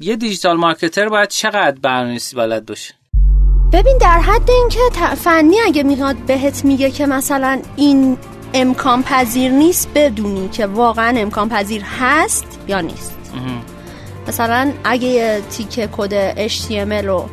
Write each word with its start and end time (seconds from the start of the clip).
یه 0.00 0.16
digital 0.16 0.56
marketer 0.56 1.08
باید 1.08 1.28
چقدر 1.28 1.78
برنامه‌نویسی 1.82 2.36
بلد 2.36 2.66
باشه؟ 2.66 2.94
ببین 3.72 3.98
در 4.00 4.20
حد 4.20 4.50
اینکه 4.50 4.80
فنی 5.14 5.60
اگه 5.60 5.82
میاد 5.82 6.16
بهت 6.16 6.64
میگه 6.64 6.90
که 6.90 7.06
مثلا 7.06 7.62
این 7.76 8.18
امکان 8.54 9.02
پذیر 9.02 9.52
نیست 9.52 9.88
بدونی 9.94 10.48
که 10.48 10.66
واقعا 10.66 11.18
امکان 11.18 11.48
پذیر 11.48 11.82
هست 12.00 12.58
یا 12.68 12.80
نیست. 12.80 13.18
مثلا 14.28 14.72
اگه 14.84 15.08
یه 15.08 15.42
تیکه 15.50 15.88
کد 15.92 16.48
HTML 16.48 17.04
رو 17.04 17.28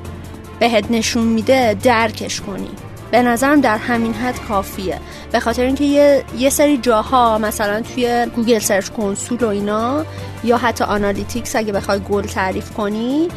بهت 0.60 0.92
نشون 0.92 1.24
میده 1.24 1.78
درکش 1.84 2.42
کنی. 2.42 2.70
به 3.16 3.22
نظرم 3.22 3.62
در 3.62 3.78
همین 3.78 4.14
حد 4.14 4.40
کافیه. 4.48 5.00
به 5.32 5.40
خاطر 5.40 5.64
اینکه 5.64 5.84
یه،, 5.84 6.24
یه 6.38 6.50
سری 6.50 6.78
جاها 6.78 7.38
مثلا 7.38 7.82
توی 7.82 8.26
Google 8.36 8.60
Search 8.60 8.90
Console 8.90 9.38
و 9.44 9.48
اینا 9.48 10.06
یا 10.44 10.58
حتی 10.58 10.84
Analytics 10.84 11.56
اگه 11.56 11.74
بخوای 11.74 12.00
گل 12.00 12.22
تعریف 12.22 12.72
کنی 12.72 13.28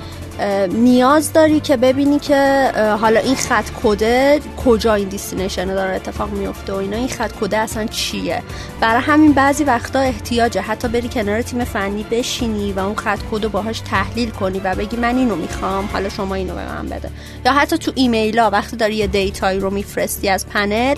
نیاز 0.72 1.32
داری 1.32 1.60
که 1.60 1.76
ببینی 1.76 2.18
که 2.18 2.72
حالا 3.00 3.20
این 3.20 3.34
خط 3.34 3.64
کده 3.82 4.40
کجا 4.64 4.94
این 4.94 5.08
destination 5.08 5.64
داره 5.64 5.94
اتفاق 5.94 6.30
میفته 6.30 6.72
و 6.72 6.76
اینا 6.76 6.96
این 6.96 7.08
خط 7.08 7.32
کده 7.40 7.58
اصلا 7.58 7.86
چیه؟ 7.86 8.42
برای 8.80 9.02
همین 9.02 9.32
بعضی 9.32 9.64
وقتا 9.64 9.98
احتیاجه 9.98 10.60
حتی 10.60 10.88
بری 10.88 11.08
کنار 11.08 11.42
تیم 11.42 11.64
فنی 11.64 12.06
بشینی 12.10 12.72
و 12.72 12.78
اون 12.80 12.94
خط 12.94 13.18
کد 13.30 13.44
رو 13.44 13.50
باهاش 13.50 13.80
تحلیل 13.80 14.30
کنی 14.30 14.60
و 14.60 14.74
بگی 14.74 14.96
من 14.96 15.16
اینو 15.16 15.36
می‌خوام 15.36 15.88
حالا 15.92 16.08
شما 16.08 16.34
اینو 16.34 16.54
به 16.54 16.72
من 16.72 16.86
بده. 16.86 17.10
یا 17.44 17.52
حتی 17.52 17.78
تو 17.78 17.92
ایمیل 17.94 18.38
ها 18.38 18.50
وقتی 18.50 18.76
داری 18.76 18.94
یه 18.94 19.06
data 19.06 19.42
یی 19.42 19.60
رو 19.60 19.70
میفرستی 19.70 20.28
از 20.28 20.46
پنل 20.46 20.94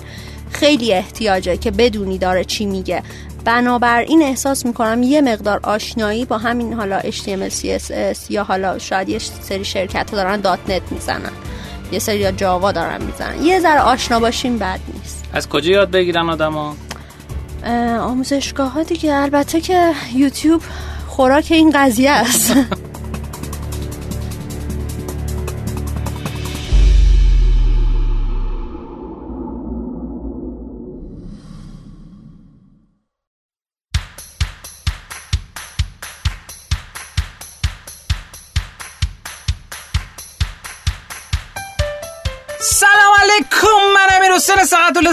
خیلی 0.53 0.95
احتیاجه 0.95 1.57
که 1.57 1.71
بدونی 1.71 2.19
داره 2.19 2.45
چی 2.45 2.67
میگه. 2.67 3.03
بنابراین 3.45 4.23
احساس 4.23 4.67
می‌کنم 4.67 5.03
یه 5.03 5.21
مقدار 5.21 5.61
آشنایی 5.63 6.25
با 6.25 6.39
همین 6.39 6.73
حالا 6.73 7.01
HTML 7.01 7.53
CSS 7.53 8.31
یا 8.31 8.45
حالا 8.45 8.79
شاید 8.79 9.09
یه 9.09 9.19
سری 9.19 9.65
شرکت 9.65 10.11
ها 10.11 10.17
دارن 10.17 10.41
دات 10.41 10.59
نت 10.69 10.83
می‌زنن. 10.91 11.33
یه 11.93 11.99
سری 11.99 12.19
یا 12.19 12.33
جاوا 12.33 12.73
دارن 12.73 13.03
می‌زنن. 13.03 13.43
یه 13.43 13.61
ذره 13.61 13.81
آشنا 13.81 14.21
باشیم 14.21 14.59
بد 14.59 14.81
نیست. 14.95 15.25
از 15.33 15.49
کجا 15.49 15.71
یاد 15.71 15.91
بگیرن 15.91 16.31
آدما؟ 16.31 16.77
آموزشگاه 18.01 18.73
ها 18.73 18.83
دیگه. 18.83 19.15
البته 19.15 19.61
که 19.61 19.93
یوتیوب 20.15 20.63
خوراک 21.09 21.47
این 21.51 21.71
قضیه 21.75 22.11
است. 22.11 22.55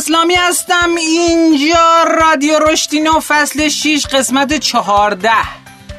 الاسلامی 0.08 0.36
هستم. 0.36 0.96
اینجا 0.98 2.04
رادیو 2.22 2.60
رشتینو 2.60 3.20
فصل 3.20 3.70
6 3.70 4.06
قسمت 4.14 4.54
14 4.60 5.32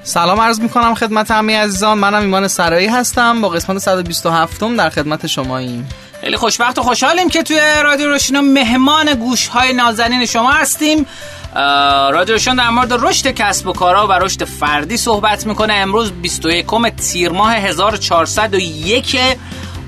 سلام 0.02 0.40
عرض 0.40 0.60
می‌کنم 0.60 0.94
خدمت 0.94 1.30
همه 1.30 1.58
عزیزان. 1.58 1.98
منم 1.98 2.20
ایمان 2.20 2.48
سرایی 2.48 2.86
هستم. 2.86 3.40
با 3.40 3.48
قسمت 3.48 3.78
127 3.78 4.76
در 4.76 4.90
خدمت 4.90 5.26
شما 5.26 5.58
ایم 5.58 5.88
خیلی 6.20 6.36
خوشبخت 6.36 6.78
و 6.78 6.82
خوشحالیم 6.82 7.28
که 7.28 7.42
توی 7.42 7.60
رادیو 7.82 8.08
روشینو 8.08 8.42
مهمان 8.42 9.14
گوش 9.14 9.46
های 9.46 9.72
نازنین 9.72 10.26
شما 10.26 10.50
هستیم. 10.50 11.06
رادیو 12.12 12.34
روشن 12.34 12.56
در 12.56 12.70
مورد 12.70 12.92
رشد 12.92 13.30
کسب 13.30 13.66
و 13.66 13.72
کارها 13.72 14.06
و 14.06 14.12
رشد 14.12 14.44
فردی 14.44 14.96
صحبت 14.96 15.46
می‌کنه. 15.46 15.74
امروز 15.74 16.12
21 16.12 16.66
تیر 16.96 17.32
ماه 17.32 17.54
1401 17.54 19.16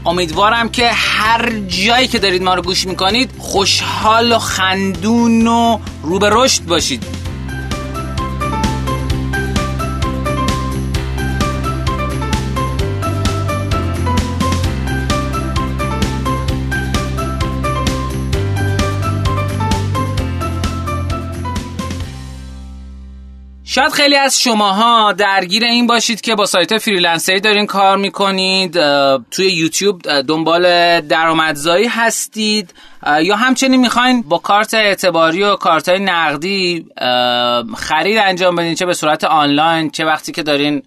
امیدوارم 0.07 0.69
که 0.69 0.91
هر 0.93 1.51
جایی 1.69 2.09
که 2.09 2.19
دارید 2.19 2.43
ما 2.43 2.55
رو 2.55 2.63
گوش 2.63 2.87
می‌کنید 2.87 3.31
خوشحال 3.39 4.33
و 4.33 4.39
خندون 4.39 5.47
و 5.47 5.79
رو 6.03 6.19
به 6.19 6.29
رشد 6.33 6.65
باشید. 6.65 7.05
شاید 23.73 23.93
خیلی 23.93 24.17
از 24.17 24.41
شماها 24.41 25.13
درگیر 25.13 25.65
این 25.65 25.87
باشید 25.87 26.21
که 26.21 26.35
با 26.35 26.47
سایت 26.47 26.79
فریلنسری 26.79 27.41
دارین 27.41 27.67
کار 27.67 27.97
می‌کنید 27.97 28.73
توی 29.31 29.47
یوتیوب 29.47 30.03
دنبال 30.23 31.01
درآمدزایی 31.01 31.87
هستید 31.87 32.75
یا 33.23 33.37
همچنین 33.37 33.81
می‌خواین 33.81 34.23
با 34.23 34.39
کارت 34.39 34.75
اعتباری 34.75 35.43
و 35.43 35.57
کارت 35.57 35.89
نقدی 35.89 36.87
خرید 37.77 38.19
انجام 38.19 38.57
بدین 38.57 38.75
چه 38.75 38.87
به 38.87 38.95
صورت 38.95 39.25
آنلاین 39.25 39.91
چه 39.91 40.05
وقتی 40.05 40.33
که 40.33 40.43
دارین 40.43 40.83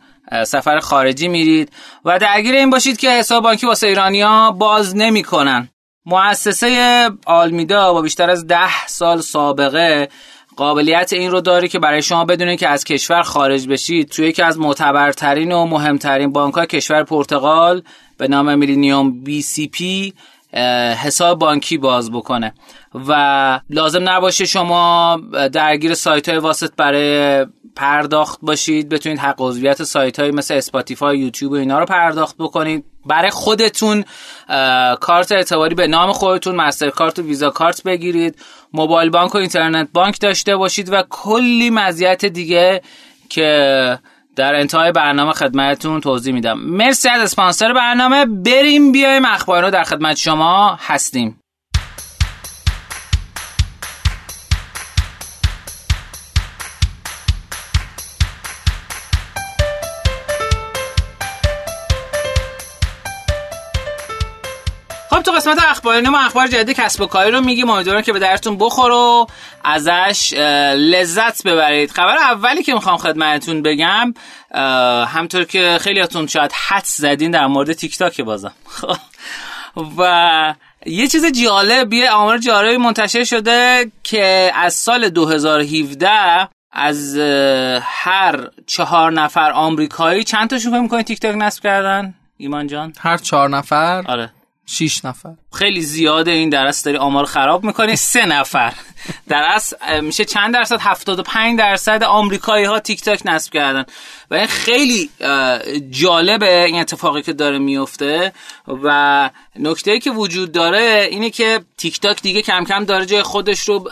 سفر 0.46 0.80
خارجی 0.80 1.28
میرید 1.28 1.72
و 2.06 2.20
درگیر 2.20 2.56
این 2.56 2.70
باشید 2.70 2.98
که 2.98 3.10
حساب 3.10 3.44
بانکی 3.44 3.68
واسه 3.68 3.88
ایرانیا 3.88 4.52
باز 4.52 4.96
نمی‌کنن. 4.96 5.70
مؤسسه 6.06 7.10
آلمیدا 7.26 7.94
با 7.94 8.02
بیشتر 8.02 8.30
از 8.30 8.48
ده 8.48 8.88
سال 8.88 9.22
سابقه 9.22 10.10
قابلیت 10.56 11.14
این 11.14 11.32
رو 11.32 11.42
داره 11.42 11.68
که 11.68 11.80
برای 11.80 12.02
شما 12.02 12.26
بدونید 12.26 12.60
که 12.60 12.68
از 12.68 12.84
کشور 12.84 13.22
خارج 13.22 13.68
بشید. 13.68 14.10
توی 14.10 14.28
یکی 14.28 14.42
از 14.42 14.60
معتبرترین 14.60 15.52
و 15.52 15.66
مهمترین 15.66 16.32
بانک 16.32 16.54
های 16.54 16.66
کشور 16.66 17.04
پرتغال 17.04 17.82
به 18.18 18.28
نام 18.28 18.58
Millennium 18.58 19.24
BCP 19.24 20.14
حساب 21.04 21.40
بانکی 21.40 21.78
باز 21.78 22.12
بکنه. 22.12 22.54
و 23.08 23.60
لازم 23.70 24.10
نباشه 24.10 24.46
شما 24.46 25.20
درگیر 25.54 25.94
سایت 25.94 26.30
های 26.30 26.38
واسط 26.38 26.72
برای 26.78 27.46
پرداخت 27.76 28.40
باشید 28.42 28.90
بتونید 28.90 29.20
حق 29.20 29.36
عضویت 29.40 29.84
سایت 29.84 30.20
های 30.20 30.32
مثل 30.32 30.54
Spotify 30.54 31.20
یوتیوب 31.20 31.52
و 31.52 31.56
اینا 31.56 31.80
رو 31.80 31.86
پرداخت 31.86 32.36
بکنید. 32.40 32.86
برای 33.06 33.32
خودتون 33.32 34.04
کارت 35.00 35.32
اعتباری 35.32 35.76
به 35.76 35.88
نام 35.88 36.12
خودتون 36.12 36.56
مستر 36.56 36.90
کارت 36.90 37.20
و 37.20 37.22
ویزا 37.22 37.50
کارت 37.50 37.84
بگیرید. 37.84 38.36
موبایل 38.74 39.10
بانک 39.10 39.36
و 39.36 39.38
اینترنت 39.38 39.90
بانک 39.94 40.22
داشته 40.22 40.56
باشید 40.56 40.94
و 40.94 41.04
کلی 41.10 41.70
مزیت 41.70 42.26
دیگه 42.26 42.82
که 43.30 44.00
در 44.36 44.56
انتهای 44.56 44.92
برنامه 44.92 45.34
خدمتتون 45.34 46.02
توضیح 46.02 46.34
میدم. 46.34 46.60
مرسی 46.60 47.10
از 47.10 47.22
اسپانسر 47.22 47.74
برنامه. 47.74 48.26
بریم 48.26 48.92
بیایم 48.92 49.26
اخبار 49.26 49.64
رو 49.64 49.72
در 49.72 49.84
خدمت 49.84 50.18
شما 50.18 50.80
هستیم. 50.82 51.43
قسمت 65.44 65.64
اخباری 65.64 66.02
ما 66.02 66.20
اخبار 66.20 66.48
جدید 66.48 66.76
کسب 66.76 67.02
و 67.02 67.06
کاری 67.06 67.32
رو 67.32 67.42
میگیم. 67.42 67.70
امیدوارم 67.70 68.02
که 68.02 68.14
به 68.14 68.20
درتون 68.20 68.58
بخور 68.58 68.92
و 68.92 69.28
ازش 69.64 70.34
لذت 70.78 71.44
ببرید. 71.48 71.92
خبر 71.92 72.18
اولی 72.18 72.64
که 72.64 72.74
می‌خوام 72.74 72.98
خدمتتون 72.98 73.62
بگم 73.62 74.14
همطور 75.08 75.44
که 75.44 75.78
خیلیاتون 75.82 76.28
شاید 76.28 76.52
حد 76.68 76.84
زدین 76.86 77.32
در 77.32 77.48
مورد 77.48 77.74
تیک 77.74 77.98
تاک 77.98 78.22
بازم. 78.22 78.52
و 79.98 80.54
یه 80.86 81.08
چیز 81.08 81.26
جالب 81.26 81.94
یه 81.94 82.12
آمار 82.12 82.38
جالبی 82.38 82.78
منتشر 82.78 83.24
شده 83.24 83.92
که 84.04 84.52
از 84.56 84.74
سال 84.74 85.10
2017 85.10 86.10
از 86.72 87.18
هر 87.82 88.48
چهار 88.68 89.12
نفر 89.12 89.52
آمریکایی 89.52 90.24
چند 90.24 90.50
تاشون 90.50 90.72
فکر 90.72 90.82
می‌کنید 90.82 91.06
تیک 91.06 91.20
تاک 91.20 91.36
نصب 91.36 91.64
کردن؟ 91.64 92.14
ایمان 92.38 92.68
جان؟ 92.68 92.94
هر 93.00 93.18
چهار 93.18 93.50
نفر؟ 93.50 94.04
آره. 94.08 94.32
6 94.66 95.06
نفر. 95.06 95.34
خیلی 95.54 95.82
زیاده 95.82 96.32
این 96.32 96.50
درس 96.50 96.84
داری. 96.84 96.98
آمار 96.98 97.26
خراب 97.26 97.64
می‌کنی. 97.64 97.96
سه 97.96 98.26
نفر. 98.26 98.74
درس 99.30 99.74
میشه 100.02 100.26
چند 100.26 100.54
درصد؟ 100.54 100.78
75 100.82 101.60
درصد 101.60 102.04
آمریکایی 102.04 102.66
ها 102.66 102.80
تیک 102.80 103.02
تاک 103.02 103.22
نصب 103.26 103.54
کردن. 103.54 103.86
و 104.32 104.36
این 104.36 104.48
خیلی 104.48 105.10
جالبه 105.90 106.66
این 106.66 106.80
اتفاقی 106.80 107.22
که 107.22 107.34
داره 107.34 107.58
میفته 107.60 108.34
و 108.68 109.30
نکته‌ای 109.60 110.00
که 110.00 110.12
وجود 110.12 110.52
داره 110.52 111.08
اینه 111.12 111.30
که 111.30 111.62
تیک 111.78 112.00
تاک 112.00 112.22
دیگه 112.22 112.42
کم 112.42 112.64
کم 112.64 112.86
داره 112.86 113.06
جای 113.06 113.24
خودش 113.24 113.60
رو 113.60 113.90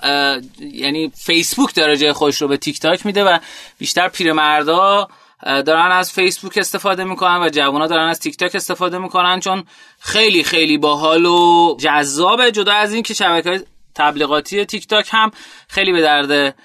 یعنی 0.60 1.12
فیسبوک 1.16 1.76
داره 1.76 1.98
جای 1.98 2.14
خودش 2.14 2.42
رو 2.42 2.48
به 2.48 2.58
تیک 2.58 2.80
تاک 2.80 3.06
میده 3.06 3.24
و 3.24 3.38
بیشتر 3.78 4.08
پیرمردا 4.08 5.08
دارن 5.46 5.92
از 5.92 6.12
فیسبوک 6.12 6.58
استفاده 6.58 7.04
می‌کنن 7.04 7.42
و 7.42 7.50
جوونا 7.50 7.88
دارن 7.88 8.08
از 8.08 8.20
تیک 8.20 8.38
تاک 8.38 8.56
استفاده 8.56 8.98
می‌کنن 8.98 9.40
چون 9.40 9.64
خیلی 10.00 10.44
خیلی 10.44 10.78
باحال 10.78 11.26
و 11.26 11.76
جذابه. 11.80 12.52
جدا 12.52 12.74
از 12.74 12.94
این 12.94 13.04
که 13.04 13.14
شبکه 13.14 13.64
تبلیغاتی 13.96 14.66
تیک 14.66 14.88
تاک 14.88 15.10
هم 15.12 15.32
خیلی 15.68 15.92
به 15.92 16.02
درد 16.02 16.56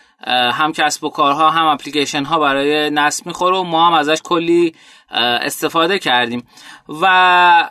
هم 0.53 0.73
کسب 0.73 1.05
و 1.05 1.11
کارها 1.11 1.51
هم 1.51 1.67
اپلیکیشن 1.67 2.25
ها 2.25 2.39
برای 2.39 2.91
نصب 2.91 3.27
می‌خوره 3.27 3.57
و 3.57 3.63
ما 3.63 3.87
هم 3.87 3.93
ازش 3.93 4.19
کلی 4.25 4.75
استفاده 5.11 5.99
کردیم. 5.99 6.47
و 6.89 7.07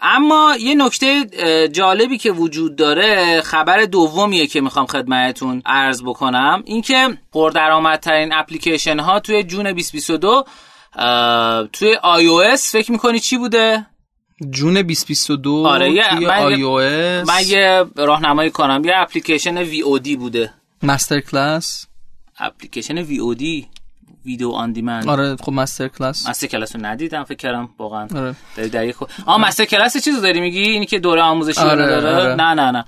اما 0.02 0.56
یه 0.60 0.76
نکته 0.76 1.26
جالبی 1.68 2.18
که 2.18 2.32
وجود 2.32 2.76
داره 2.76 3.42
خبر 3.42 3.86
دومیه 3.86 4.48
که 4.48 4.62
می‌خوام 4.62 4.86
خدمتتون 4.86 5.62
عرض 5.66 6.04
بکنم. 6.04 6.64
اینکه 6.66 7.18
پردرآمدترین 7.34 8.34
اپلیکیشن 8.34 9.00
ها 9.00 9.20
توی 9.20 9.44
جون 9.44 9.64
2022 9.64 10.46
توی 11.74 11.96
iOS 12.04 12.72
فکر 12.72 12.92
می‌کنی 12.92 13.20
چی 13.20 13.38
بوده؟ 13.38 13.86
June 14.50 14.74
2022 14.74 15.68
آره 15.68 15.92
یه 15.92 16.04
توی 16.10 16.26
من, 16.26 16.34
iOS 16.34 17.28
من 17.28 17.42
یه 17.48 17.86
راهنمایی 17.96 18.50
کنم. 18.52 18.82
یه 18.86 18.94
اپلیکیشن 18.96 19.58
VOD 19.58 20.16
بوده. 20.16 20.54
MasterClass 20.84 21.88
اپلیکیشن 22.40 22.98
VOD 22.98 23.68
video 24.26 24.50
on 24.52 24.72
demand. 24.72 25.10
آره 25.10 25.36
خب 25.36 25.52
MasterClass 25.54 26.28
Master 26.30 26.48
Class 26.48 26.76
رو 26.76 26.86
ندیدم 26.86 27.24
فکر 27.24 27.38
کردم 27.38 27.70
واقعا 27.80 28.08
آره. 28.16 28.36
داری 28.58 28.70
در 28.70 28.92
خود 28.92 29.10
آ 29.26 29.38
MasterClass 29.38 29.98
چیزو 29.98 30.22
داری 30.22 30.40
میگی؟ 30.40 30.62
اینی 30.62 30.86
که 30.86 31.00
دوره 31.00 31.22
آموزشی 31.22 31.62
آره، 31.62 31.86
داره؟ 31.86 32.16
آره. 32.16 32.36
نه 32.36 32.54
نه 32.54 32.72
نه. 32.72 32.86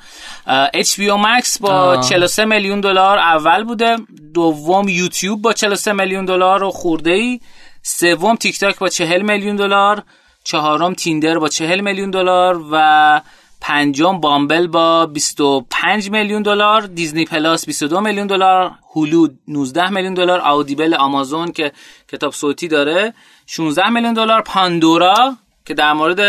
HBO 0.74 1.09
Max 1.09 1.59
با 1.60 1.69
آه. 1.69 2.03
43 2.10 2.45
میلیون 2.45 2.81
دلار 2.81 3.18
اول 3.18 3.63
بوده. 3.63 3.95
دوم 4.33 4.89
یوتیوب 4.89 5.42
با 5.42 5.53
43 5.53 5.94
میلیون 5.94 6.25
دلار 6.25 6.63
و 6.63 6.71
خورده 6.71 7.12
ای 7.12 7.39
سوم 7.89 8.36
تیک 8.36 8.60
تاک 8.60 8.80
با 8.80 8.89
40 8.89 9.22
میلیون 9.22 9.56
دلار 9.56 10.04
چهارم 10.44 10.94
Tinder 10.94 11.39
با 11.39 11.48
40 11.48 11.81
میلیون 11.81 12.12
دلار 12.12 12.66
و 12.72 13.22
پنجم 13.62 14.19
Bumble 14.19 14.68
با 14.68 15.06
25 15.06 16.12
میلیون 16.12 16.42
دلار 16.42 16.81
Disney 16.81 17.25
Plus 17.25 17.65
22 17.66 18.01
میلیون 18.01 18.28
دلار 18.28 18.72
Hulu 18.95 19.27
19 19.48 19.89
میلیون 19.89 20.13
دلار 20.13 20.39
Audible 20.39 20.94
آمازون 20.94 21.51
که 21.51 21.72
کتاب 22.07 22.34
صوتی 22.34 22.68
داره 22.68 23.13
16 23.45 23.89
میلیون 23.89 24.13
دلار 24.13 24.42
Pandora 24.41 25.38
که 25.67 25.73
در 25.73 25.93
مورد 25.93 26.21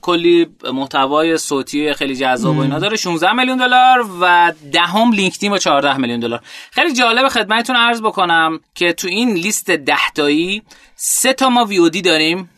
کلی 0.00 0.46
محتوای 0.72 1.38
صوتی 1.38 1.92
خیلی 1.92 2.16
جذاب 2.16 2.56
و 2.56 2.60
اینا 2.60 2.78
داره 2.78 2.96
16 2.96 3.32
میلیون 3.32 3.58
دلار 3.58 4.06
و 4.20 4.52
دهم 4.72 5.12
لینکدین 5.12 5.50
با 5.50 5.58
14 5.58 5.96
میلیون 5.96 6.20
دلار. 6.20 6.40
خیلی 6.70 6.92
جالب 6.92 7.28
خدمتتون 7.28 7.76
عرض 7.76 8.02
بکنم 8.02 8.60
که 8.74 8.92
تو 8.92 9.08
این 9.08 9.34
لیست 9.34 9.70
10 9.70 9.94
تایی 10.14 10.62
سه 10.94 11.32
تا 11.32 11.48
ما 11.48 11.64
VOD 11.64 12.02
داریم. 12.02 12.50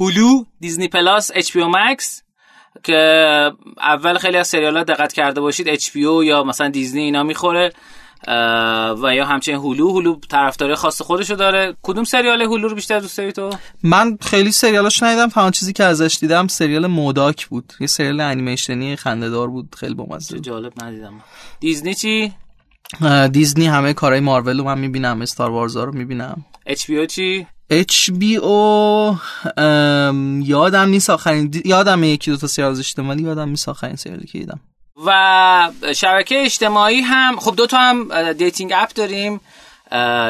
Hulu 0.00 0.44
Disney 0.60 0.88
Plus 0.88 1.52
HBO 1.52 1.64
Max 1.64 2.22
که 2.82 3.52
اول 3.78 4.18
خیلی 4.18 4.36
از 4.36 4.48
سریالات 4.48 4.86
دقت 4.86 5.12
کرده 5.12 5.40
باشید 5.40 5.68
HBO 5.68 6.24
یا 6.24 6.44
مثلا 6.44 6.68
دیزنی 6.68 7.02
اینا 7.02 7.22
می‌خوره. 7.22 7.72
و 9.02 9.14
یا 9.14 9.26
همچنین 9.26 9.58
Hulu 9.58 9.90
Hulu 9.90 10.16
طرفداری 10.28 10.74
خاص 10.74 11.02
خودشو 11.02 11.34
داره. 11.34 11.76
کدوم 11.82 12.04
سریال 12.04 12.42
Hulu 12.42 12.68
رو 12.68 12.74
بیشتر 12.74 12.98
دوست 12.98 13.18
داری 13.18 13.32
تو؟ 13.32 13.50
من 13.82 14.18
خیلی 14.20 14.52
سریالاش 14.52 15.02
ندیدم 15.02 15.28
تنها 15.28 15.50
چیزی 15.50 15.72
که 15.72 15.84
ازش 15.84 16.18
دیدم 16.20 16.46
سریال 16.46 16.86
M.O.D.O.K. 16.86 17.46
بود. 17.46 17.72
یه 17.80 17.86
سریال 17.86 18.20
انیمیشنی 18.20 18.96
خنده‌دار 18.96 19.48
بود 19.48 19.74
خیلی 19.78 19.94
بامزه 19.94 20.40
جالب 20.40 20.84
ندیدم. 20.84 21.12
دیزنی 21.60 21.94
چی؟ 21.94 22.32
دیزنی 23.32 23.66
همه 23.66 23.92
کارهای 23.92 24.20
مارول 24.20 24.58
رو 24.58 24.64
من 24.64 24.78
می‌بینم 24.78 25.22
Star 25.22 25.50
Wars 25.50 25.77
ا 25.77 25.84
رو 25.84 25.92
می‌بینم. 25.94 26.44
HBO 26.66 27.06
چی؟ 27.06 27.46
HBO 27.70 29.16
یادم 30.42 30.88
نیست 30.88 31.10
آخرین 31.10 31.46
دی- 31.46 31.62
یادم 31.64 32.04
یکی 32.04 32.30
دو 32.30 32.36
تا 32.36 32.46
سریال 32.46 32.70
ازش 32.70 32.92
دیدم 32.92 33.08
ولی 33.08 33.22
یادم 33.22 33.48
نیست 33.48 33.68
آخرین 33.68 33.96
سریالی 33.96 34.26
که 34.26 34.38
دیدم. 34.38 34.60
و 34.96 35.70
شبکه 35.96 36.44
اجتماعی 36.44 37.00
هم 37.00 37.36
خب 37.36 37.56
دو 37.56 37.66
تا 37.66 37.78
هم 37.78 38.32
dating 38.32 38.72
app 38.76 38.92
داریم 38.94 39.40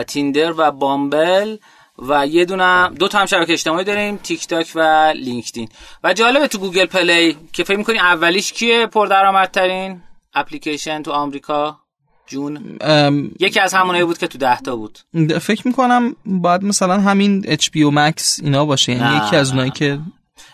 Tinder 0.07 0.55
و 0.57 0.71
Bumble 0.71 1.57
و 1.99 2.27
یه 2.27 2.45
دونه 2.45 2.89
دو 2.89 3.09
تا 3.09 3.19
هم 3.19 3.27
شبکه 3.27 3.53
اجتماعی 3.53 3.85
داریم 3.85 4.17
تیک 4.17 4.47
تاک 4.47 4.73
و 4.75 5.13
لینکدین. 5.17 5.69
و 6.05 6.13
جالبه 6.13 6.49
تو 6.49 6.59
Google 6.59 6.87
Play 6.87 7.37
که 7.53 7.65
فکر 7.65 7.77
می‌کنی 7.77 7.99
اولیش 7.99 8.53
کیه؟ 8.53 8.87
پردرآمدترین 8.87 10.03
اپلیکیشن 10.35 11.03
تو 11.03 11.13
آمریکا؟ 11.13 11.79
June؟ 12.27 12.79
ام، 12.81 13.31
یکی 13.41 13.61
از 13.61 13.75
همونایی 13.75 14.05
بود 14.05 14.19
که 14.19 14.27
تو 14.27 14.39
ده 14.39 14.61
تا 14.61 14.77
بود. 14.77 14.99
فکر 15.41 15.69
می‌کنم 15.69 16.17
باید 16.27 16.65
مثلا 16.65 17.01
همین 17.01 17.45
HBO 17.49 17.83
Max 17.83 18.41
اینا 18.43 18.65
باشه 18.65 18.93
یعنی 18.93 19.27
یکی 19.27 19.37
از. 19.37 19.51
اونایی 19.51 19.71
که 19.71 19.99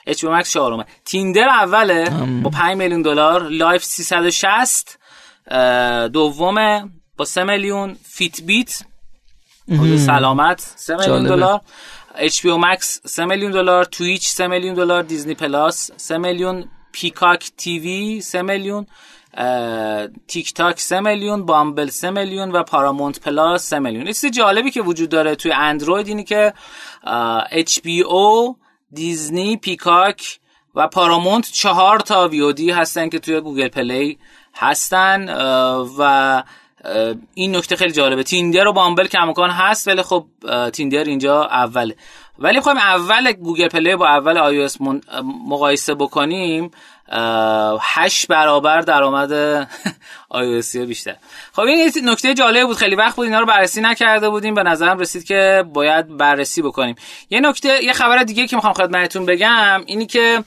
HBO 0.07 0.25
Max 0.25 0.53
چهارمه 0.53 0.85
Tinder 1.05 1.49
اوله 1.49 2.11
با 2.43 2.51
5 2.51 2.77
میلیون 2.77 3.03
دلار 3.03 3.49
Life 3.49 3.85
360 3.85 4.99
اه، 5.49 6.09
دومه 6.09 6.91
با 7.17 7.25
3 7.25 7.45
میلیون 7.45 7.97
Fitbit. 8.03 8.83
سلامت 9.97 10.61
3 10.77 10.97
میلیون. 10.97 11.23
دلار. 11.27 11.61
HBO 12.15 12.51
Max 12.51 13.01
3 13.05 13.25
میلیون 13.25 13.53
دلار 13.53 13.85
Twitch 13.85 14.29
3 14.29 14.47
میلیون 14.47 14.75
دلار 14.75 15.03
Disney 15.03 15.35
Plus 15.35 15.91
3 15.97 16.19
میلیون 16.19 16.69
Peacock 16.93 17.51
TV 17.57 18.21
3 18.21 18.43
میلیون 18.43 18.87
تیک 20.29 20.55
تاک 20.55 20.81
3 20.81 21.01
میلیون 21.01 21.47
Bumble 21.47 21.89
3 21.89 22.11
میلیون 22.11 22.51
و 22.53 22.63
Paramount 22.63 23.21
Plus 23.21 23.63
3 23.63 23.79
میلیون. 23.79 24.07
چیز 24.07 24.27
جالبی 24.27 24.71
که 24.71 24.83
وجود 24.83 25.09
داره 25.09 25.35
توی 25.35 25.53
اندروید 25.53 26.09
اینی 26.09 26.25
که 26.25 26.53
HBO 27.51 28.03
Disney 28.03 29.57
Peacock 29.57 30.39
و 30.75 30.89
Paramount 30.89 31.51
چهار 31.53 31.99
تا 31.99 32.29
VOD 32.29 32.71
هستن 32.71 33.09
که 33.09 33.19
توی 33.19 33.41
Google 33.41 33.69
Play 33.69 34.19
هستن 34.55 35.29
و 35.99 36.43
این 37.35 37.57
نکته 37.57 37.77
خیلی 37.77 37.93
جالبه. 37.93 38.23
Tinder 38.23 38.67
و 38.67 38.73
Bumble 38.73 39.07
کماکان 39.07 39.51
هست 39.51 39.89
ولی 39.89 40.03
خب 40.03 40.27
Tinder 40.73 41.05
اینجا 41.05 41.45
اوله. 41.45 41.97
ولی 42.39 42.57
می‌خوایم 42.57 42.79
اول 42.79 43.33
Google 43.33 43.69
Play 43.69 43.97
با 43.97 44.07
اول 44.07 44.39
آی 44.39 44.69
مقایسه 45.49 45.95
بکنیم 45.95 46.71
هشت 47.81 48.27
برابر 48.27 48.81
درآمد 48.81 49.33
آی 50.29 50.63
بیشتر. 50.75 51.17
خب 51.53 51.61
این 51.63 51.91
نکته 52.05 52.35
جالب 52.35 52.67
بود. 52.67 52.77
خیلی 52.77 52.97
وقت 52.97 53.17
بود 53.17 53.25
اینا 53.25 53.41
رو 53.41 53.47
بررسی 53.47 53.81
نکرده 53.81 54.31
بودیم. 54.31 54.55
به 54.55 54.63
نظرم 54.63 54.99
رسید 54.99 55.25
که 55.25 55.65
باید 55.73 56.17
بررسی 56.17 56.63
بکنیم. 56.63 56.95
یه 57.31 57.41
نکته 57.41 57.85
یه 57.85 57.93
خبر 57.93 58.23
دیگه 58.23 58.47
که 58.47 58.57
می‌خوام 58.57 58.73
خدمتتون 58.73 59.27
بگم 59.27 59.83
اینی 59.87 60.07
که 60.07 60.45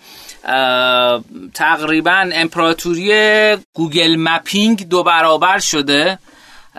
تقریبا 1.53 2.29
امپراتوری 2.33 3.55
Google 3.73 4.15
mapping 4.19 4.89
دو 4.89 5.03
برابر 5.03 5.59
شده. 5.59 6.19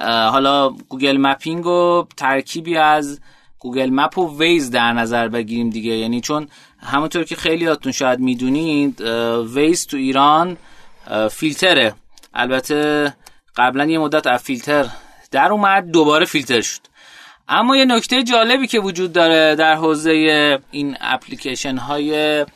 حالا 0.05 0.69
Google 0.69 1.17
mapping 1.17 1.65
رو 1.65 2.09
ترکیبی 2.17 2.77
از 2.77 3.21
Google 3.59 3.91
Map 3.91 4.19
و 4.19 4.39
Waze 4.39 4.71
در 4.71 4.93
نظر 4.93 5.29
بگیریم 5.29 5.71
دیگه. 5.71 5.93
یعنی 5.93 6.21
چون 6.21 6.49
همونطور 6.85 7.25
که 7.25 7.37
خیلیاتون 7.37 7.93
شاید 7.93 8.19
می‌دونید 8.19 9.01
Waze 9.55 9.87
تو 9.87 9.97
ایران 9.97 10.57
فیلتره. 11.31 11.95
البته 12.35 13.13
قبلا 13.57 13.85
یه 13.85 13.99
مدت 13.99 14.27
از 14.27 14.43
فیلتر 14.43 14.87
در 15.31 15.53
اومد 15.53 15.91
دوباره 15.91 16.25
فیلتر 16.25 16.61
شد. 16.61 16.81
اما 17.49 17.77
یه 17.77 17.85
نکته 17.85 18.23
جالبی 18.23 18.67
که 18.67 18.81
وجود 18.81 19.13
داره 19.13 19.55
در 19.55 19.75
حوزه 19.75 20.11
این 20.71 20.97
اپلیکیشن 21.01 21.77
های 21.77 22.47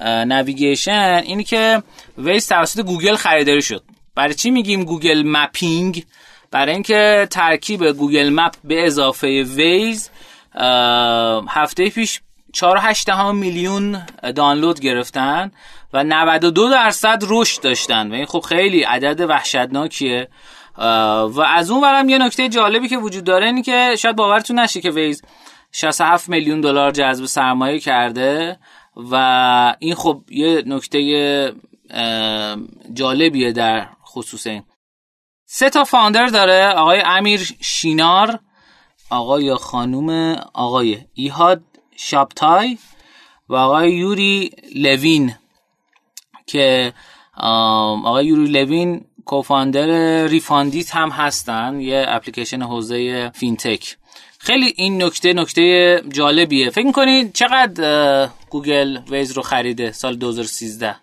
navigation 0.00 1.22
اینی 1.24 1.44
که 1.44 1.82
Waze 2.18 2.48
توسط 2.48 2.80
گوگل 2.80 3.14
خریداری 3.14 3.62
شد. 3.62 3.82
برای 4.14 4.34
چی 4.34 4.50
میگیم 4.50 4.84
Google 4.84 5.22
mapping؟ 5.26 6.04
برای 6.50 6.72
اینکه 6.72 7.28
ترکیب 7.30 7.92
Google 7.92 8.30
Map 8.30 8.54
به 8.64 8.86
اضافه 8.86 9.42
Waze 9.42 10.10
هفته 11.48 11.90
پیش 11.90 12.20
4.8 12.56 13.08
میلیون 13.34 14.06
دانلود 14.36 14.80
گرفتن 14.80 15.50
و 15.92 16.04
92 16.04 16.70
درصد 16.70 17.22
رشد 17.28 17.62
داشتن. 17.62 18.10
و 18.10 18.14
این 18.14 18.26
خب 18.26 18.40
خیلی 18.40 18.82
عدد 18.82 19.20
وحشتناکیه. 19.20 20.28
و 21.28 21.40
از 21.40 21.70
اون 21.70 21.82
ورم 21.82 22.08
یه 22.08 22.18
نکته 22.18 22.48
جالبی 22.48 22.88
که 22.88 22.98
وجود 22.98 23.24
داره 23.24 23.46
اینه 23.46 23.62
که 23.62 23.94
شاید 23.98 24.16
باورتون 24.16 24.58
نشه 24.58 24.80
که 24.80 24.90
Waze 24.90 25.22
67 25.72 26.28
میلیون 26.28 26.60
دلار 26.60 26.90
جذب 26.90 27.24
سرمایه 27.24 27.80
کرده 27.80 28.58
و 29.10 29.76
این 29.78 29.94
خب 29.94 30.22
یه 30.30 30.62
نکته 30.66 31.52
جالبیه 32.92 33.52
در 33.52 33.88
خصوص 34.06 34.46
این. 34.46 34.62
سه 35.44 35.70
تا 35.70 35.84
founder 35.84 36.26
داره 36.26 36.68
آقای 36.68 37.02
امیر 37.06 37.56
شینار 37.60 38.38
آقای 39.10 39.54
خانوم 39.54 40.36
آقای 40.54 40.98
ایهود 41.14 41.62
شابتای 41.96 42.78
و 43.48 43.54
آقای 43.54 43.92
یوری 43.92 44.50
لوین 44.74 45.34
که 46.46 46.92
آقای 47.36 48.26
یوری 48.26 48.46
لوین 48.46 49.04
co-founder 49.24 50.26
Refundit 50.26 50.94
هم 50.94 51.10
هستن 51.10 51.80
یه 51.80 52.04
اپلیکیشن 52.08 52.62
حوزه 52.62 53.30
fintech. 53.34 53.96
خیلی 54.38 54.74
این 54.76 55.02
نکته 55.02 55.32
نکته 55.32 56.02
جالبیه. 56.12 56.70
فکر 56.70 56.86
می‌کنید 56.86 57.32
چقدر 57.32 58.28
Google 58.50 58.98
Waze 59.10 59.32
رو 59.32 59.42
خریده 59.42 59.92
سال 59.92 60.16
2013 60.16 60.96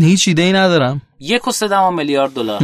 هیچ 0.00 0.28
ایده 0.28 0.42
ای 0.42 0.52
ندارم. 0.52 1.02
یک 1.20 1.48
و 1.48 1.50
سه 1.50 1.90
میلیارد 1.90 2.32
دلار. 2.32 2.62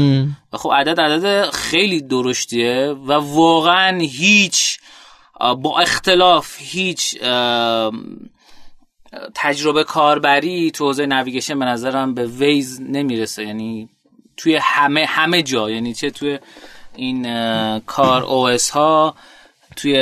و 0.52 0.56
خب 0.56 0.70
عدد 0.72 1.00
عدد 1.00 1.50
خیلی 1.50 2.00
درشتیه 2.00 2.96
و 3.06 3.12
واقعا 3.12 3.98
هیچ 3.98 4.78
با 5.62 5.78
اختلاف 5.80 6.56
هیچ 6.58 7.18
تجربه 9.34 9.84
کاربری 9.84 10.70
تو 10.70 10.86
حوزه 10.86 11.06
navigation 11.06 11.58
به 11.58 11.64
نظرم 11.64 12.14
به 12.14 12.26
Waze 12.26 12.80
نمی‌رسه. 12.80 13.44
یعنی 13.44 13.88
توی 14.36 14.58
همه 14.62 15.04
همه 15.04 15.42
جا 15.42 15.70
یعنی 15.70 15.94
چه 15.94 16.10
توی 16.10 16.38
این 16.96 17.22
کار 17.78 18.22
OS 18.22 18.70
ها 18.70 19.14
توی 19.76 19.98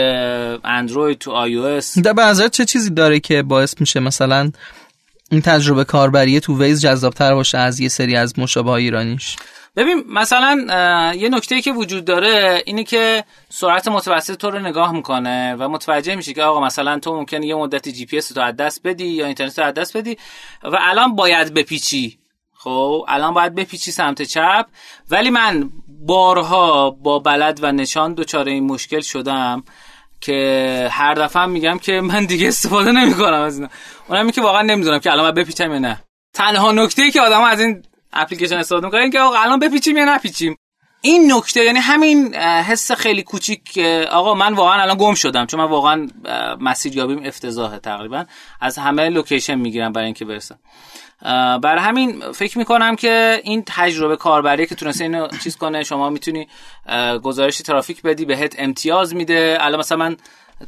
اندروید 0.65 1.19
تو 1.19 1.31
iOS. 1.31 1.99
به 1.99 2.49
چه 2.53 2.65
چیزی 2.65 2.91
داره 2.91 3.21
که 3.21 3.43
باعث 3.43 3.81
میشه 3.81 4.01
مثلا 4.01 4.53
این 5.33 5.41
تجربه 5.41 5.85
کاربری 5.85 6.41
تو 6.41 6.59
Waze 6.63 6.83
جذابتر 6.83 7.35
باشه 7.35 7.59
از 7.59 7.81
یه 7.81 7.89
سری 7.89 8.17
از 8.17 8.39
مشابه 8.39 8.71
ایرانیش. 8.71 9.37
ببین 9.77 10.05
مثلا 10.09 10.57
یه 11.17 11.29
نکته 11.29 11.61
که 11.61 11.73
وجود 11.73 12.05
داره 12.05 12.63
اینه 12.67 12.85
که 12.85 13.25
سرعت 13.49 13.89
متوسط 13.89 14.37
تو 14.37 14.51
رو 14.51 14.59
نگاه 14.59 14.93
می‌کنه 14.93 15.57
و 15.59 15.69
متوجه 15.69 16.15
میشه 16.15 16.33
که 16.33 16.43
آقا 16.43 16.61
مثلا 16.61 16.99
تو 16.99 17.15
ممکنه 17.15 17.47
یه 17.47 17.55
مدتی 17.55 17.93
جی 17.93 18.07
پی 18.07 18.19
اس 18.19 18.29
تو 18.29 18.41
از 18.41 18.57
دست 18.57 18.81
بدی 18.85 19.07
یا 19.07 19.27
اینترنت 19.27 19.59
رو 19.59 19.65
از 19.65 19.75
دست 19.75 19.97
بدی 19.97 20.17
و 20.63 20.79
الان 20.81 21.17
باید 21.17 21.55
بپیچی. 21.55 22.19
خب 22.55 23.05
الان 23.09 23.35
باید 23.35 23.55
بپیچی 23.55 23.91
سمت 23.91 24.23
چپ. 24.23 24.67
ولی 25.11 25.31
من 25.31 25.71
بارها 25.89 26.91
با 26.91 27.19
بلد 27.19 27.59
و 27.63 27.73
نشان 27.73 28.15
دچار 28.15 28.49
این 28.49 28.67
مشکل 28.67 29.01
شدم 29.01 29.65
که 30.23 30.89
هر 30.93 31.15
دفعه 31.15 31.47
میگم 31.47 31.79
که 31.79 32.01
من 32.01 32.25
دیگه 32.25 32.49
استفاده 32.49 32.93
نمی‌کنم 32.93 33.41
از 33.41 33.57
اینا. 33.57 33.69
اونم 34.09 34.31
که 34.31 34.41
واقعا 34.41 34.63
نمی‌دونم 34.63 34.99
که 34.99 35.13
الان 35.13 35.35
بپیچم 35.35 35.73
یا 35.73 35.79
نه. 35.79 36.03
تنها 36.35 36.73
نکته 36.73 37.03
ای 37.03 37.11
که 37.11 37.21
آدم 37.21 37.41
از 37.41 37.61
این 37.61 37.83
اپلیکیشن 38.13 38.57
استفاده 38.57 38.87
می‌کنن 38.87 39.11
که 39.11 39.21
آقا 39.21 39.37
الان 39.37 39.59
بپیچیم 39.59 39.97
یا 39.97 40.05
نپیچیم. 40.05 40.57
این 41.01 41.33
نکته 41.33 41.65
یعنی 41.65 41.79
همین 41.79 42.35
حس 42.35 42.93
خیلی 42.93 43.23
کوچیک 43.23 43.79
آقا 44.11 44.35
من 44.35 44.55
واقعا 44.55 44.83
الان 44.83 44.97
گم 44.97 45.15
شدم 45.15 45.47
چون 45.47 45.61
من 45.61 45.69
واقعا 45.69 46.09
مسیریابیم 46.61 47.23
افتضاحه 47.25 47.79
تقریبا. 47.79 48.25
از 48.61 48.79
همه 48.79 49.09
location 49.09 49.55
می‌گیرم 49.55 49.93
برای 49.93 50.05
اینکه 50.05 50.25
برسم. 50.25 50.59
برای 51.63 51.81
همین 51.81 52.33
فکر 52.33 52.59
می‌کنم 52.59 52.97
که 52.97 53.41
این 53.45 53.63
تجربه 53.67 54.17
کاربری 54.17 54.67
که 54.67 54.75
تونسته 54.75 55.05
اینو 55.05 55.29
چیز 55.45 55.57
کنه 55.57 55.83
شما 55.83 56.11
می‌تونی 56.11 56.49
گزارش 57.23 57.59
ترافیک 57.59 58.03
بدی 58.03 58.25
بهت 58.25 58.55
امتیاز 58.59 59.15
میده. 59.15 59.59
الان 59.61 59.79
مثلا 59.79 59.99
من 59.99 60.17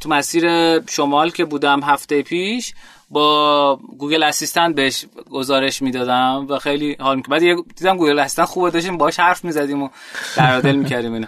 تو 0.01 0.09
مسیر 0.09 0.45
شمال 0.87 1.31
که 1.31 1.45
بودم 1.45 1.81
هفته 1.83 2.23
پیش 2.23 2.75
با 3.11 3.77
Google 3.99 4.23
Assistant 4.23 4.75
بهش 4.75 5.05
گزارش 5.31 5.83
می‌دادم 5.83 6.47
و 6.49 6.59
خیلی 6.59 6.97
حال 7.01 7.17
می‌کنم 7.17 7.39
بعد 7.39 7.57
دیدم 7.77 7.97
Google 7.97 8.19
Assistant 8.19 8.47
خوبه 8.47 8.71
داشتیم 8.71 8.99
باش 8.99 9.21
حرف 9.21 9.45
می‌زدیم 9.45 9.83
و 9.83 9.89
درد 10.37 10.61
دل 10.61 10.77
می‌کردیم 10.77 11.13
اینو. 11.13 11.27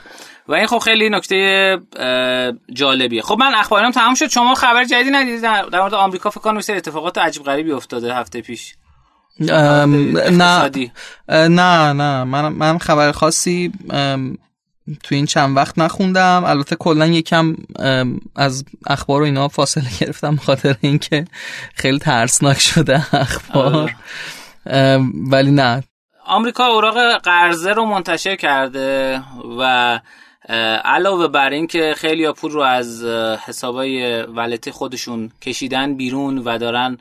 و 0.49 0.55
این 0.55 0.67
خب 0.67 0.79
خیلی 0.79 1.11
نکته 1.11 1.79
جالبیه. 2.73 3.23
خب 3.23 3.37
من 3.41 3.55
اخبارم 3.55 3.91
تمام 3.91 4.15
شد. 4.15 4.27
شما 4.27 4.55
خبر 4.55 4.85
جدیدی 4.85 5.11
ندیدید 5.11 5.41
در 5.41 5.81
مورد 5.81 5.95
آمریکا 5.95 6.31
فکر 6.31 6.41
کنم 6.41 6.57
اتفاقات 6.57 7.19
عجیب 7.19 7.43
غریبی 7.43 7.73
افتاده 7.73 8.15
هفته 8.15 8.41
پیش. 8.41 8.75
نه 9.41 9.87
نه 11.49 11.93
نه. 11.93 12.25
من 12.25 12.49
من 12.49 12.79
خبر 12.79 13.13
خاصی 13.13 13.73
تو 15.03 15.15
این 15.15 15.27
چند 15.27 15.57
وقت 15.57 15.79
نخوندم. 15.79 16.45
البته 16.47 16.77
کلا 16.77 17.07
یکم 17.07 17.57
از 18.37 18.65
اخبار 18.87 19.23
و 19.23 19.25
اینا 19.25 19.49
فاصله 19.49 19.85
گرفتم 20.01 20.37
خاطر 20.37 20.77
اینکه 20.81 21.25
خیلی 21.75 21.99
ترسناک 21.99 22.61
شده 22.61 23.15
اخبار. 23.15 23.75
آره. 23.75 23.97
ولی 25.31 25.51
نه. 25.51 25.83
آمریکا 26.27 26.67
اوراق 26.67 27.19
قرضه 27.23 27.73
رو 27.73 27.85
منتشر 27.85 28.37
کرده 28.37 29.23
و 29.59 30.01
علاوه 30.85 31.29
بر 31.29 31.51
اینکه 31.51 31.95
خیلی 31.97 32.33
پول 32.33 32.51
رو 32.51 32.61
از 32.61 33.05
حسابای 33.47 34.23
ولتی 34.23 34.71
خودشون 34.71 35.31
کشیدن 35.43 35.95
بیرون 35.95 36.39
و 36.39 36.59
دارن 36.59 36.99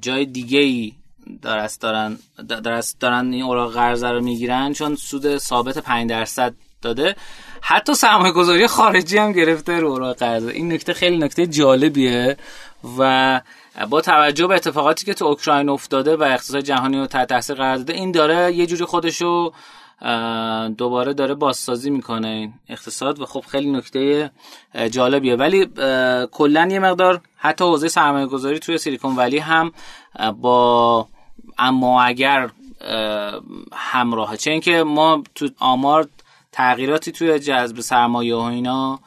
جای 0.00 0.26
دیگه 0.26 0.58
ای 0.58 0.92
درست 1.42 1.80
دارن 1.80 2.18
درست 2.64 3.00
دارن 3.00 3.32
این 3.32 3.42
اوراق 3.42 3.72
قرضه 3.72 4.08
رو 4.08 4.20
می‌گیرن 4.20 4.72
چون 4.72 4.94
سود 4.96 5.38
ثابت 5.38 5.78
5 5.78 6.10
درصد 6.10 6.54
داده. 6.82 7.16
حتی 7.60 7.94
سرمایه 7.94 8.32
گذاری 8.32 8.66
خارجی 8.66 9.18
هم 9.18 9.32
گرفته 9.32 9.80
رو 9.80 9.88
اوراق 9.88 10.16
قرضه. 10.16 10.52
این 10.52 10.72
نکته 10.72 10.92
خیلی 10.92 11.18
نکته 11.18 11.46
جالبیه 11.46 12.36
و 12.98 13.40
با 13.90 14.00
توجه 14.00 14.46
به 14.46 14.54
اتفاقاتی 14.54 15.06
که 15.06 15.14
تو 15.14 15.24
اوکراین 15.24 15.68
افتاده 15.68 16.16
و 16.16 16.22
اقتصاد 16.22 16.60
جهانی 16.60 16.98
رو 16.98 17.06
تحت 17.06 17.28
تاثیر 17.28 17.56
قرار 17.56 17.76
داده 17.76 17.92
این 17.92 18.12
داره 18.12 18.52
یه 18.52 18.66
جوری 18.66 18.84
خودشو 18.84 19.52
دوباره 20.78 21.14
داره 21.14 21.34
بازسازی 21.34 21.90
می‌کنه 21.90 22.28
این 22.28 22.54
اقتصاد 22.68 23.20
و 23.20 23.26
خب 23.26 23.44
خیلی 23.48 23.70
نکته 23.70 24.30
جالبیه. 24.90 25.36
ولی 25.36 25.66
کلا 26.32 26.68
یه 26.70 26.78
مقدار 26.78 27.20
حتی 27.36 27.64
حوزه 27.64 27.88
سرمایه 27.88 28.26
گذاری 28.26 28.58
توی 28.58 28.78
سیلیکون 28.78 29.16
ولی 29.16 29.38
هم 29.38 29.72
با 30.40 31.08
اما 31.58 32.02
اگر 32.02 32.50
همراهه 33.72 34.36
چه 34.36 34.50
اینکه 34.50 34.82
ما 34.82 35.22
تو 35.34 35.48
آمار 35.58 36.08
تغییراتی 36.52 37.12
توی 37.12 37.38
جذب 37.38 37.80
سرمایه 37.80 38.34
و 38.34 38.38
اینا 38.38 39.00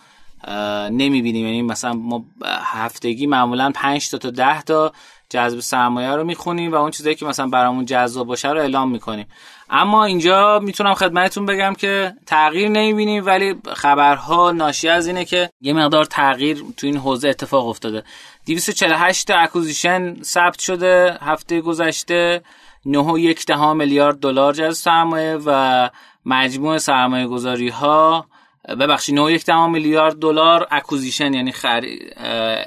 نمی‌بینیم. 0.89 1.45
یعنی 1.45 1.61
مثلا 1.61 1.93
ما 1.93 2.25
هفتگی 2.45 3.27
معمولا 3.27 3.71
5 3.75 4.09
تا 4.09 4.17
تا 4.17 4.29
10 4.29 4.61
تا 4.61 4.93
جذب 5.29 5.59
سرمایه 5.59 6.11
رو 6.11 6.23
می‌خونیم 6.23 6.71
و 6.71 6.75
اون 6.75 6.91
چیزایی 6.91 7.15
که 7.15 7.25
مثلا 7.25 7.47
برامون 7.47 7.85
جذاب 7.85 8.27
باشه 8.27 8.49
رو 8.49 8.59
اعلام 8.59 8.91
می‌کنیم. 8.91 9.25
اما 9.69 10.05
اینجا 10.05 10.59
می‌تونم 10.59 10.93
خدمتتون 10.93 11.45
بگم 11.45 11.73
که 11.73 12.13
تغییر 12.25 12.69
نمی‌بینیم 12.69 13.25
ولی 13.25 13.55
خبرها 13.73 14.51
ناشی 14.51 14.89
از 14.89 15.07
اینه 15.07 15.25
که 15.25 15.49
یه 15.61 15.73
مقدار 15.73 16.05
تغییر 16.05 16.63
تو 16.77 16.87
این 16.87 16.97
حوزه 16.97 17.29
اتفاق 17.29 17.67
افتاده. 17.67 18.03
248 18.45 19.31
acquisition 19.31 20.21
ثبت 20.23 20.59
شده 20.59 21.17
هفته 21.21 21.61
گذشته 21.61 22.41
9.1 22.85 23.75
میلیارد 23.75 24.19
دلار 24.19 24.53
جذب 24.53 24.71
سرمایه 24.71 25.39
و 25.45 25.89
مجموع 26.25 26.77
سرمایه 26.77 27.27
گذاری 27.27 27.69
ها 27.69 28.25
ببخشید 28.69 29.39
9.1 29.39 29.49
میلیارد 29.49 30.19
دلار 30.19 30.67
acquisition 30.71 31.33
یعنی 31.33 31.51
خری... 31.51 31.99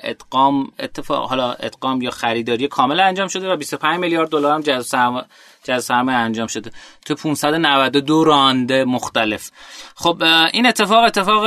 ادغام 0.03 0.73
اتفاق 0.79 1.29
حالا 1.29 1.53
ادغام 1.53 2.03
یا 2.03 2.11
خریداری 2.11 2.69
کامل 2.69 3.01
انجام 3.01 3.29
شده 3.29 3.53
و 3.53 3.57
25 3.57 4.01
میلیارد 4.01 4.29
دلار 4.29 4.55
هم 4.55 4.61
جذب 4.61 4.81
سرمایه 4.81 5.25
جذب 5.65 5.79
سرمایه 5.79 6.19
انجام 6.19 6.47
شده. 6.47 6.71
تو 7.07 7.15
592 7.15 8.25
رانده 8.25 8.85
مختلف. 8.85 9.51
خب 9.95 10.23
این 10.53 10.67
اتفاق 10.67 11.05
اتفاق 11.05 11.45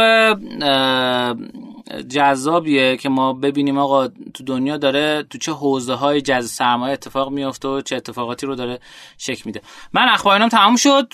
جذابیه 2.10 2.98
که 2.98 3.10
ما 3.10 3.34
ببینیم 3.34 3.78
آقا 3.78 4.08
تو 4.08 4.44
دنیا 4.46 4.78
داره 4.78 5.24
تو 5.30 5.38
چه 5.38 5.52
حوزه 5.52 5.94
های 5.94 6.22
جذب 6.22 6.48
سرمایه 6.48 6.94
اتفاق 6.94 7.30
میفته 7.30 7.68
و 7.68 7.82
چه 7.82 7.96
اتفاقاتی 7.96 8.46
رو 8.46 8.56
داره 8.56 8.80
شک 9.18 9.46
میده. 9.46 9.62
من 9.94 10.10
اخبارینم 10.10 10.50
تمام 10.50 10.76
شد. 10.76 11.14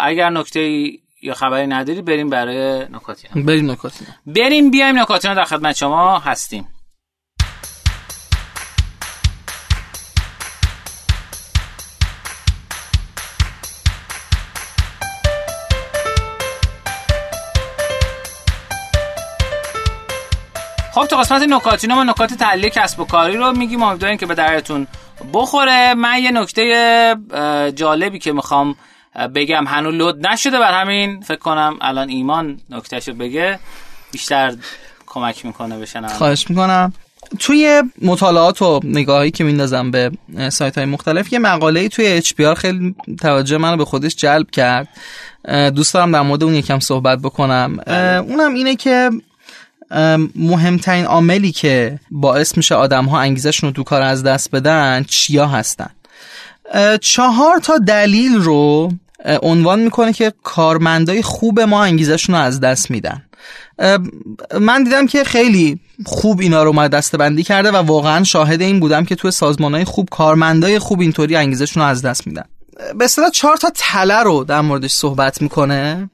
اگر 0.00 0.30
نکته 0.30 0.90
یا 1.22 1.34
خبری 1.34 1.66
نداری 1.66 2.02
بریم 2.02 2.30
برای 2.30 2.86
نکاتینا. 2.90 3.44
بریم 3.44 3.70
نکاتینا. 3.70 4.10
بریم 4.26 4.70
بیایم 4.70 4.98
نکاتینا 4.98 5.34
در 5.34 5.44
خدمت 5.44 5.76
شما 5.76 6.18
هستیم. 6.18 6.68
خب 20.94 21.06
تو 21.06 21.16
قسمت 21.16 21.42
نکاتینا 21.42 21.94
ما 21.94 22.04
نکات 22.04 22.34
تحلیل 22.34 22.68
کسب 22.68 23.00
و 23.00 23.04
کاری 23.04 23.36
رو 23.36 23.52
میگیم. 23.52 23.82
امیدواریم 23.82 24.16
که 24.18 24.26
به 24.26 24.34
درتون 24.34 24.86
بخوره. 25.32 25.94
من 25.94 26.18
یه 26.18 26.30
نکته 26.30 27.16
جالبی 27.74 28.18
که 28.18 28.32
می‌خوام 28.32 28.76
بگم 29.34 29.66
هنوز 29.66 29.94
لود 29.94 30.26
نشده 30.26 30.58
بر 30.58 30.80
همین 30.80 31.20
فکر 31.20 31.38
کنم 31.38 31.78
الان 31.80 32.08
ایمان 32.08 32.60
نکتهشو 32.70 33.12
بگه 33.14 33.58
بیشتر 34.12 34.56
کمک 35.06 35.46
می‌کنه 35.46 35.78
بشنم 35.78 36.08
خواهش 36.08 36.50
می‌کنم. 36.50 36.92
توی 37.38 37.82
مطالعات 38.02 38.62
و 38.62 38.80
نگاهی 38.84 39.30
که 39.30 39.44
میندازم 39.44 39.90
به 39.90 40.10
سایت 40.48 40.78
های 40.78 40.86
مختلف 40.86 41.32
یه 41.32 41.38
مقاله 41.38 41.88
توی 41.88 42.06
اچ 42.06 42.32
خیلی 42.56 42.94
توجه 43.20 43.58
منو 43.58 43.76
به 43.76 43.84
خودش 43.84 44.16
جلب 44.16 44.50
کرد. 44.50 44.88
دوست 45.74 45.94
دارم 45.94 46.12
در 46.12 46.20
مورد 46.20 46.44
اون 46.44 46.54
یکم 46.54 46.78
صحبت 46.78 47.18
بکنم. 47.18 47.76
بله. 47.76 48.16
اونم 48.16 48.54
اینه 48.54 48.76
که 48.76 49.10
مهمترین 50.36 51.04
عاملی 51.04 51.52
که 51.52 51.98
باعث 52.10 52.56
میشه 52.56 52.74
آدم 52.74 53.04
ها 53.04 53.20
انگیزشون 53.20 53.68
رو 53.68 53.74
تو 53.74 53.82
کار 53.82 54.02
از 54.02 54.22
دست 54.22 54.50
بدن 54.50 55.02
چیا 55.02 55.46
هستن؟ 55.46 55.90
چهار 57.00 57.58
تا 57.58 57.78
دلیل 57.78 58.34
رو 58.34 58.92
عنوان 59.42 59.80
می‌کنه 59.80 60.12
که 60.12 60.32
کارمندای 60.42 61.22
خوب 61.22 61.60
ما 61.60 61.84
انگیزشون 61.84 62.34
رو 62.34 62.40
از 62.40 62.60
دست 62.60 62.90
میدن. 62.90 63.22
من 64.60 64.84
دیدم 64.84 65.06
که 65.06 65.24
خیلی 65.24 65.80
خوب 66.06 66.40
اینا 66.40 66.62
رو 66.62 66.68
اومد 66.68 66.90
دسته 66.90 67.18
بندی 67.18 67.42
کرده 67.42 67.70
و 67.70 67.76
واقعا 67.76 68.24
شاهد 68.24 68.60
این 68.62 68.80
بودم 68.80 69.04
که 69.04 69.14
توی 69.14 69.30
سازمان 69.30 69.74
های 69.74 69.84
خوب 69.84 70.08
کارمندای 70.10 70.78
خوب 70.78 71.00
اینطوری 71.00 71.36
انگیزشون 71.36 71.82
رو 71.82 71.88
از 71.88 72.02
دست 72.02 72.26
میدن. 72.26 72.44
به 72.98 73.04
اصطلاح 73.04 73.30
چهار 73.30 73.56
تا 73.56 73.70
تله 73.74 74.22
رو 74.22 74.44
در 74.44 74.60
موردش 74.60 74.92
صحبت 74.92 75.42
می‌کنه. 75.42 76.10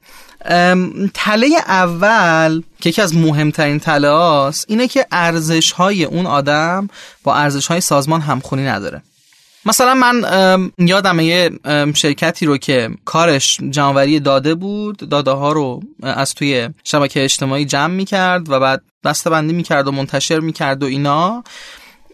تله 1.13 1.47
اول 1.67 2.61
که 2.81 2.89
یکی 2.89 3.01
از 3.01 3.15
مهمترین 3.15 3.79
تله 3.79 4.09
هاست 4.09 4.65
اینه 4.67 4.87
که 4.87 5.05
ارزش 5.11 5.71
های 5.71 6.03
اون 6.03 6.25
آدم 6.25 6.89
با 7.23 7.35
ارزش 7.35 7.67
های 7.67 7.81
سازمان 7.81 8.21
همخونی 8.21 8.65
نداره. 8.65 9.01
مثلا 9.65 9.93
من 9.93 10.71
یادم 10.77 11.19
یه 11.19 11.51
شرکتی 11.93 12.45
رو 12.45 12.57
که 12.57 12.89
کارش 13.05 13.59
جمعوری 13.69 14.19
داده 14.19 14.55
بود 14.55 14.97
داده 14.97 15.31
ها 15.31 15.51
رو 15.51 15.79
از 16.03 16.33
توی 16.33 16.69
شبکه 16.83 17.23
اجتماعی 17.23 17.65
جمع 17.65 17.93
می‌کرد 17.93 18.49
و 18.49 18.59
بعد 18.59 18.81
دسته 19.05 19.29
بندی 19.29 19.53
می‌کرد 19.53 19.87
و 19.87 19.91
منتشر 19.91 20.39
می‌کرد 20.39 20.83
و 20.83 20.85
اینا. 20.85 21.43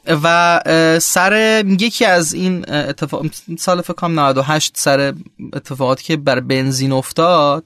و 0.08 0.60
سر 1.02 1.64
یکی 1.66 2.06
از 2.06 2.34
این 2.34 2.70
اتفاق 2.70 3.26
سال 3.60 3.82
فکر 3.82 3.94
کنم 3.94 4.20
98 4.20 4.72
سر 4.76 5.14
اتفاقاتی 5.54 6.04
که 6.04 6.18
بر 6.18 6.40
بنزین 6.40 6.92
افتاد 6.92 7.64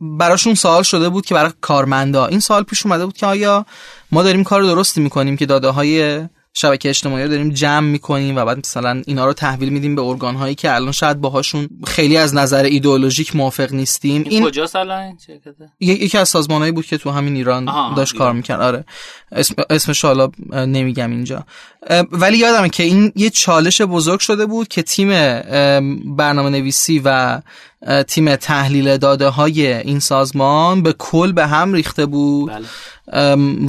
براشون 0.00 0.54
سوال 0.54 0.82
شده 0.82 1.08
بود 1.08 1.26
که 1.26 1.34
برای 1.34 1.52
کارمندا 1.60 2.26
این 2.26 2.40
سوال 2.40 2.62
پیش 2.62 2.86
اومده 2.86 3.04
بود 3.04 3.16
که 3.16 3.26
آیا 3.26 3.66
ما 4.12 4.22
داریم 4.22 4.44
کار 4.44 4.62
درستی 4.62 5.00
می‌کنیم 5.00 5.36
که 5.36 5.46
داده 5.46 5.68
های 5.68 6.20
شبکه 6.54 6.88
اجتماعی 6.88 7.22
رو 7.22 7.30
داریم 7.30 7.50
جمع 7.50 7.86
می‌کنیم 7.88 8.36
و 8.36 8.44
بعد 8.44 8.58
مثلا 8.58 9.02
اینا 9.06 9.26
رو 9.26 9.32
تحویل 9.32 9.68
میدیم 9.68 9.94
به 9.94 10.02
ارگان 10.02 10.34
هایی 10.34 10.54
که 10.54 10.74
الان 10.74 10.92
شاید 10.92 11.20
باهاشون 11.20 11.68
خیلی 11.86 12.16
از 12.16 12.34
نظر 12.34 12.64
ایدئولوژیک 12.64 13.36
موافق 13.36 13.72
نیستیم. 13.72 14.24
این 14.26 14.44
کجاست 14.44 14.76
الان 14.76 15.18
یکی 15.80 16.18
از 16.18 16.28
سازمانهایی 16.28 16.72
بود 16.72 16.86
که 16.86 16.98
تو 16.98 17.10
همین 17.10 17.36
ایران 17.36 17.94
داشت 17.96 18.16
کار 18.16 18.32
می‌کرد. 18.32 18.60
آره. 18.60 18.84
اسم 19.32 19.54
اسمش 19.70 20.04
حالا 20.04 20.30
نمیگم 20.52 21.10
اینجا. 21.10 21.44
ولی 22.12 22.38
یادمه 22.38 22.68
که 22.68 22.82
این 22.82 23.12
یه 23.16 23.30
چالش 23.30 23.80
بزرگ 23.82 24.20
شده 24.20 24.46
بود 24.46 24.68
که 24.68 24.82
تیم 24.82 25.08
برنامه 26.16 26.50
نویسی 26.50 27.02
و 27.04 27.40
تیم 28.08 28.36
تحلیل 28.36 28.96
داده 28.96 29.28
های 29.28 29.72
این 29.72 29.98
سازمان 29.98 30.82
به 30.82 30.92
کل 30.98 31.32
به 31.32 31.46
هم 31.46 31.72
ریخته 31.72 32.06
بود. 32.06 32.52
بله. 32.52 32.66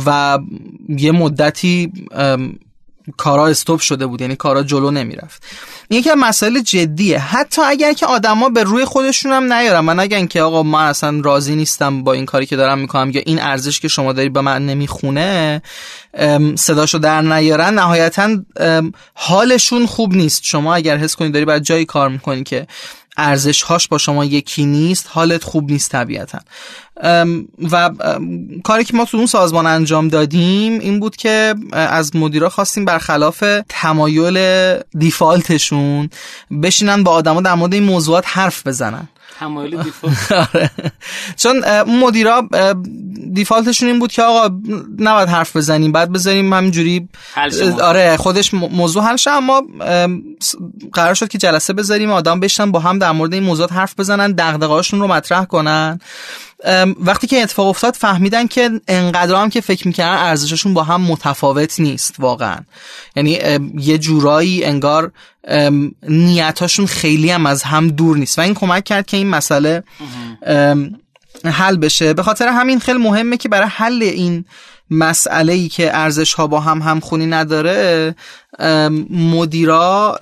و 0.06 0.40
یه 0.90 1.12
مدتی 1.12 1.92
کارا 3.18 3.48
استوب 3.48 3.80
شده 3.80 4.08
بود 4.08 4.22
یعنی 4.22 4.36
کارا 4.36 4.64
جلو 4.64 4.92
نمی‌رفت. 4.92 5.44
این 5.90 6.00
یکی 6.00 6.10
مسئله 6.18 6.62
جدیه. 6.62 7.20
حتی 7.20 7.62
اگر 7.62 7.94
که 7.94 8.06
آدما 8.06 8.50
به 8.50 8.64
روی 8.64 8.86
خودشون 8.86 9.32
هم 9.32 9.54
نیارن 9.54 9.80
من 9.80 10.00
نگن 10.00 10.28
که 10.28 10.42
آقا 10.42 10.64
من 10.64 10.88
اصلا 10.88 11.22
راضی 11.24 11.56
نیستم 11.56 12.04
با 12.04 12.14
این 12.14 12.26
کاری 12.26 12.46
که 12.46 12.56
دارم 12.56 12.80
می‌کنم 12.80 13.10
یا 13.10 13.22
این 13.26 13.42
ارزش 13.42 13.80
که 13.80 13.88
شما 13.88 14.14
داری 14.14 14.30
به 14.30 14.42
من 14.42 14.66
نمی‌خونه 14.66 15.62
صداشو 16.56 16.98
در 16.98 17.22
نیارن 17.22 17.74
نهایتا 17.74 18.38
حالشون 19.14 19.86
خوب 19.86 20.14
نیست. 20.14 20.44
شما 20.44 20.76
اگر 20.76 20.98
حس 20.98 21.16
کنید 21.16 21.34
داری 21.34 21.46
بعد 21.46 21.64
جایی 21.64 21.86
کار 21.86 22.10
می‌کنی 22.10 22.44
که 22.44 22.68
ارزش 23.18 23.62
هاش 23.62 23.88
با 23.88 23.98
شما 23.98 24.26
یکی 24.26 24.66
نیست 24.66 25.10
حالت 25.10 25.44
خوب 25.44 25.72
نیست 25.72 25.92
طبیعتا. 25.92 26.40
و 27.72 27.90
کاری 28.64 28.84
که 28.84 28.98
ما 28.98 29.06
تو 29.06 29.18
اون 29.18 29.26
سازمان 29.26 29.68
انجام 29.68 30.08
دادیم 30.08 30.80
این 30.80 31.00
بود 31.00 31.16
که 31.16 31.56
از 31.72 32.16
مدیرا 32.16 32.50
خواستیم 32.50 32.86
برخلاف 32.86 33.44
تمایل 33.70 34.78
دیفالتشون 34.98 36.10
بشینن 36.64 37.04
با 37.04 37.12
آدما 37.12 37.42
در 37.42 37.54
مورد 37.54 37.74
این 37.74 37.84
موضوعات 37.84 38.24
حرف 38.28 38.68
بزنن. 38.68 39.08
تمایل 39.40 39.76
آره. 40.54 40.70
چون 41.36 41.64
اون 41.64 42.00
مدیرا 42.00 42.50
دیفالتشون 43.34 43.90
این 43.90 44.00
بود 44.00 44.12
که 44.12 44.24
آقا 44.24 44.60
نباید 45.00 45.30
حرف 45.30 45.56
بزنیم 45.56 45.92
بعد 45.92 46.12
بذاریم 46.12 46.54
همینجوری. 46.54 47.10
آره 47.82 48.18
خودش 48.18 48.54
موضوع 48.54 49.04
حل 49.04 49.16
شه 49.16 49.32
اما 49.32 49.62
قرار 50.94 51.14
شد 51.14 51.28
که 51.28 51.38
جلسه 51.38 51.74
بذاریم 51.74 52.12
آدم 52.12 52.40
بشن 52.40 52.72
با 52.72 52.80
هم 52.80 53.00
در 53.00 53.12
مورد 53.12 53.34
این 53.34 53.44
موضوعات 53.44 53.72
حرف 53.72 54.00
بزنن 54.00 54.32
دغدغه‌هاشون 54.32 55.00
رو 55.00 55.08
مطرح 55.08 55.46
کنن. 55.46 56.00
وقتی 57.00 57.28
که 57.28 57.42
اتفاق 57.42 57.68
افتاد 57.68 57.94
فهمیدن 57.94 58.48
که 58.48 58.70
انقدر 58.88 59.36
هم 59.36 59.50
که 59.50 59.62
فکر 59.62 59.88
می‌کردن 59.88 60.18
ارزششون 60.18 60.74
با 60.74 60.84
هم 60.84 61.02
متفاوت 61.02 61.80
نیست 61.80 62.16
واقعا. 62.20 62.58
یعنی 63.16 63.40
یه 63.78 63.98
جورایی 63.98 64.64
انگار 64.64 65.12
نیتاشون 66.10 66.86
خیلی 66.86 67.32
هم 67.32 67.46
از 67.46 67.64
هم 67.64 67.88
دور 67.88 68.18
نیست. 68.18 68.40
و 68.40 68.42
این 68.42 68.54
کمک 68.54 68.84
کرد 68.84 69.06
که 69.06 69.18
این 69.18 69.30
مسئله 69.30 69.84
حل 71.46 71.78
بشه. 71.78 72.14
به 72.14 72.24
خاطر 72.24 72.48
همین 72.48 72.80
خیلی 72.80 73.00
مهمه 73.00 73.38
که 73.38 73.50
برای 73.50 73.68
حل 73.72 74.04
این 74.04 74.46
مسئله 74.90 75.54
ای 75.54 75.70
که 75.70 75.98
ارزش 75.98 76.34
ها 76.34 76.48
با 76.48 76.60
هم 76.60 76.82
همخونی 76.82 77.26
نداره 77.26 78.16
مدیرا 79.10 80.20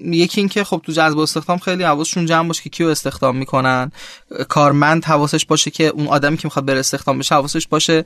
یکی 0.00 0.40
این 0.40 0.48
که 0.48 0.64
خب 0.64 0.82
تو 0.86 0.92
جذب 0.92 1.18
استخدام 1.18 1.58
خیلی 1.58 1.82
حواسشون 1.82 2.26
جمع 2.26 2.48
باشه 2.48 2.62
که 2.62 2.70
کیو 2.70 2.86
استخدام 2.86 3.36
می‌کنن. 3.36 3.92
کارمند 4.48 5.04
حواسش 5.04 5.46
باشه 5.46 5.70
که 5.70 5.86
اون 5.86 6.06
آدمی 6.06 6.36
که 6.36 6.42
می‌خواد 6.44 6.64
بره 6.64 6.78
استخدام 6.78 7.18
بشه 7.18 7.34
حواسش 7.34 7.68
باشه 7.68 8.04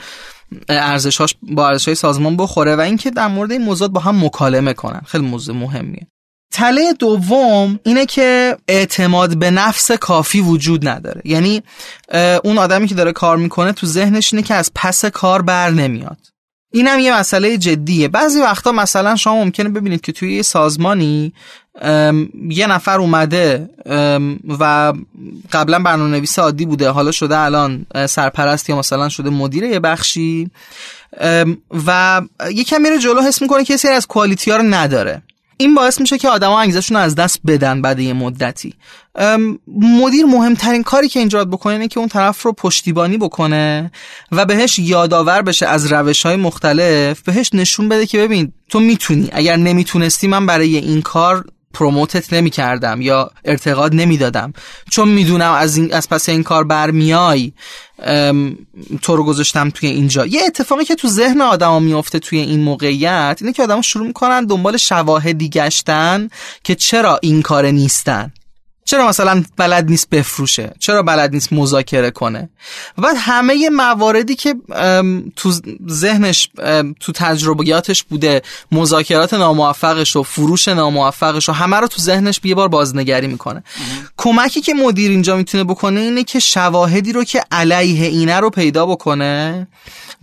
ارزشاش 0.69 1.35
با 1.43 1.69
ارزش 1.69 1.85
های 1.85 1.95
سازمان 1.95 2.37
بخوره 2.37 2.77
و 2.77 2.81
اینکه 2.81 3.11
در 3.11 3.29
مورد 3.29 3.53
این 3.53 3.63
موضوع 3.63 3.89
با 3.89 4.01
هم 4.01 4.25
مکالمه 4.25 4.73
کنن. 4.73 5.01
خیلی 5.07 5.27
موضوع 5.27 5.57
مهمیه. 5.57 6.07
تله 6.53 6.93
دوم 6.93 7.81
اینه 7.83 8.07
که 8.07 8.57
اعتماد 8.69 9.39
به 9.39 9.51
نفس 9.51 9.93
کافی 9.93 10.41
وجود 10.41 10.89
نداره. 10.89 11.23
یعنی 11.25 11.63
اون 12.45 12.59
آدمی 12.59 12.89
که 12.89 12.95
داره 12.95 13.13
کار 13.13 13.37
می‌کنه 13.37 13.73
تو 13.73 13.87
ذهنش 13.87 14.35
اینه 14.35 14.47
که 14.47 14.55
از 14.55 14.71
پس 14.75 15.05
کار 15.05 15.43
بر 15.43 15.71
نمیاد. 15.71 16.19
این 16.73 16.87
هم 16.87 16.99
یه 16.99 17.15
مسئله 17.19 17.59
جدیه. 17.59 18.09
بعضی 18.09 18.41
وقتا 18.41 18.73
مثلا 18.73 19.17
شما 19.17 19.45
ممکنه 19.45 19.69
ببینید 19.69 20.01
که 20.01 20.13
توی 20.13 20.37
یه 20.37 20.43
سازمانی 20.43 21.33
یه 22.49 22.67
نفر 22.67 23.01
اومده 23.01 23.71
و 24.61 24.93
قبلا 25.53 25.79
برنامه 25.79 26.11
نویس 26.11 26.39
عادی 26.39 26.67
بوده 26.67 26.91
حالا 26.91 27.11
شده 27.11 27.39
الان 27.39 27.87
سرپرست 28.09 28.71
یا 28.71 28.79
مثلا 28.79 29.09
شده 29.09 29.31
مدیر 29.31 29.65
یه 29.65 29.81
بخشی 29.81 30.51
و 31.87 32.23
یکم 32.51 32.83
میره 32.83 32.99
جلو 32.99 33.23
حس 33.23 33.43
می‌کنه 33.43 33.65
که 33.65 33.77
سری 33.77 33.93
از 33.93 34.07
کوالیتی 34.07 34.51
ها 34.51 34.57
رو 34.57 34.63
نداره. 34.63 35.23
این 35.61 35.75
باعث 35.75 36.01
میشه 36.01 36.19
که 36.19 36.29
آدما 36.29 36.61
انگیزشون 36.61 36.97
از 36.97 37.15
دست 37.15 37.41
بدن 37.47 37.83
بعد 37.83 38.01
یه 38.01 38.13
مدتی. 38.13 38.75
مدیر 39.77 40.25
مهمترین 40.27 40.83
کاری 40.83 41.09
که 41.09 41.19
اینجا 41.19 41.45
بکنه 41.45 41.73
اینه 41.73 41.89
که 41.89 42.01
اون 42.01 42.09
طرف 42.09 42.43
رو 42.43 42.53
پشتیبانی 42.53 43.19
بکنه 43.19 43.91
و 44.33 44.45
بهش 44.45 44.79
یادآور 44.79 45.43
بشه 45.43 45.67
از 45.67 45.93
روش 45.93 46.27
های 46.27 46.37
مختلف 46.37 47.21
بهش 47.21 47.51
نشون 47.55 47.89
بده 47.89 48.07
که 48.07 48.19
ببین 48.19 48.53
تو 48.69 48.81
می‌تونی. 48.81 49.29
اگر 49.33 49.57
نمی‌تونستی 49.57 50.27
من 50.27 50.47
برای 50.47 50.77
این 50.77 51.03
کار 51.03 51.45
پروموتت 51.75 52.33
نمی 52.33 52.51
کردم 52.51 53.01
یا 53.01 53.31
ارتقاد 53.45 53.95
نمی‌دادم. 53.95 54.53
چون 54.91 55.09
می‌دونم 55.09 55.53
از, 55.53 55.77
این، 55.77 55.95
از 55.95 56.09
پس 56.09 56.29
این 56.29 56.43
کار 56.43 56.65
برمیای 56.65 57.53
تو 59.03 59.17
رو 59.17 59.25
گذاشتم 59.25 59.71
توی 59.71 59.89
اینجا. 59.89 60.27
یه 60.27 60.43
اتفاقی 60.47 60.85
که 60.85 60.95
تو 60.95 61.09
ذهن 61.09 61.41
آدما 61.41 61.79
میفته 61.79 62.19
توی 62.19 62.39
این 62.39 62.61
موقعیت 62.61 63.39
اینه 63.41 63.53
که 63.53 63.63
آدما 63.63 63.83
شروع 63.83 64.07
می‌کنن 64.07 64.45
دنبال 64.47 64.77
شواهدی 64.77 65.49
گشتن 65.49 66.29
که 66.65 66.75
چرا 66.75 67.19
این 67.23 67.43
کار 67.43 67.67
نیستن. 67.67 68.33
چرا 68.91 69.09
مثلا 69.09 69.45
بلد 69.57 69.91
نیست 69.91 70.11
بفروشه؟ 70.11 70.75
چرا 70.79 71.03
بلد 71.03 71.33
نیست 71.33 71.53
مذاکره 71.53 72.11
کنه؟ 72.11 72.51
و 72.99 73.03
بعد 73.03 73.17
همه 73.19 73.69
مواردی 73.69 74.35
که 74.35 74.55
تو 75.37 75.53
ذهنش 75.91 76.49
تو 77.01 77.13
تجربیاتش 77.15 78.03
بوده 78.03 78.43
مذاکرات 78.73 79.35
ناموفقش 79.35 80.17
و 80.17 80.23
فروش 80.23 80.69
ناموفقش 80.69 81.49
و 81.49 81.53
همه 81.53 81.77
رو 81.77 81.87
تو 81.87 82.03
ذهنش 82.03 82.41
یه 82.45 82.55
بار 82.55 82.69
بازنگری 82.69 83.27
می‌کنه. 83.27 83.63
کمکی 84.17 84.61
که 84.61 84.75
مدیر 84.75 85.11
اینجا 85.11 85.37
می‌تونه 85.37 85.65
بکنه 85.65 86.01
اینه 86.01 86.25
که 86.25 86.39
شواهدی 86.39 87.13
رو 87.13 87.25
که 87.25 87.43
علیه 87.51 88.07
اینه 88.07 88.41
رو 88.41 88.51
پیدا 88.51 88.87
بکنه 88.87 89.67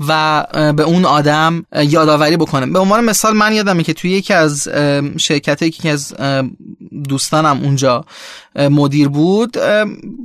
و 0.08 0.44
به 0.76 0.84
اون 0.84 1.06
آدم 1.06 1.66
یادآوری 1.76 2.38
بکنه. 2.38 2.66
به 2.66 2.80
عنوان 2.80 3.04
مثال 3.04 3.34
من 3.34 3.54
یادمه 3.54 3.84
که 3.84 3.94
توی 3.94 4.12
یکی 4.12 4.34
از 4.34 4.68
شرکت 5.18 5.62
یکی 5.62 5.90
از 5.90 6.14
دوستانم 7.10 7.60
اونجا 7.64 8.06
مدیر 8.58 9.08
بود. 9.08 9.52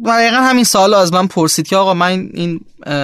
دقیقا 0.06 0.36
همین 0.36 0.64
سال 0.64 0.94
از 0.94 1.12
من 1.12 1.26
پرسید 1.26 1.66
که 1.66 1.76
آقا 1.76 1.94
من 1.94 2.30
این 2.34 2.60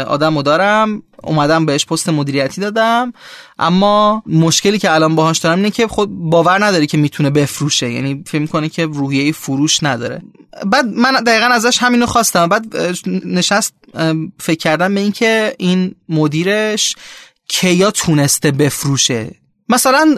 آدم 0.06 0.36
رو 0.36 0.42
دارم. 0.42 1.02
اومدم 1.22 1.66
بهش 1.66 1.86
پست 1.86 2.08
مدیریتی 2.08 2.60
دادم. 2.60 3.12
اما 3.58 4.22
مشکلی 4.26 4.78
که 4.78 4.94
الان 4.94 5.14
باهاش 5.14 5.38
دارم 5.38 5.56
اینه 5.56 5.70
که 5.70 5.86
خود 5.86 6.10
باور 6.10 6.64
نداره 6.64 6.86
که 6.86 6.98
می‌تونه 6.98 7.30
بفروشه. 7.30 7.90
یعنی 7.90 8.24
فکر 8.26 8.46
کنه 8.46 8.68
که 8.68 8.86
روحیه 8.86 9.32
فروش 9.32 9.82
نداره. 9.82 10.22
بعد 10.66 10.84
من 10.86 11.12
دقیقا 11.12 11.46
ازش 11.46 11.78
همینو 11.78 12.06
خواستم. 12.06 12.48
بعد 12.48 12.76
نشست 13.24 13.74
فکر 14.40 14.58
کردم 14.58 14.94
به 14.94 15.00
اینکه 15.00 15.54
این 15.58 15.94
مدیرش 16.08 16.96
کیا 17.48 17.90
تونسته 17.90 18.50
بفروشه. 18.50 19.30
مثلا 19.68 20.16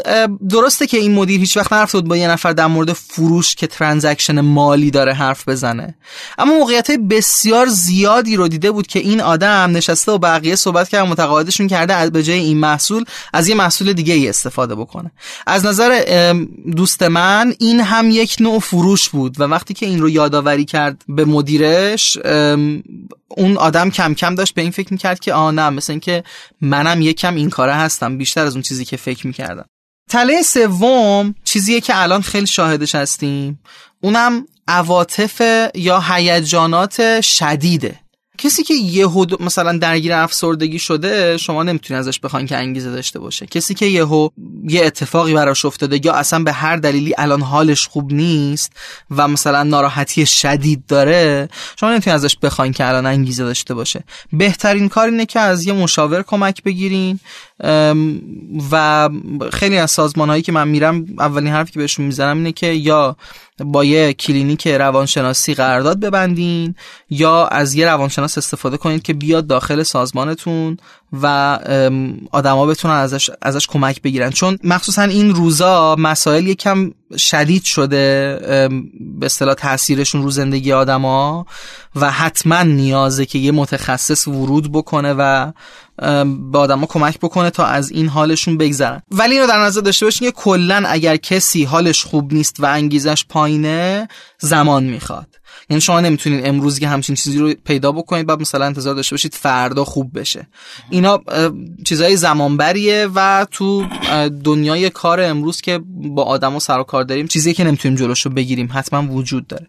درسته 0.49 0.87
که 0.87 0.97
این 0.97 1.15
مدیر 1.15 1.41
هیچ 1.41 1.57
وقت 1.57 1.73
نرفته 1.73 1.99
بود 1.99 2.09
با 2.09 2.17
یه 2.17 2.29
نفر 2.29 2.53
در 2.53 2.67
مورد 2.67 2.93
فروش 2.93 3.55
که 3.55 3.67
ترانزکشن 3.67 4.41
مالی 4.41 4.91
داره 4.91 5.13
حرف 5.13 5.49
بزنه. 5.49 5.95
اما 6.39 6.55
موقعیت 6.55 6.91
بسیار 6.91 7.67
زیادی 7.67 8.37
رو 8.37 8.49
دیده 8.49 8.71
بود 8.71 8.87
که 8.87 8.99
این 8.99 9.21
آدم 9.21 9.71
نشسته 9.77 10.13
و 10.13 10.19
بقیه 10.19 10.57
صحبت 10.57 10.89
کرد 10.89 11.07
متقاعدشون 11.07 11.69
کرده 11.69 12.11
به 12.11 12.23
جای 12.23 12.39
این 12.39 12.59
محصول 12.59 13.05
از 13.33 13.49
یه 13.49 13.55
محصول 13.55 13.93
دیگه 13.93 14.15
ای 14.15 14.29
استفاده 14.29 14.75
بکنه. 14.75 15.11
از 15.47 15.65
نظر 15.65 16.03
دوست 16.77 17.03
من 17.03 17.55
این 17.59 17.81
هم 17.81 18.11
یک 18.11 18.37
نوع 18.41 18.59
فروش 18.59 19.09
بود 19.09 19.41
و 19.41 19.45
وقتی 19.45 19.75
که 19.75 19.87
این 19.87 20.01
رو 20.01 20.09
یادآوری 20.09 20.65
کرد 20.65 21.03
به 21.09 21.25
مدیرش 21.25 22.19
اون 23.37 23.57
آدم 23.57 23.91
کم 23.91 24.15
کم 24.15 24.35
داشت 24.35 24.55
به 24.55 24.63
این 24.63 24.71
فکر 24.71 24.93
می‌کرد 24.93 25.21
که 25.21 25.35
آه 25.35 25.53
نه 25.53 25.71
مثل 25.71 25.93
اینکه 25.93 26.25
منم 26.61 27.03
یکم 27.03 27.35
این 27.35 27.51
کاره 27.51 27.75
هستم 27.75 28.19
بیشتر 28.19 28.47
از 28.47 28.55
اون 28.55 28.63
چیزی 28.63 28.85
که 28.85 28.97
فکر 28.97 29.27
می‌کردم. 29.27 29.67
تله 30.11 30.43
سوم 30.43 31.35
چیزیه 31.45 31.81
که 31.81 32.03
الان 32.03 32.23
خیلی 32.23 32.47
شاهدش 32.47 32.95
هستیم. 32.95 33.61
اونم 34.01 34.47
عواطف 34.69 35.69
یا 35.75 36.01
هیجانات 36.01 37.21
شدیده. 37.21 38.01
کسی 38.41 38.63
که 38.63 38.75
یهو 38.75 39.27
مثلا 39.41 39.79
درگیر 39.79 40.13
افسردگی 40.13 40.79
شده 40.79 41.37
شما 41.37 41.63
نمی‌تونی 41.63 42.01
ازش 42.01 42.21
بخواین 42.21 42.47
که 42.47 42.57
انگیزه 42.57 42.91
داشته 42.91 43.19
باشه. 43.19 43.47
کسی 43.47 43.75
که 43.75 43.87
یهو 43.87 44.29
یه 44.69 44.87
اتفاقی 44.87 45.35
براش 45.35 45.65
افتاده 45.65 46.01
یا 46.05 46.13
اصلا 46.13 46.39
به 46.39 46.53
هر 46.53 46.77
دلیلی 46.77 47.15
الان 47.19 47.43
حالش 47.43 47.87
خوب 47.87 48.13
نیست 48.13 48.73
و 49.11 49.29
مثلا 49.29 49.63
ناراحتی 49.63 50.27
شدید 50.27 50.87
داره 50.87 51.49
شما 51.81 51.91
نمی‌تونی 51.91 52.15
ازش 52.15 52.37
بخواین 52.43 52.73
که 52.73 52.89
الان 52.89 53.07
انگیزه 53.07 53.45
داشته 53.45 53.75
باشه. 53.75 54.05
بهترین 54.33 54.89
کار 54.89 55.09
اینه 55.09 55.27
که 55.27 55.41
از 55.41 55.67
یه 55.67 55.73
مشاور 55.73 56.23
کمک 56.23 56.63
بگیرین. 56.63 57.21
و 58.71 59.09
خیلی 59.53 59.79
از 59.79 59.91
سازمان 59.91 60.29
هایی 60.29 60.43
که 60.43 60.53
من 60.53 60.69
میرم 60.69 61.07
اولین 61.19 61.53
حرفی 61.53 61.73
که 61.73 61.79
بهشون 61.79 62.07
می‌زنم 62.07 62.37
اینه 62.37 62.53
که 62.53 62.67
یا 62.67 63.17
با 63.65 63.85
یه 63.85 64.13
کلینیک 64.13 64.69
روانشناسی 64.69 65.55
قرارداد 65.55 66.01
ببندین 66.01 66.75
یا 67.11 67.47
از 67.47 67.75
یه 67.75 67.87
روانشناس 67.87 68.39
استفاده 68.39 68.77
کنید 68.77 69.03
که 69.03 69.15
بیاد 69.15 69.47
داخل 69.47 69.83
سازمانتون 69.83 70.77
و 71.13 71.59
آدما 72.33 72.67
بتونن 72.67 72.95
ازش 72.95 73.31
ازش 73.43 73.67
کمک 73.67 74.03
بگیرن. 74.03 74.31
چون 74.31 74.59
مخصوصا 74.65 75.03
این 75.03 75.35
روزا 75.35 75.97
مسائل 75.99 76.47
یکم 76.47 76.91
شدید 77.17 77.65
شده 77.65 78.39
به 79.19 79.27
اصطلاح 79.27 79.55
تاثیرشون 79.55 80.23
رو 80.23 80.31
زندگی 80.31 80.73
آدما 80.73 81.47
و 81.97 82.11
حتما 82.11 82.63
نیازه 82.63 83.27
که 83.27 83.39
یه 83.39 83.53
متخصص 83.53 84.29
ورود 84.29 84.73
بکنه 84.73 85.15
و 85.19 85.53
به 86.53 86.59
آدما 86.59 86.87
کمک 86.87 87.19
بکنه 87.19 87.51
تا 87.51 87.65
از 87.65 87.91
این 87.91 88.09
حالشون 88.09 88.59
بگذرن. 88.59 89.03
ولی 89.11 89.35
اینو 89.35 89.47
در 89.47 89.59
نظر 89.59 89.81
داشته 89.81 90.07
باشین 90.07 90.29
که 90.29 90.37
کلا 90.37 90.83
اگر 90.87 91.17
کسی 91.17 91.65
حالش 91.65 92.05
خوب 92.05 92.33
نیست 92.33 92.61
و 92.61 92.67
انگیزش 92.67 93.25
پایینه 93.29 94.09
زمان 94.39 94.85
می‌خواد. 94.85 95.40
یعنی 95.71 95.81
شما 95.81 96.01
نمی‌تونید 96.01 96.47
امروز 96.47 96.79
که 96.79 96.89
همچین 96.89 97.15
چیزی 97.15 97.39
رو 97.39 97.55
پیدا 97.65 97.93
بکنید 97.93 98.27
بعد 98.27 98.41
مثلا 98.41 98.67
انتظار 98.67 98.95
داشته 98.95 99.15
باشید 99.15 99.35
فردا 99.35 99.85
خوب 99.85 100.19
بشه. 100.19 100.47
اینا 100.91 101.21
چیزای 101.85 102.17
زمانبریه 102.17 103.09
و 103.15 103.47
تو 103.51 103.87
دنیای 104.45 104.91
کار 104.91 105.21
امروز 105.21 105.61
که 105.61 105.81
با 105.87 106.23
آدم 106.23 106.57
و 106.57 106.61
سر 106.61 106.79
و 106.79 106.83
کار 106.83 107.05
داریم 107.05 107.27
چیزی 107.27 107.55
که 107.55 107.65
نمی‌تونیم 107.65 107.99
جلوش 107.99 108.21
رو 108.21 108.31
بگیریم 108.33 108.69
حتما 108.73 109.13
وجود 109.13 109.47
داره. 109.47 109.67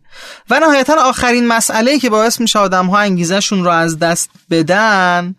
و 0.50 0.60
نهایتا 0.60 0.96
آخرین 1.10 1.48
مسئله 1.48 2.00
که 2.00 2.10
باعث 2.10 2.42
میشه 2.42 2.60
آدم 2.60 2.86
ها 2.86 2.98
انگیزشون 2.98 3.64
رو 3.64 3.70
از 3.72 4.00
دست 4.00 4.30
بدن 4.50 5.36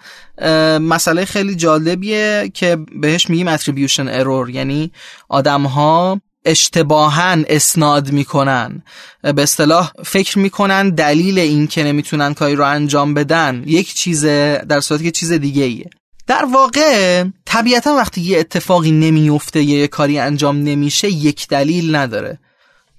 مسئله 0.81 1.25
خیلی 1.25 1.55
جالبیه 1.55 2.51
که 2.55 2.79
بهش 3.01 3.31
میگیم 3.31 3.49
اتریبیوشن 3.49 4.09
ارور 4.09 4.51
یعنی 4.51 4.93
آدم 5.29 5.63
ها 5.63 6.21
اشتباها 6.45 7.37
اسناد 7.49 8.13
می‌کنن. 8.13 8.83
به 9.23 9.43
اصطلاح 9.43 9.93
فکر 10.05 10.39
می‌کنن 10.39 10.91
دلیل 10.91 11.39
این 11.39 11.67
که 11.67 11.85
نمی‌تونن 11.85 12.35
کاری 12.35 12.55
رو 12.55 12.65
انجام 12.65 13.15
بدن 13.15 13.63
یک 13.67 13.95
چیز 13.95 14.25
در 14.25 14.81
صورتی 14.81 15.05
که 15.05 15.11
چیز 15.11 15.33
دیگه 15.33 15.65
ایه 15.65 15.91
در 16.27 16.45
واقع 16.45 17.25
طبیعتا 17.45 17.95
وقتی 17.95 18.21
یه 18.21 18.39
اتفاقی 18.39 18.91
نمیفته 18.91 19.63
یه 19.63 19.89
کاری 19.89 20.19
انجام 20.19 20.57
نمیشه 20.57 21.09
یک 21.09 21.49
دلیل 21.49 21.97
نداره. 21.97 22.39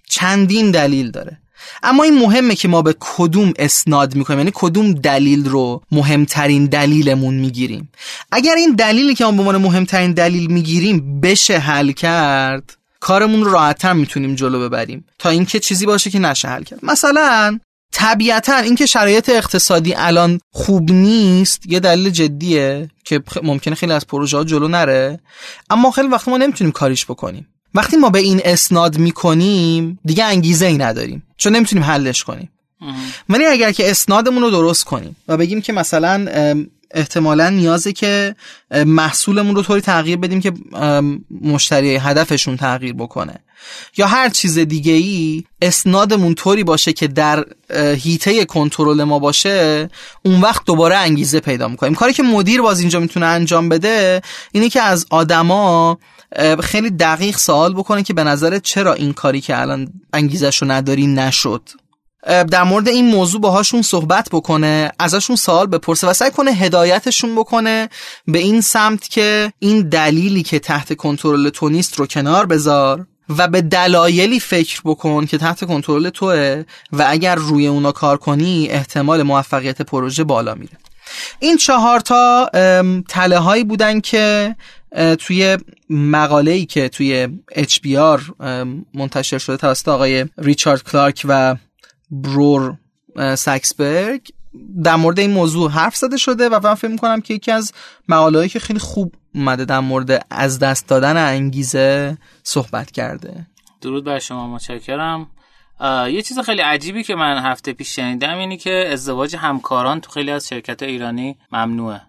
چندین 0.09 0.71
دلیل 0.71 1.11
داره. 1.11 1.37
اما 1.83 2.03
این 2.03 2.19
مهمه 2.19 2.55
که 2.55 2.67
ما 2.67 2.81
به 2.81 2.95
کدوم 2.99 3.53
اسناد 3.59 4.15
می‌کنیم 4.15 4.39
یعنی 4.39 4.51
کدوم 4.53 4.93
دلیل 4.93 5.49
رو 5.49 5.81
مهمترین 5.91 6.65
دلیلمون 6.65 7.33
می‌گیریم. 7.33 7.89
اگر 8.31 8.55
این 8.55 8.75
دلیلی 8.75 9.15
که 9.15 9.25
ما 9.25 9.31
به 9.31 9.39
عنوان 9.39 9.57
مهمترین 9.57 10.11
دلیل 10.11 10.51
می‌گیریم 10.51 11.21
بشه 11.21 11.57
حل 11.57 11.91
کرد 11.91 12.77
کارمون 13.03 13.43
رو 13.43 13.51
راحتتر 13.51 13.93
می‌تونیم 13.93 14.35
جلو 14.35 14.59
ببریم 14.59 15.05
تا 15.19 15.29
اینکه 15.29 15.59
چیزی 15.59 15.85
باشه 15.85 16.09
که 16.09 16.19
نشه 16.19 16.47
حل 16.47 16.63
کرد. 16.63 16.79
مثلا 16.85 17.59
طبیعتا 17.93 18.57
اینکه 18.57 18.85
شرایط 18.85 19.29
اقتصادی 19.29 19.93
الان 19.95 20.39
خوب 20.53 20.91
نیست 20.91 21.61
یه 21.65 21.79
دلیل 21.79 22.09
جدیه 22.09 22.89
که 23.05 23.23
ممکنه 23.43 23.75
خیلی 23.75 23.91
از 23.91 24.07
پروژه 24.07 24.37
ها 24.37 24.43
جلو 24.43 24.67
نره 24.67 25.19
اما 25.69 25.91
خیلی 25.91 26.07
وقت 26.07 26.27
ما 26.27 26.37
نمی‌تونیم 26.37 26.71
کاریش 26.71 27.05
بکنیم. 27.05 27.47
وقتی 27.73 27.97
ما 27.97 28.09
به 28.09 28.19
این 28.19 28.41
اسناد 28.45 28.97
می‌کنیم 28.97 29.99
دیگه 30.05 30.23
انگیزه 30.23 30.65
ای 30.65 30.77
نداریم 30.77 31.23
چون 31.37 31.55
نمی‌تونیم 31.55 31.83
حلش 31.83 32.23
کنیم. 32.23 32.49
ولی 33.29 33.45
اگر 33.45 33.71
که 33.71 33.91
اسنادمون 33.91 34.43
رو 34.43 34.49
درست 34.49 34.83
کنیم 34.83 35.15
و 35.27 35.37
بگیم 35.37 35.61
که 35.61 35.73
مثلا 35.73 36.25
احتمالا 36.93 37.49
نیازه 37.49 37.93
که 37.93 38.35
محصولمون 38.85 39.55
رو 39.55 39.63
طوری 39.63 39.81
تغییر 39.81 40.17
بدیم 40.17 40.41
که 40.41 40.53
مشتری 41.41 41.95
هدفشون 41.95 42.57
تغییر 42.57 42.93
بکنه. 42.93 43.39
یا 43.97 44.07
هر 44.07 44.29
چیز 44.29 44.59
دیگه 44.59 44.93
ای 44.93 45.43
اسنادمون 45.61 46.35
طوری 46.35 46.63
باشه 46.63 46.93
که 46.93 47.07
در 47.07 47.45
هیته 47.75 48.45
کنترل 48.45 49.03
ما 49.03 49.19
باشه 49.19 49.89
اون 50.25 50.41
وقت 50.41 50.65
دوباره 50.65 50.95
انگیزه 50.95 51.39
پیدا 51.39 51.67
می‌کنیم. 51.67 51.95
کاری 51.95 52.13
که 52.13 52.23
مدیر 52.23 52.61
باز 52.61 52.79
اینجا 52.79 52.99
می‌تونه 52.99 53.25
انجام 53.25 53.69
بده 53.69 54.21
اینه 54.51 54.69
که 54.69 54.81
از 54.81 55.05
آدما 55.09 55.97
خیلی 56.63 56.89
دقیق 56.89 57.37
سوال 57.37 57.73
بکنه 57.73 58.03
که 58.03 58.13
به 58.13 58.23
نظر 58.23 58.59
چرا 58.59 58.93
این 58.93 59.13
کاری 59.13 59.41
که 59.41 59.61
الان 59.61 59.87
انگیزش 60.13 60.61
رو 60.61 60.71
نداری 60.71 61.07
نشد. 61.07 61.69
در 62.25 62.63
مورد 62.63 62.87
این 62.87 63.05
موضوع 63.05 63.41
باهاشون 63.41 63.81
صحبت 63.81 64.29
بکنه 64.31 64.91
ازشون 64.99 65.35
سوال 65.35 65.67
بپرسه 65.67 66.07
و 66.07 66.13
سعی 66.13 66.31
کنه 66.31 66.51
هدایتشون 66.51 67.35
بکنه 67.35 67.89
به 68.27 68.39
این 68.39 68.61
سمت 68.61 69.07
که 69.07 69.53
این 69.59 69.89
دلیلی 69.89 70.43
که 70.43 70.59
تحت 70.59 70.93
کنترل 70.93 71.49
تو 71.49 71.69
نیست 71.69 71.95
رو 71.95 72.05
کنار 72.05 72.45
بذار 72.45 73.07
و 73.37 73.47
به 73.47 73.61
دلایلی 73.61 74.39
فکر 74.39 74.81
بکن 74.85 75.25
که 75.25 75.37
تحت 75.37 75.65
کنترل 75.65 76.09
توه 76.09 76.63
و 76.91 77.05
اگر 77.07 77.35
روی 77.35 77.67
اونا 77.67 77.91
کار 77.91 78.17
کنی 78.17 78.67
احتمال 78.69 79.23
موفقیت 79.23 79.81
پروژه 79.81 80.23
بالا 80.23 80.55
میره. 80.55 80.77
این 81.39 81.57
چهار 81.57 81.99
تا 81.99 82.49
تله 83.09 83.37
هایی 83.37 83.63
بودن 83.63 83.99
که 83.99 84.55
توی 85.19 85.57
مقاله 85.89 86.51
ای 86.51 86.65
که 86.65 86.89
توی 86.89 87.27
HBR 87.51 88.21
منتشر 88.93 89.37
شده 89.37 89.57
توسط 89.57 89.87
آقای 89.87 90.25
ریچارد 90.37 90.83
کلارک 90.83 91.21
و 91.25 91.55
برور 92.13 92.77
ساکسبرگ 93.35 94.21
در 94.83 94.95
مورد 94.95 95.19
این 95.19 95.31
موضوع 95.31 95.71
حرف 95.71 95.95
زده 95.95 96.17
شده 96.17 96.49
و 96.49 96.59
من 96.63 96.73
فکر 96.73 96.91
می‌کنم 96.91 97.21
که 97.21 97.33
یکی 97.33 97.51
از 97.51 97.73
مقالهایی 98.09 98.49
که 98.49 98.59
خیلی 98.59 98.79
خوب 98.79 99.15
اومده 99.35 99.65
در 99.65 99.79
مورد 99.79 100.25
از 100.29 100.59
دست 100.59 100.87
دادن 100.87 101.17
انگیزه 101.17 102.17
صحبت 102.43 102.91
کرده. 102.91 103.47
درود 103.81 104.03
بر 104.03 104.19
شما 104.19 104.47
متشکرم. 104.47 105.27
یه 106.07 106.21
چیز 106.21 106.39
خیلی 106.39 106.61
عجیبی 106.61 107.03
که 107.03 107.15
من 107.15 107.37
هفته 107.37 107.73
پیش 107.73 107.95
شنیدم 107.95 108.37
اینی 108.37 108.57
که 108.57 108.89
ازدواج 108.91 109.35
همکاران 109.35 110.01
تو 110.01 110.11
خیلی 110.11 110.31
از 110.31 110.47
شرکت 110.47 110.83
ایرانی 110.83 111.37
ممنوعه. 111.51 112.01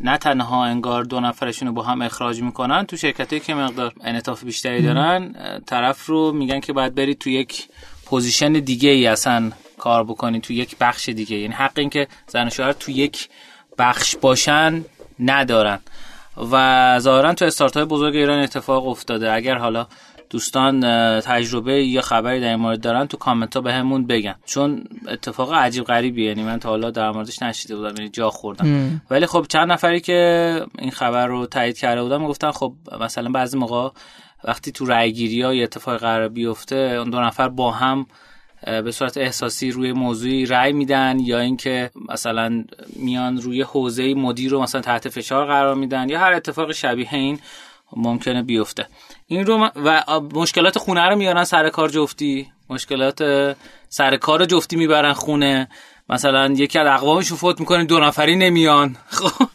نه 0.00 0.18
تنها 0.18 0.64
انگار 0.64 1.04
دو 1.04 1.20
نفرشون 1.20 1.68
رو 1.68 1.74
با 1.74 1.82
هم 1.82 2.02
اخراج 2.02 2.42
می‌کنن 2.42 2.86
تو 2.86 2.96
شرکتی 2.96 3.40
که 3.40 3.54
مقدار 3.54 3.92
انعطاف 4.00 4.44
بیشتری 4.44 4.82
دارن 4.82 5.34
طرف 5.66 6.06
رو 6.06 6.32
میگن 6.32 6.60
که 6.60 6.72
باید 6.72 6.94
برید 6.94 7.18
تو 7.18 7.30
یک 7.30 7.68
position 8.10 8.52
دیگه 8.52 8.90
ای 8.90 9.06
اصلا 9.06 9.52
کار 9.78 10.04
بکنی 10.04 10.40
تو 10.40 10.52
یک 10.52 10.76
بخش 10.80 11.08
دیگه. 11.08 11.36
یعنی 11.36 11.54
حق 11.54 11.78
این 11.78 11.90
که 11.90 12.08
زن 12.26 12.46
و 12.46 12.50
شوهر 12.50 12.72
تو 12.72 12.90
یک 12.90 13.28
بخش 13.78 14.16
باشن 14.16 14.84
ندارن. 15.20 15.78
و 16.52 16.96
ظاهرا 16.98 17.34
تو 17.34 17.44
استارتاپ 17.44 17.78
بزرگ 17.78 18.16
ایران 18.16 18.38
اتفاق 18.38 18.88
افتاده. 18.88 19.32
اگر 19.32 19.58
حالا 19.58 19.86
دوستان 20.30 20.80
تجربه 21.20 21.84
یا 21.84 22.00
خبری 22.00 22.40
در 22.40 22.46
این 22.48 22.56
مورد 22.56 22.80
دارن 22.80 23.06
تو 23.06 23.16
کامنت 23.16 23.56
ها 23.56 23.62
بهمون 23.62 24.06
بگن. 24.06 24.34
چون 24.46 24.84
اتفاق 25.08 25.52
عجیب 25.52 25.84
غریبی 25.84 26.24
یعنی 26.24 26.42
من 26.42 26.58
تا 26.58 26.68
حالا 26.68 26.90
در 26.90 27.10
موردش 27.10 27.42
نشنیده 27.42 27.76
بودم 27.76 27.94
یعنی 27.98 28.08
جا 28.08 28.30
خوردم. 28.30 29.00
ولی 29.10 29.26
خب 29.26 29.46
چند 29.48 29.72
نفری 29.72 30.00
که 30.00 30.66
این 30.78 30.90
خبر 30.90 31.26
رو 31.26 31.46
تایید 31.46 31.78
کرده 31.78 32.02
بودن 32.02 32.26
گفتن 32.26 32.50
خب 32.50 32.72
مثلا 33.00 33.30
بعضی 33.30 33.58
موقع 33.58 33.90
وقتی 34.44 34.72
تو 34.72 34.84
رأیگیری 34.84 35.42
ها 35.42 35.54
یه 35.54 35.62
اتفاق 35.64 36.00
قرار 36.00 36.28
بیفته 36.28 36.76
اون 36.76 37.10
دو 37.10 37.20
نفر 37.20 37.48
با 37.48 37.70
هم 37.70 38.06
به 38.64 38.92
صورت 38.92 39.16
احساسی 39.16 39.70
روی 39.70 39.92
موضوعی 39.92 40.46
رأی 40.46 40.72
میدن 40.72 41.20
یا 41.20 41.38
اینکه 41.38 41.90
مثلا 42.08 42.64
میان 42.96 43.40
روی 43.40 43.62
حوزه 43.62 44.14
مدیر 44.14 44.50
رو 44.50 44.62
مثلا 44.62 44.80
تحت 44.80 45.08
فشار 45.08 45.46
قرار 45.46 45.74
میدن 45.74 46.08
یا 46.08 46.18
هر 46.18 46.32
اتفاق 46.32 46.72
شبیه 46.72 47.14
این 47.14 47.38
ممکنه 47.96 48.42
بیفته. 48.42 48.86
این 49.26 49.46
رو 49.46 49.70
و 49.76 50.20
مشکلات 50.34 50.78
خونه 50.78 51.08
رو 51.08 51.16
میارن 51.16 51.44
سر 51.44 51.68
کار 51.68 51.88
جفتی. 51.88 52.48
مشکلات 52.70 53.22
سر 53.88 54.16
کار 54.16 54.44
جفتی 54.44 54.76
می‌برن 54.76 55.12
خونه. 55.12 55.68
مثلا 56.08 56.52
یکی 56.56 56.78
از 56.78 56.86
اقوامشون 56.86 57.36
فوت 57.38 57.60
می‌کنه 57.60 57.84
دو 57.84 58.00
نفری 58.00 58.36
نمیان. 58.36 58.96
خب 59.10 59.48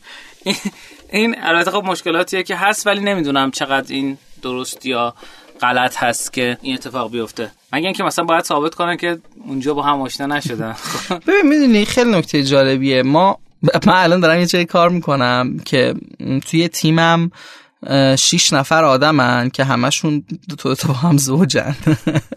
این 1.12 1.36
البته 1.39 1.72
خب 1.72 1.84
مشکلاتیه 1.84 2.43
که 2.43 2.56
هست 2.56 2.88
ولی 2.88 3.00
نمی‌دونم 3.00 3.52
چقدر 3.52 3.93
این 3.93 4.17
درست 4.43 4.86
یا 4.86 5.13
غلط 5.62 5.97
هست 5.97 6.34
که 6.34 6.58
این 6.62 6.73
اتفاق 6.73 7.12
بیفته. 7.12 7.51
مگه 7.73 7.86
اینکه 7.86 8.03
مثلا 8.03 8.25
باید 8.25 8.43
ثابت 8.43 8.75
کنن 8.75 8.97
که 8.97 9.17
اونجا 9.47 9.73
با 9.73 9.84
هم 9.84 10.01
آشنا 10.01 10.25
نشدن. 10.25 10.75
ببین 11.27 11.49
می‌دونی 11.49 11.86
خیلی 11.86 12.12
نکته 12.12 12.43
جالبیه. 12.43 13.03
ما 13.03 13.38
من 13.88 13.93
الان 13.93 14.19
دارم 14.19 14.39
یه 14.39 14.45
جایی 14.45 14.65
کار 14.65 14.89
می‌کنم 14.89 15.58
که 15.65 15.93
توی 16.49 16.67
تیمم 16.67 17.32
شیش 18.17 18.53
نفر 18.53 18.84
آدمن 18.84 19.49
که 19.49 19.63
همشون 19.63 20.23
تو 20.58 20.75
تو 20.75 20.93
هم 20.93 21.17
زوجن. 21.17 21.75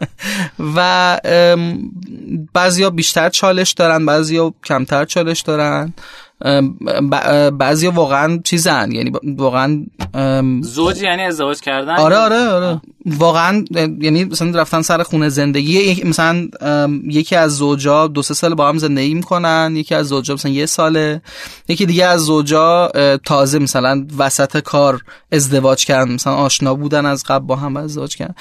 و 0.75 1.19
بعضیا 2.53 2.89
بیشتر 2.89 3.29
چالش 3.29 3.71
دارن 3.71 4.05
بعضیا 4.05 4.53
کمتر 4.65 5.05
چالش 5.05 5.41
دارن. 5.41 5.93
بعضی 7.51 7.87
واقعا 7.87 8.39
چیزن 8.43 8.91
یعنی 8.91 9.11
واقعا 9.37 9.85
زوج 10.61 11.01
یعنی 11.01 11.23
ازدواج 11.23 11.61
کردن؟ 11.61 11.95
آره 11.95 12.15
آره 12.15 12.39
آره. 12.39 12.81
واقعا 13.07 13.65
یعنی 14.01 14.23
مثلا 14.23 14.59
رفتن 14.61 14.81
سر 14.81 15.03
خونه 15.03 15.29
زندگی 15.29 16.03
مثلا 16.03 16.47
یکی 17.07 17.35
از 17.35 17.57
زوجا 17.57 18.07
دو 18.07 18.21
سه 18.21 18.33
سال 18.33 18.53
با 18.55 18.69
هم 18.69 18.77
زندگی 18.77 19.13
می‌کنن 19.13 19.73
یکی 19.75 19.95
از 19.95 20.07
زوجا 20.07 20.33
مثلا 20.33 20.51
یه 20.51 20.65
ساله 20.65 21.21
یکی 21.67 21.85
دیگه 21.85 22.05
از 22.05 22.21
زوجا 22.21 22.91
تازه 23.25 23.59
مثلا 23.59 24.05
وسط 24.17 24.57
کار 24.57 25.01
ازدواج 25.31 25.85
کردن 25.85 26.11
مثلا 26.11 26.33
آشنا 26.33 26.73
بودن 26.73 27.05
از 27.05 27.23
قبل 27.23 27.45
با 27.45 27.55
هم 27.55 27.77
ازدواج 27.77 28.15
کردن. 28.15 28.35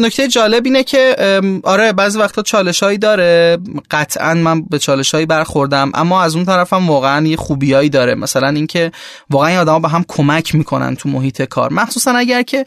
نکته 0.00 0.28
جالب 0.28 0.64
اینه 0.64 0.84
که 0.84 1.16
آره 1.62 1.92
بعضی 1.92 2.18
وقتا 2.18 2.42
چالشایی 2.42 2.98
داره. 2.98 3.58
قطعا 3.90 4.34
من 4.34 4.62
به 4.62 4.78
چالشایی 4.78 5.26
برخوردم 5.26 5.90
اما 5.94 6.22
از 6.22 6.36
اون 6.36 6.44
طرفم 6.44 6.88
واقعا 6.90 7.26
یه 7.26 7.36
خوبیایی 7.36 7.88
داره. 7.88 8.14
مثلا 8.14 8.48
اینکه 8.48 8.92
واقعا 9.30 9.60
آدما 9.60 9.78
به 9.78 9.88
هم 9.88 10.04
کمک 10.08 10.54
می‌کنن 10.54 10.96
تو 10.96 11.08
محیط 11.08 11.42
کار. 11.42 11.72
مخصوصا 11.72 12.10
اگر 12.10 12.42
که 12.42 12.64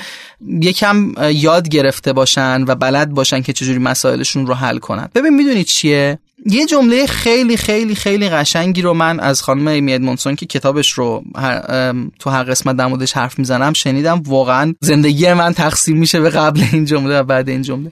یکم 0.49 0.90
یاد 1.33 1.69
گرفته 1.69 2.13
باشن 2.13 2.63
و 2.67 2.75
بلد 2.75 3.09
باشن 3.09 3.41
که 3.41 3.53
چجوری 3.53 3.79
مسائلشون 3.79 4.47
رو 4.47 4.53
حل 4.53 4.77
کنن. 4.77 5.09
ببین 5.15 5.33
می‌دونید 5.33 5.65
چیه؟ 5.65 6.19
یه 6.45 6.65
جمله 6.65 7.05
خیلی 7.05 7.57
خیلی 7.57 7.95
خیلی 7.95 8.29
قشنگی 8.29 8.81
رو 8.81 8.93
من 8.93 9.19
از 9.19 9.41
خانم 9.41 9.67
ایمی 9.67 9.93
ادمونسون 9.93 10.35
که 10.35 10.45
کتابش 10.45 10.91
رو 10.91 11.23
تو 12.19 12.29
هر 12.29 12.43
قسمت 12.43 12.75
در 12.75 12.87
موردش 12.87 13.13
حرف 13.13 13.39
می‌زنم 13.39 13.73
شنیدم. 13.73 14.21
واقعا 14.25 14.73
زندگی 14.79 15.33
من 15.33 15.53
تقسیم 15.53 15.97
میشه 15.97 16.19
به 16.19 16.29
قبل 16.29 16.63
این 16.71 16.85
جمله 16.85 17.19
و 17.19 17.23
بعد 17.23 17.49
این 17.49 17.61
جمله. 17.61 17.91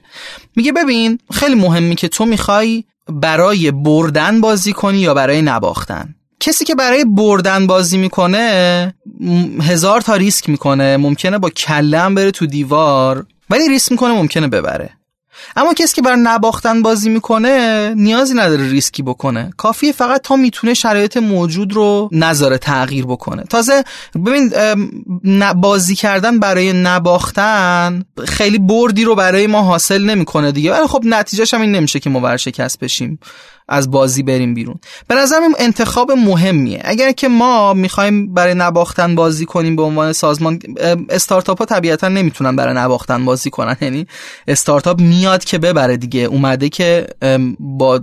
میگه 0.56 0.72
ببین 0.72 1.20
خیلی 1.32 1.56
مهمی 1.56 1.96
که 1.96 2.08
تو 2.08 2.26
می‌خوای 2.26 2.84
برای 3.10 3.72
بردن 3.72 4.42
بازی 4.42 4.74
کنی 4.74 4.98
یا 4.98 5.14
برای 5.14 5.42
نباختن. 5.42 6.16
کسی 6.40 6.66
که 6.66 6.76
برای 6.76 7.06
بردن 7.06 7.68
بازی 7.68 7.98
می‌کنه 7.98 8.94
هزار 9.62 10.02
تا 10.02 10.16
ریسک 10.16 10.50
می‌کنه. 10.50 10.98
ممکنه 10.98 11.38
با 11.38 11.50
کله 11.50 12.16
بره 12.16 12.32
تو 12.32 12.46
دیوار 12.46 13.26
ولی 13.50 13.70
ریسک 13.70 13.92
می‌کنه 13.92 14.14
ممکنه 14.14 14.48
ببره. 14.48 14.90
اما 15.56 15.74
کسی 15.74 15.96
که 15.96 16.02
بر 16.02 16.16
نباختن 16.16 16.82
بازی 16.82 17.10
می‌کنه 17.10 17.94
نیازی 17.96 18.34
نداره 18.34 18.70
ریسکی 18.70 19.04
بکنه. 19.04 19.50
کافیه 19.58 19.92
فقط 19.92 20.22
تا 20.22 20.36
می‌تونه 20.36 20.74
شرایط 20.74 21.18
موجود 21.18 21.74
رو 21.74 22.10
نذاره 22.12 22.58
تغییر 22.58 23.06
بکنه. 23.06 23.44
تازه 23.44 23.84
ببین 24.26 24.52
بازی 25.56 25.96
کردن 25.96 26.40
برای 26.40 26.74
نباختن 26.74 28.04
خیلی 28.26 28.60
بردی 28.60 29.04
رو 29.04 29.16
برای 29.16 29.48
ما 29.48 29.62
حاصل 29.62 30.04
نمی‌کنه 30.04 30.52
دیگه. 30.52 30.72
ولی 30.72 30.88
خب 30.88 31.02
نتیجهش 31.06 31.54
هم 31.54 31.62
این 31.62 31.72
نمیشه 31.72 32.00
که 32.00 32.10
ما 32.10 32.38
شکست 32.38 32.80
بشیم. 32.80 33.20
از 33.70 33.92
بازی 33.92 34.24
بریم 34.24 34.54
بیرون. 34.54 34.80
به 35.08 35.16
نظرم 35.16 35.52
انتخاب 35.60 36.12
مهمیه. 36.12 36.82
اگر 36.84 37.12
که 37.12 37.28
ما 37.28 37.74
می‌خوایم 37.74 38.34
برای 38.34 38.54
نباختن 38.54 39.16
بازی 39.16 39.46
کنیم 39.46 39.76
به 39.76 39.82
عنوان 39.82 40.14
سازمان 40.14 40.60
استارتاپ 41.10 41.60
ها 41.60 41.66
طبیعتا 41.66 42.08
نمی‌تونن 42.08 42.56
برای 42.56 42.74
نباختن 42.74 43.26
بازی 43.26 43.50
کنن. 43.50 43.78
یعنی 43.82 44.08
استارتاپ 44.48 45.02
میاد 45.02 45.44
که 45.44 45.58
ببره 45.58 45.98
دیگه. 45.98 46.20
اومده 46.20 46.70
که 46.70 47.08
با 47.60 48.02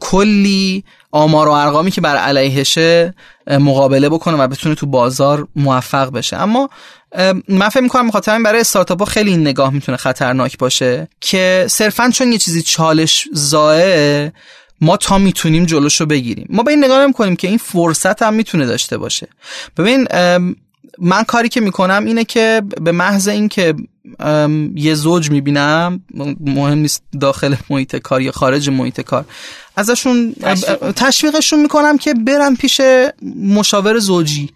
کلی 0.00 0.84
آمار 1.12 1.48
و 1.48 1.50
ارقامی 1.50 1.90
که 1.90 2.00
بر 2.00 2.16
علیهشه 2.16 3.14
مقابله 3.46 4.08
بکنه 4.08 4.36
و 4.36 4.48
بتونه 4.48 4.74
تو 4.74 4.86
بازار 4.86 5.48
موفق 5.56 6.12
بشه. 6.12 6.36
اما 6.36 6.70
من 7.48 7.68
فکر 7.68 7.82
می‌کنم 7.82 8.08
بخاطر 8.08 8.32
این 8.32 8.42
برای 8.42 8.60
استارتاپ 8.60 8.98
ها 8.98 9.04
خیلی 9.04 9.30
این 9.30 9.40
نگاه 9.40 9.72
می‌تونه 9.72 9.98
خطرناک 9.98 10.58
باشه 10.58 11.08
که 11.20 11.66
صرفا 11.68 12.10
چون 12.10 12.32
یه 12.32 12.38
چیزی 12.38 12.62
چالش 12.62 13.28
زایه 13.32 14.32
ما 14.80 14.96
تا 14.96 15.18
می‌تونیم 15.18 15.64
جلوشو 15.64 16.06
بگیریم. 16.06 16.46
ما 16.50 16.62
به 16.62 16.70
این 16.70 16.84
نگاه 16.84 17.06
نمی 17.06 17.36
که 17.36 17.48
این 17.48 17.58
فرصت 17.58 18.22
هم 18.22 18.34
می‌تونه 18.34 18.66
داشته 18.66 18.98
باشه. 18.98 19.28
ببین 19.76 20.06
من 20.98 21.22
کاری 21.26 21.48
که 21.48 21.60
می‌کنم 21.60 22.04
اینه 22.06 22.24
که 22.24 22.62
به 22.80 22.92
محض 22.92 23.28
اینکه 23.28 23.74
یه 24.74 24.94
زوج 24.94 25.30
می‌بینم 25.30 26.00
مهم 26.40 26.78
نیست 26.78 27.02
داخل 27.20 27.54
محیط 27.70 27.96
کار 27.96 28.22
یا 28.22 28.32
خارج 28.32 28.70
محیط 28.70 29.00
کار 29.00 29.24
ازشون 29.76 30.34
تشویقشون 30.96 31.62
می‌کنم 31.62 31.98
که 31.98 32.14
برن 32.14 32.54
پیش 32.54 32.80
مشاور 33.36 33.98
زوجی. 33.98 34.50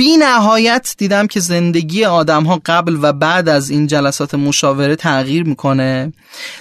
بی 0.00 0.16
نهایت 0.16 0.94
دیدم 0.98 1.26
که 1.26 1.40
زندگی 1.40 2.04
آدم 2.04 2.44
ها 2.44 2.60
قبل 2.66 2.98
و 3.02 3.12
بعد 3.12 3.48
از 3.48 3.70
این 3.70 3.86
جلسات 3.86 4.34
مشاوره 4.34 4.96
تغییر 4.96 5.44
می‌کنه. 5.44 6.12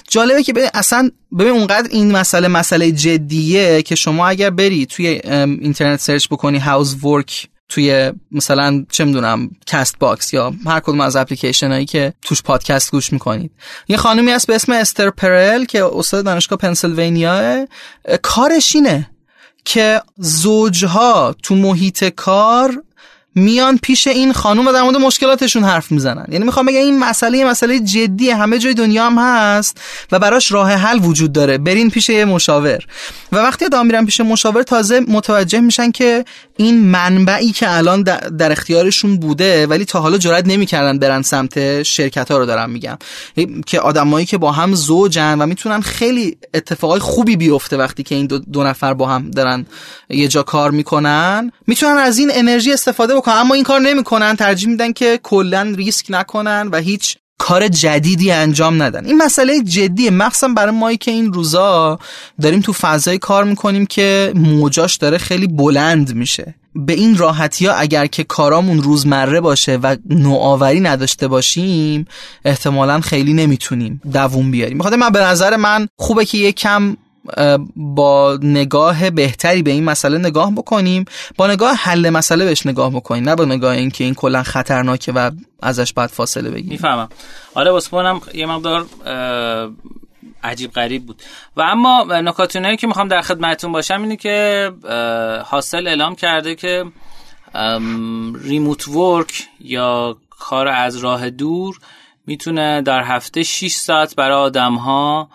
جالبه 0.09 0.43
که 0.43 0.53
ببین 0.53 0.69
اصلا 0.73 1.11
ببین 1.39 1.51
اونقدر 1.51 1.87
این 1.91 2.11
مسئله 2.11 2.47
مسئله 2.47 2.91
جدیه 2.91 3.81
که 3.81 3.95
شما 3.95 4.27
اگر 4.27 4.49
بری 4.49 4.85
توی 4.85 5.07
اینترنت 5.25 5.99
search 5.99 6.27
بکنی 6.27 6.57
How's 6.57 7.05
Work 7.05 7.47
توی 7.69 8.11
مثلا 8.31 8.85
چه 8.91 9.05
می‌دونم 9.05 9.51
Castbox 9.65 10.33
یا 10.33 10.53
هر 10.65 10.79
کدوم 10.79 11.01
از 11.01 11.15
اپلیکیشن 11.15 11.71
هایی 11.71 11.85
که 11.85 12.13
توش 12.21 12.41
پادکست 12.41 12.91
گوش 12.91 13.13
می‌کنید. 13.13 13.51
یه 13.87 13.97
خانمی 13.97 14.31
هست 14.31 14.47
به 14.47 14.55
اسم 14.55 14.71
استر 14.71 15.09
پرل 15.09 15.65
که 15.65 15.85
استاد 15.85 16.25
دانشگاه 16.25 16.59
پنسیلوانیا. 16.59 17.67
کارش 18.21 18.75
اینه 18.75 19.09
که 19.65 20.01
زوجها 20.17 21.35
تو 21.43 21.55
محیط 21.55 22.03
کار 22.03 22.83
میان 23.35 23.77
پیش 23.77 24.07
این 24.07 24.33
خانوم 24.33 24.67
و 24.67 24.71
در 24.71 24.81
مورد 24.81 24.97
مشکلاتشون 24.97 25.63
حرف 25.63 25.91
می‌زنن. 25.91 26.25
یعنی 26.31 26.45
می‌خوام 26.45 26.65
بگم 26.65 26.77
این 26.77 26.99
مسئله 26.99 27.45
مسئله 27.45 27.79
جدی 27.79 28.29
همه 28.29 28.57
جای 28.57 28.73
دنیا 28.73 29.05
هم 29.05 29.17
هست 29.17 29.81
و 30.11 30.19
براش 30.19 30.51
راه 30.51 30.71
حل 30.71 30.99
وجود 31.05 31.31
داره. 31.31 31.57
برین 31.57 31.89
پیش 31.89 32.09
یه 32.09 32.25
مشاور. 32.25 32.79
و 33.31 33.37
وقتی 33.37 33.65
آدم 33.65 33.85
میرن 33.85 34.05
پیش 34.05 34.21
مشاور 34.21 34.63
تازه 34.63 34.99
متوجه 34.99 35.59
میشن 35.59 35.91
که 35.91 36.25
این 36.57 36.79
منبعی 36.85 37.51
که 37.51 37.77
الان 37.77 38.03
در 38.37 38.51
اختیارشون 38.51 39.17
بوده 39.17 39.67
ولی 39.67 39.85
تا 39.85 40.01
حالا 40.01 40.17
جرئت 40.17 40.47
نمی‌کردن 40.47 40.99
برن 40.99 41.21
سمت 41.21 41.83
شرکت 41.83 42.31
ها 42.31 42.37
رو 42.37 42.45
دارم 42.45 42.69
میگم. 42.69 42.97
که 43.65 43.79
آدمایی 43.79 44.25
که 44.25 44.37
با 44.37 44.51
هم 44.51 44.75
زوجن 44.75 45.41
و 45.41 45.45
می‌تونن 45.45 45.81
خیلی 45.81 46.37
اتفاقای 46.53 46.99
خوبی 46.99 47.35
بیفته 47.35 47.77
وقتی 47.77 48.03
که 48.03 48.15
این 48.15 48.25
دو, 48.25 48.39
دو 48.39 48.63
نفر 48.63 48.93
با 48.93 49.07
هم 49.07 49.31
دارن 49.31 49.65
یه 50.09 50.27
جا 50.27 50.43
کار 50.43 50.71
می‌کنن 50.71 51.51
می‌تونن 51.67 51.97
از 51.97 52.17
این 52.17 52.31
انرژی 52.33 52.73
استفاده 52.73 53.18
بکنن. 53.19 53.35
اما 53.35 53.55
این 53.55 53.63
کار 53.63 53.79
نمی‌کنن. 53.79 54.35
ترجیح 54.35 54.69
میدن 54.69 54.91
که 54.91 55.19
کلا 55.23 55.73
ریسک 55.77 56.05
نکنن 56.09 56.69
و 56.71 56.77
هیچ 56.77 57.17
کار 57.37 57.67
جدیدی 57.67 58.31
انجام 58.31 58.83
ندن. 58.83 59.05
این 59.05 59.17
مسئله 59.17 59.61
جدیه. 59.63 60.11
مخصوصا 60.11 60.47
برای 60.47 60.75
مایی 60.75 60.97
که 60.97 61.11
این 61.11 61.33
روزا 61.33 61.99
داریم 62.41 62.61
تو 62.61 62.73
فضای 62.73 63.17
کار 63.17 63.43
می‌کنیم 63.43 63.85
که 63.85 64.31
موجاش 64.35 64.95
داره 64.95 65.17
خیلی 65.17 65.47
بلند 65.47 66.15
میشه. 66.15 66.55
به 66.75 66.93
این 66.93 67.17
راحتی 67.17 67.65
ها 67.65 67.73
اگر 67.73 68.05
که 68.05 68.23
کارامون 68.23 68.83
روزمره 68.83 69.41
باشه 69.41 69.77
و 69.77 69.95
نوآوری 70.09 70.79
نداشته 70.79 71.27
باشیم 71.27 72.07
احتمالا 72.45 72.99
خیلی 72.99 73.33
نمی‌تونیم 73.33 74.01
دووم 74.13 74.51
بیاریم. 74.51 74.77
بخاطر 74.77 74.95
من 74.95 75.09
به 75.09 75.19
نظر 75.19 75.55
من 75.55 75.87
خوبه 75.97 76.25
که 76.25 76.37
یک 76.37 76.55
کم 76.55 76.97
با 77.75 78.39
نگاه 78.41 79.09
بهتری 79.09 79.63
به 79.63 79.71
این 79.71 79.83
مسئله 79.83 80.17
نگاه 80.17 80.51
بکنیم. 80.51 81.05
با 81.37 81.47
نگاه 81.47 81.75
حل 81.75 82.09
مسئله 82.09 82.45
بهش 82.45 82.65
نگاه 82.65 82.91
بکنیم 82.91 83.29
نه 83.29 83.35
با 83.35 83.45
نگاه 83.45 83.75
اینکه 83.75 84.03
این 84.03 84.13
کلا 84.13 84.43
خطرناکه 84.43 85.11
و 85.11 85.31
ازش 85.61 85.93
بعد 85.93 86.09
فاصله 86.09 86.49
بگیریم. 86.49 86.69
می‌فهمم. 86.69 87.09
آره 87.55 87.71
واسه 87.71 87.97
یه 88.33 88.45
مقدار 88.45 88.85
عجیب 90.43 90.71
غریب 90.71 91.05
بود. 91.05 91.21
و 91.57 91.61
اما 91.61 92.03
نکاتونهایی 92.09 92.77
که 92.77 92.87
می‌خوام 92.87 93.07
در 93.07 93.21
خدمتتون 93.21 93.71
باشم 93.71 94.01
اینه 94.01 94.15
که 94.15 94.71
حاصل 95.45 95.87
اعلام 95.87 96.15
کرده 96.15 96.55
که 96.55 96.85
ریموت 98.43 98.87
ورک 98.87 99.47
یا 99.59 100.17
کار 100.29 100.67
از 100.67 100.97
راه 100.97 101.29
دور 101.29 101.79
می‌تونه 102.25 102.81
در 102.81 103.03
هفته 103.03 103.43
6 103.43 103.71
ساعت 103.71 104.15
برای 104.15 104.37
آدم 104.37 104.75
ها 104.75 105.29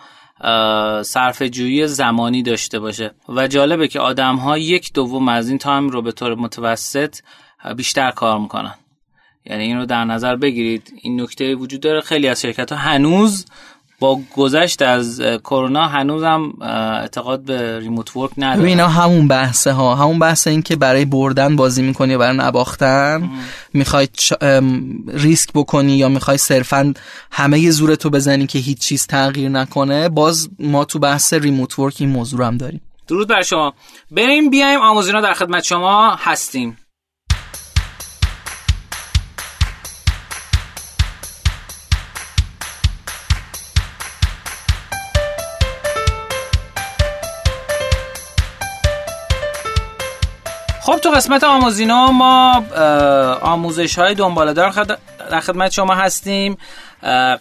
صرف 1.03 1.41
جویی 1.41 1.87
زمانی 1.87 2.43
داشته 2.43 2.79
باشه. 2.79 3.11
و 3.29 3.47
جالبه 3.47 3.87
که 3.87 3.99
آدم 3.99 4.35
ها 4.35 4.57
یک 4.57 4.93
دوم 4.93 5.29
از 5.29 5.49
این 5.49 5.57
تایم 5.57 5.89
رو 5.89 6.01
به 6.01 6.11
طور 6.11 6.35
متوسط 6.35 7.15
بیشتر 7.77 8.11
کار 8.11 8.39
می‌کنن. 8.39 8.75
یعنی 9.45 9.63
این 9.63 9.77
رو 9.77 9.85
در 9.85 10.05
نظر 10.05 10.35
بگیرید. 10.35 10.93
این 11.01 11.21
نکته 11.21 11.55
وجود 11.55 11.81
داره. 11.81 12.01
خیلی 12.01 12.27
از 12.27 12.41
شرکت 12.41 12.71
ها 12.71 12.77
هنوز 12.77 13.45
با 13.99 14.19
گذشت 14.35 14.81
از 14.81 15.21
کرونا 15.43 15.87
هنوزم 15.87 16.53
اعتقاد 16.61 17.41
به 17.41 17.79
ریموت 17.79 18.17
ورک 18.17 18.31
نداره 18.37 18.69
اینا 18.69 18.87
همون 18.87 19.27
بحثه 19.27 19.71
ها 19.71 19.95
همون 19.95 20.19
بحث 20.19 20.47
این 20.47 20.61
که 20.61 20.75
برای 20.75 21.05
بردن 21.05 21.55
بازی 21.55 21.81
می‌کنی 21.81 22.11
یا 22.11 22.17
برای 22.17 22.37
نباختن 22.37 23.29
می‌خوای 23.73 24.07
ریسک 25.07 25.49
بکنی 25.53 25.97
یا 25.97 26.09
می‌خوای 26.09 26.37
صرفا 26.37 26.93
همه 27.31 27.71
زورتو 27.71 28.09
بزنی 28.09 28.47
که 28.47 28.59
هیچ 28.59 28.79
چیز 28.79 29.07
تغییر 29.07 29.49
نکنه 29.49 30.09
باز 30.09 30.49
ما 30.59 30.85
تو 30.85 30.99
بحث 30.99 31.33
ریموت 31.33 31.79
ورک 31.79 31.95
این 31.99 32.09
موضوع 32.09 32.45
هم 32.45 32.57
داریم. 32.57 32.81
درود 33.07 33.27
بر 33.27 33.41
شما. 33.41 33.73
بریم 34.11 34.49
بیایم 34.49 34.79
آموزینا 34.81 35.21
در 35.21 35.33
خدمت 35.33 35.63
شما 35.63 36.15
هستیم. 36.15 36.77
خب 50.95 51.01
تو 51.01 51.09
قسمت 51.09 51.43
آموزینا 51.43 52.11
ما 52.11 52.63
آموزش 53.41 53.99
های 53.99 54.15
دنباله 54.15 54.53
دار 54.53 54.71
در 55.31 55.39
خدمت 55.39 55.71
شما 55.71 55.95
هستیم. 55.95 56.57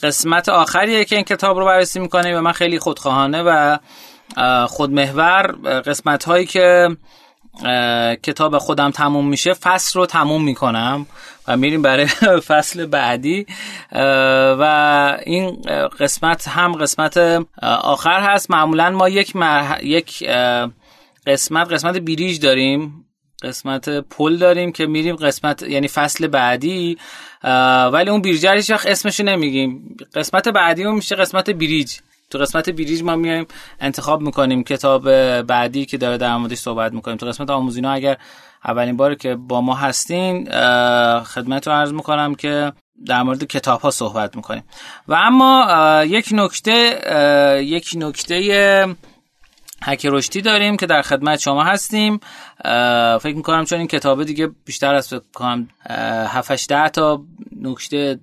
قسمت 0.03 0.49
آخریه 0.49 1.05
که 1.05 1.17
این 1.17 1.25
کتاب 1.25 1.59
رو 1.59 1.65
بررسی 1.65 2.01
می‌کنه 2.01 2.39
و 2.39 2.41
من 2.41 2.53
خیلی 2.53 2.79
خودخواهانه 2.79 3.43
و 3.43 3.79
خودمحور 4.67 5.43
قسمت 5.87 6.25
هایی 6.25 6.47
که 6.47 6.97
کتاب 8.23 8.59
خودم 8.59 8.91
تموم 8.91 9.29
میشه 9.29 9.55
فصل 9.55 9.99
رو 9.99 10.07
تموم 10.07 10.45
می‌کنم 10.45 11.07
و 11.49 11.57
میریم 11.57 11.83
برای 11.83 12.07
فصل 12.49 12.87
بعدی. 12.87 13.47
و 14.59 15.19
این 15.27 15.63
قسمت 16.01 16.49
هم 16.49 16.73
قسمت 16.73 17.19
آخر 17.63 18.21
هست. 18.21 18.51
معمولا 18.51 18.91
ما 18.91 19.09
یک, 19.09 19.33
یک 19.83 20.29
قسمت 21.27 21.73
قسمت 21.73 21.97
بیریج 21.97 22.41
داریم. 22.41 23.04
قسمت 23.45 23.89
پل 23.89 24.37
داریم 24.37 24.73
که 24.73 24.87
میریم 24.87 25.17
قسمت 25.17 25.63
یعنی 25.63 25.89
فصل 25.89 26.27
بعدی 26.27 26.99
ولی 27.93 28.11
اون 28.11 28.23
بیرجر 28.23 28.55
هیچ 28.57 28.71
وقت 28.71 28.87
اسمشو 28.87 29.23
نمیگیم. 29.23 29.97
قسمت 30.15 30.49
بعدی 30.49 30.85
اون 30.85 30.95
میشه 30.95 31.17
قسمت 31.17 31.51
بریج. 31.51 31.99
تو 32.31 32.39
قسمت 32.39 32.71
بریج 32.71 33.03
ما 33.03 33.17
میایم 33.17 33.47
انتخاب 33.81 34.21
می‌کنیم 34.21 34.65
کتاب 34.65 35.03
بعدی 35.43 35.87
که 35.87 35.97
داره 35.99 36.19
در 36.19 36.37
موردش 36.37 36.59
صحبت 36.59 36.93
می‌کنیم. 36.93 37.17
تو 37.17 37.27
قسمت 37.27 37.51
آموزینا 37.51 37.93
اگر 37.93 38.17
اولین 38.65 38.97
بار 38.97 39.15
که 39.15 39.35
با 39.35 39.61
ما 39.61 39.75
هستین 39.75 40.45
خدمت 41.23 41.67
رو 41.67 41.73
عرض 41.73 41.93
می‌کنم 41.93 42.35
که 42.35 42.73
در 43.07 43.23
مورد 43.23 43.45
کتاب 43.45 43.81
ها 43.81 43.91
صحبت 43.91 44.37
می‌کنیم. 44.37 44.63
و 45.09 45.15
اما 45.15 45.67
یک 46.07 46.29
نکته 46.33 47.01
یک 47.65 47.91
نکته 47.97 48.87
حک 49.85 50.07
رشدی 50.07 50.41
داریم 50.41 50.77
که 50.77 50.87
در 50.87 51.03
خدمت 51.03 51.41
شما 51.41 51.65
هستیم 51.65 52.21
فکر 53.21 53.35
می‌کنم 53.37 53.65
چون 53.65 53.79
این 53.79 53.89
کتابه 53.89 54.25
دیگه 54.25 54.51
بیشتر 54.65 54.95
از 54.95 55.09
فکر 55.09 55.21
کنم 55.35 55.69
7 55.89 56.69
10 56.69 56.89
تا 56.89 57.23
نکته 57.61 58.19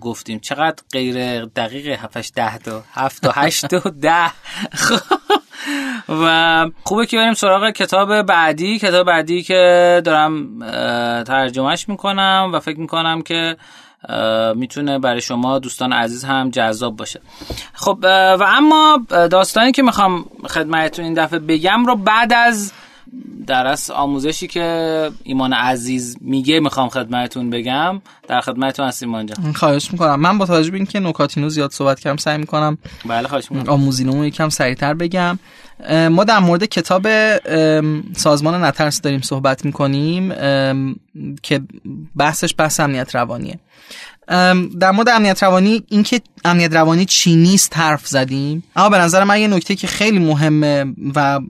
گفتیم. 0.00 0.38
چقدر 0.38 0.82
غیر 0.92 1.44
دقیق 1.44 1.88
7 1.88 2.34
10 2.34 2.58
تا 2.58 2.84
7 2.92 3.22
تا 3.22 3.32
8 3.34 3.66
تا 3.66 3.90
10 4.02 4.12
و 6.24 6.66
خوبه 6.84 7.06
که 7.06 7.16
بریم 7.16 7.34
سراغ 7.34 7.70
کتاب 7.70 8.22
بعدی. 8.22 8.78
کتاب 8.78 9.06
بعدی 9.06 9.42
که 9.42 10.02
دارم 10.04 10.60
ترجمهش 11.24 11.88
می‌کنم 11.88 12.50
و 12.54 12.60
فکر 12.60 12.78
می‌کنم 12.78 13.22
که 13.22 13.56
می‌تونه 14.54 14.98
برای 14.98 15.20
شما 15.20 15.58
دوستان 15.58 15.92
عزیز 15.92 16.24
هم 16.24 16.50
جذاب 16.50 16.96
باشه. 16.96 17.20
خب 17.72 17.98
و 18.02 18.44
اما 18.48 19.06
داستانی 19.08 19.72
که 19.72 19.82
می‌خوام 19.82 20.24
خدمتتون 20.48 21.04
این 21.04 21.14
دفعه 21.14 21.38
بگم 21.38 21.86
رو 21.86 21.96
بعد 21.96 22.32
از 22.32 22.72
درس 23.46 23.90
آموزشی 23.90 24.46
که 24.46 25.10
ایمان 25.24 25.52
عزیز 25.52 26.16
میگه 26.20 26.60
می‌خوام 26.60 26.88
خدمتتون 26.88 27.50
بگم. 27.50 28.02
در 28.28 28.40
خدمتتون 28.40 28.86
هستیم 28.86 29.14
اینجا 29.14 29.34
خواهش 29.54 29.92
می‌کنم. 29.92 30.20
من 30.20 30.38
با 30.38 30.46
توجه 30.46 30.70
به 30.70 30.76
اینکه 30.76 31.00
نکاتینو 31.00 31.48
زیاد 31.48 31.72
صحبت 31.72 32.00
کردم 32.00 32.16
سعی 32.16 32.38
می‌کنم 32.38 32.78
بله 33.06 33.28
خواهش 33.28 33.50
می‌کنم. 33.50 33.72
آموزینمو 33.72 34.24
یکم 34.24 34.48
سریعتر 34.48 34.94
بگم. 34.94 35.38
ما 36.10 36.24
در 36.24 36.38
مورد 36.38 36.64
کتاب 36.64 37.06
سازمان 38.16 38.64
نترس 38.64 39.00
داریم 39.00 39.20
صحبت 39.20 39.64
می‌کنیم 39.64 40.28
که 41.42 41.60
بحثش 42.16 42.54
بحث 42.58 42.80
امنیت 42.80 43.14
روانیه. 43.14 43.58
در 44.80 44.90
مورد 44.90 45.08
امنیت 45.08 45.42
روانی 45.42 45.82
اینکه 45.88 46.20
امنیت 46.44 46.72
روانی 46.72 47.04
چی 47.04 47.36
نیست 47.36 47.76
حرف 47.76 48.06
زدیم. 48.06 48.64
اما 48.76 48.88
به 48.88 48.98
نظر 48.98 49.24
من 49.24 49.40
یه 49.40 49.48
نکته 49.48 49.74
که 49.74 49.86
خیلی 49.86 50.18
مهمه 50.18 50.84
و 51.14 51.40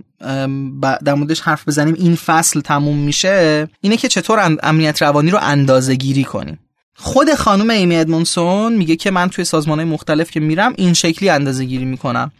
در 1.04 1.14
موردش 1.14 1.40
حرف 1.40 1.68
بزنیم 1.68 1.94
این 1.94 2.16
فصل 2.16 2.60
تموم 2.60 2.98
میشه 2.98 3.68
اینه 3.80 3.96
که 3.96 4.08
چطور 4.08 4.58
امنیت 4.62 5.02
روانی 5.02 5.30
رو 5.30 5.38
اندازه 5.42 5.94
گیری 5.94 6.24
کنیم. 6.24 6.58
خود 6.94 7.34
خانم 7.34 7.70
ایمی 7.70 7.96
ادمونسون 7.96 8.72
میگه 8.72 8.96
که 8.96 9.10
من 9.10 9.28
توی 9.28 9.44
سازمان 9.44 9.84
مختلف 9.84 10.30
که 10.30 10.40
میرم 10.40 10.72
این 10.76 10.94
شکلی 10.94 11.28
اندازه 11.30 11.64
گیری 11.64 11.84
می‌کنم. 11.84 12.32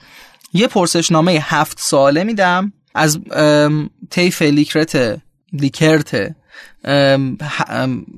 یه 0.53 0.67
پرسشنامه 0.67 1.33
هفت 1.33 1.81
ساله 1.81 2.25
میدم 2.25 2.73
از 2.95 3.19
طیف 4.11 4.43
لیکرت 4.43 5.21
لیکرت 5.53 6.35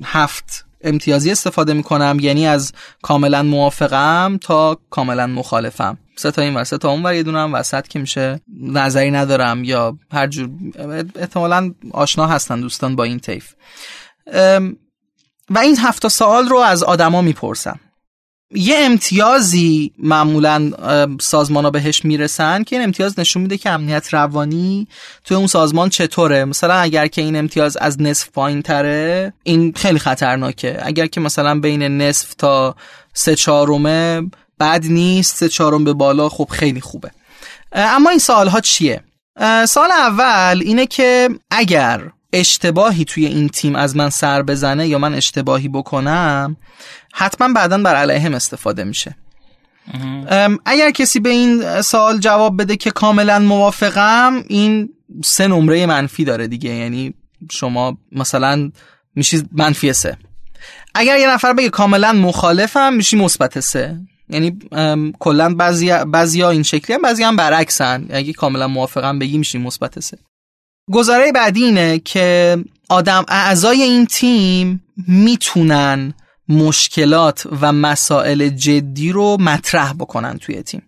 هفت 0.04 0.64
امتیازی 0.84 1.30
استفاده 1.30 1.72
می‌کنم 1.72 2.16
یعنی 2.20 2.46
از 2.46 2.72
کاملا 3.02 3.42
موافقم 3.42 4.38
تا 4.40 4.78
کاملا 4.90 5.26
مخالفم. 5.26 5.98
سه 6.16 6.30
تا 6.30 6.42
این 6.42 6.56
و 6.56 6.64
سه 6.64 6.78
تا 6.78 6.90
اون 6.90 7.06
و 7.06 7.14
یه 7.14 7.22
دونم 7.22 7.54
وسط 7.54 7.88
که 7.88 7.98
میشه 7.98 8.40
نظری 8.60 9.10
ندارم 9.10 9.64
یا 9.64 9.98
هر 10.12 10.26
جور 10.26 10.50
احتمالا 11.16 11.74
آشنا 11.90 12.26
هستن 12.26 12.60
دوستان 12.60 12.96
با 12.96 13.04
این 13.04 13.20
طیف. 13.20 13.54
و 15.50 15.58
این 15.58 15.76
هفت 15.78 16.08
سوال 16.08 16.48
رو 16.48 16.56
از 16.56 16.82
آدما 16.82 17.22
می‌پرسم. 17.22 17.80
یه 18.54 18.76
امتیازی 18.78 19.92
معمولا 19.98 20.70
سازمان 21.20 21.64
ها 21.64 21.70
بهش 21.70 22.04
می‌رسن 22.04 22.62
که 22.62 22.76
این 22.76 22.84
امتیاز 22.84 23.18
نشون 23.18 23.42
میده 23.42 23.58
که 23.58 23.70
امنیت 23.70 24.14
روانی 24.14 24.88
توی 25.24 25.36
اون 25.36 25.46
سازمان 25.46 25.88
چطوره. 25.88 26.44
مثلا 26.44 26.74
اگر 26.74 27.06
که 27.06 27.22
این 27.22 27.36
امتیاز 27.36 27.76
از 27.76 28.02
نصف 28.02 28.28
پایین 28.28 28.62
تره 28.62 29.32
این 29.42 29.72
خیلی 29.76 29.98
خطرناکه. 29.98 30.78
اگر 30.82 31.06
که 31.06 31.20
مثلا 31.20 31.60
بین 31.60 31.82
نصف 31.82 32.34
تا 32.34 32.76
سه 33.14 33.34
چهارمه 33.34 34.30
بد 34.60 34.84
نیست 34.84 35.36
سه 35.36 35.48
چهارم 35.48 35.84
به 35.84 35.92
بالا 35.92 36.28
خب 36.28 36.48
خیلی 36.50 36.80
خوبه. 36.80 37.10
اما 37.72 38.10
این 38.10 38.18
سوال 38.18 38.48
ها 38.48 38.60
چیه 38.60 39.00
سال 39.68 39.90
اول 39.90 40.62
اینه 40.64 40.86
که 40.86 41.28
اگر 41.50 42.10
اشتباهی 42.32 43.04
توی 43.04 43.26
این 43.26 43.48
تیم 43.48 43.76
از 43.76 43.96
من 43.96 44.10
سر 44.10 44.42
بزنه 44.42 44.88
یا 44.88 44.98
من 44.98 45.14
اشتباهی 45.14 45.68
بکنم 45.68 46.56
حتما 47.12 47.52
بعدا 47.52 47.78
بر 47.78 47.94
علیهم 47.94 48.34
استفاده 48.34 48.84
میشه. 48.84 49.16
اگر 50.64 50.90
کسی 50.90 51.20
به 51.20 51.28
این 51.28 51.82
سوال 51.82 52.18
جواب 52.18 52.60
بده 52.62 52.76
که 52.76 52.90
کاملا 52.90 53.38
موافقم 53.38 54.44
این 54.48 54.88
سه 55.24 55.46
نمره 55.46 55.86
منفی 55.86 56.24
داره 56.24 56.48
دیگه. 56.48 56.70
یعنی 56.70 57.14
شما 57.50 57.98
مثلا 58.12 58.70
میشی 59.14 59.42
منفی 59.52 59.92
سه. 59.92 60.16
اگر 60.94 61.18
یه 61.18 61.28
نفر 61.28 61.52
بگه 61.52 61.68
کاملا 61.68 62.12
مخالفم 62.12 62.92
میشی 62.92 63.16
مثبت 63.16 63.60
سه. 63.60 64.00
یعنی 64.28 64.58
کلا 65.18 65.54
بعضی 65.54 65.92
بعضیا 66.04 66.50
این 66.50 66.62
شکلی 66.62 66.94
هم 66.94 67.02
بعضی 67.02 67.22
هم 67.22 67.36
برعکسن. 67.36 68.06
اگه 68.10 68.32
کاملا 68.32 68.68
موافقم 68.68 69.18
بگی 69.18 69.38
میشی 69.38 69.58
مثبت 69.58 70.00
سه. 70.00 70.18
گزاره 70.90 71.32
بعدی 71.32 71.64
اینه 71.64 71.98
که 71.98 72.58
آدم 72.88 73.24
اعضای 73.28 73.82
این 73.82 74.06
تیم 74.06 74.84
می‌تونن 75.08 76.14
مشکلات 76.48 77.46
و 77.60 77.72
مسائل 77.72 78.48
جدی 78.48 79.12
رو 79.12 79.36
مطرح 79.40 79.92
بکنن 79.92 80.38
توی 80.38 80.62
تیم. 80.62 80.82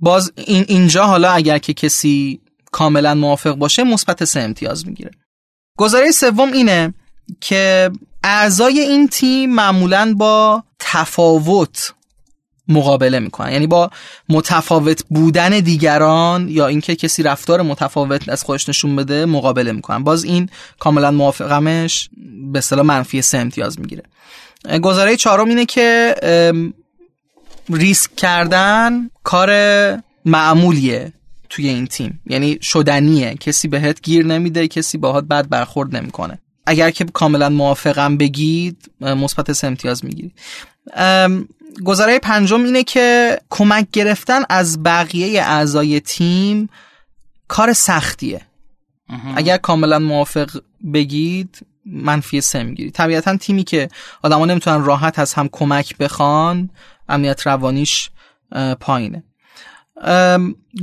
باز 0.00 0.32
این 0.36 0.64
اینجا 0.68 1.04
حالا 1.04 1.30
اگر 1.30 1.58
که 1.58 1.74
کسی 1.74 2.40
کاملا 2.72 3.14
موافق 3.14 3.54
باشه 3.54 3.84
مثبت 3.84 4.24
سه 4.24 4.40
امتیاز 4.40 4.86
می‌گیره. 4.86 5.10
گزاره 5.78 6.10
سوم 6.10 6.52
اینه 6.52 6.94
که 7.40 7.90
اعضای 8.24 8.80
این 8.80 9.08
تیم 9.08 9.50
معمولا 9.50 10.14
با 10.16 10.64
تفاوت 10.78 11.94
مقابله 12.68 13.18
می‌کنن. 13.18 13.52
یعنی 13.52 13.66
با 13.66 13.90
متفاوت 14.28 15.04
بودن 15.10 15.60
دیگران 15.60 16.48
یا 16.48 16.66
اینکه 16.66 16.96
کسی 16.96 17.22
رفتار 17.22 17.62
متفاوت 17.62 18.28
از 18.28 18.42
خودش 18.42 18.68
نشون 18.68 18.96
بده 18.96 19.26
مقابله 19.26 19.72
می‌کنن. 19.72 20.04
باز 20.04 20.24
این 20.24 20.48
کاملا 20.78 21.10
موافقمش 21.10 22.10
به 22.52 22.58
اصطلاح 22.58 22.86
منفی 22.86 23.22
سه 23.22 23.38
امتیاز 23.38 23.80
می‌گیره. 23.80 24.02
گزاره 24.82 25.16
چهارم 25.16 25.48
اینه 25.48 25.66
که 25.66 26.14
ریسک 27.70 28.16
کردن 28.16 29.10
کار 29.22 29.50
معمولیه 30.24 31.12
توی 31.48 31.68
این 31.68 31.86
تیم. 31.86 32.20
یعنی 32.26 32.58
شدنیه. 32.62 33.34
کسی 33.34 33.68
بهت 33.68 34.02
گیر 34.02 34.26
نمیده 34.26 34.68
کسی 34.68 34.98
باهات 34.98 35.24
بد 35.24 35.48
برخورد 35.48 35.96
نمی‌کنه. 35.96 36.38
اگر 36.66 36.90
که 36.90 37.04
کاملا 37.04 37.48
موافقم 37.48 38.16
بگید 38.16 38.90
مثبت 39.00 39.52
سه 39.52 39.66
امتیاز 39.66 40.04
می‌گیرید. 40.04 40.32
گزاره 41.84 42.18
پنجم 42.18 42.64
اینه 42.64 42.84
که 42.84 43.38
کمک 43.50 43.86
گرفتن 43.92 44.42
از 44.48 44.82
بقیه 44.82 45.42
اعضای 45.42 46.00
تیم 46.00 46.68
کار 47.48 47.72
سختیه. 47.72 48.40
اگر 49.36 49.56
کاملا 49.56 49.98
موافق 49.98 50.60
بگید 50.94 51.66
منفی 51.86 52.40
سه 52.40 52.62
می‌گیرید 52.62 52.92
طبیعتا 52.92 53.36
تیمی 53.36 53.64
که 53.64 53.88
آدما 54.22 54.46
نمی‌تونن 54.46 54.84
راحت 54.84 55.18
از 55.18 55.34
هم 55.34 55.48
کمک 55.52 55.96
بخوان 55.96 56.70
امنیت 57.08 57.46
روانیش 57.46 58.10
پایینه. 58.80 59.24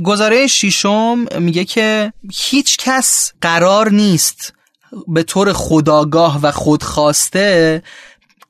گزاره 0.04 0.46
شیشم 0.46 1.26
میگه 1.38 1.64
که 1.64 2.12
هیچ 2.32 2.76
کس 2.76 3.32
قرار 3.40 3.90
نیست 3.90 4.54
به 5.08 5.22
طور 5.22 5.52
خداگاه 5.52 6.40
و 6.42 6.50
خودخواسته 6.50 7.82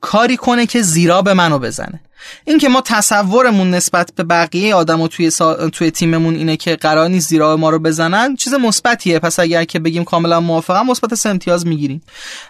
کاری 0.01 0.37
کنه 0.37 0.65
که 0.65 0.81
زیرا 0.81 1.21
به 1.21 1.33
منو 1.33 1.59
بزنه. 1.59 2.01
این 2.45 2.57
که 2.57 2.69
ما 2.69 2.81
تصورمون 2.81 3.71
نسبت 3.71 4.11
به 4.15 4.23
بقیه 4.23 4.75
آدم 4.75 5.01
و 5.01 5.07
توی, 5.07 5.31
توی 5.73 5.91
تیممون 5.91 6.35
اینه 6.35 6.57
که 6.57 6.75
قرار 6.75 7.07
نیست 7.07 7.29
زیرا 7.29 7.57
ما 7.57 7.69
رو 7.69 7.79
بزنن 7.79 8.35
چیز 8.35 8.53
مثبتیه. 8.53 9.19
پس 9.19 9.39
اگر 9.39 9.63
که 9.63 9.79
بگیم 9.79 10.03
کاملا 10.03 10.39
موافقم 10.39 10.85
مثبت 10.85 11.15
سه 11.15 11.29
امتیاز 11.29 11.67
می‌گیریم. 11.67 12.01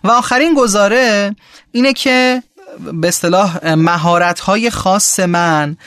و 0.03 0.11
آخرین 0.11 0.53
گزاره 0.53 1.35
اینه 1.71 1.93
که 1.93 2.43
به 2.93 3.07
اصطلاح 3.07 3.75
مهارت 3.75 4.39
های 4.39 4.69
خاص 4.69 5.19
من 5.19 5.77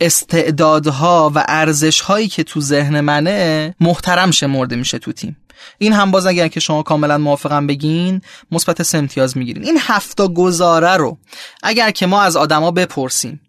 استعدادها 0.00 1.32
و 1.34 1.44
ارزش 1.48 2.00
هایی 2.00 2.28
که 2.28 2.42
تو 2.42 2.60
ذهن 2.60 3.00
منه 3.00 3.74
محترم 3.80 4.30
شمرده 4.30 4.76
میشه 4.76 4.98
تو 4.98 5.12
تیم. 5.12 5.36
این 5.78 5.92
هم 5.92 6.10
باز 6.10 6.26
اگر 6.26 6.48
که 6.48 6.60
شما 6.60 6.82
کاملا 6.82 7.18
موافقم 7.18 7.66
بگین 7.66 8.20
مثبت 8.50 8.82
سه 8.82 8.98
امتیاز 8.98 9.36
می‌گیرین. 9.36 9.64
این 9.64 9.78
هفتا 9.80 10.28
گزاره 10.28 10.96
رو 10.96 11.18
اگر 11.62 11.90
که 11.90 12.06
ما 12.06 12.22
از 12.22 12.36
آدما 12.36 12.70
بپرسیم 12.70 13.40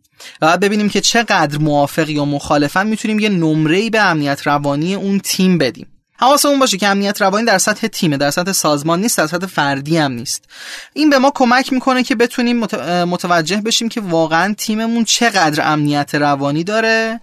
و 0.41 0.57
ببینیم 0.57 0.89
که 0.89 1.01
چقدر 1.01 1.57
موافق 1.57 2.09
یا 2.09 2.25
مخالفن 2.25 2.87
می‌تونیم 2.87 3.19
یه 3.19 3.29
نمره 3.29 3.89
به 3.89 4.01
امنیت 4.01 4.47
روانی 4.47 4.95
اون 4.95 5.19
تیم 5.19 5.57
بدیم. 5.57 5.87
حواسمون 6.17 6.59
باشه 6.59 6.77
که 6.77 6.87
امنیت 6.87 7.21
روانی 7.21 7.45
در 7.45 7.57
سطح 7.57 7.87
تیمه 7.87 8.17
در 8.17 8.31
سطح 8.31 8.51
سازمان 8.51 9.01
نیست 9.01 9.17
در 9.17 9.27
سطح 9.27 9.47
فردی 9.47 9.97
هم 9.97 10.11
نیست. 10.11 10.43
این 10.93 11.09
به 11.09 11.17
ما 11.17 11.31
کمک 11.35 11.73
می‌کنه 11.73 12.03
که 12.03 12.15
بتونیم 12.15 12.59
متوجه 13.03 13.61
بشیم 13.61 13.89
که 13.89 14.01
واقعا 14.01 14.53
تیممون 14.57 15.03
چقدر 15.03 15.71
امنیت 15.71 16.15
روانی 16.15 16.63
داره 16.63 17.21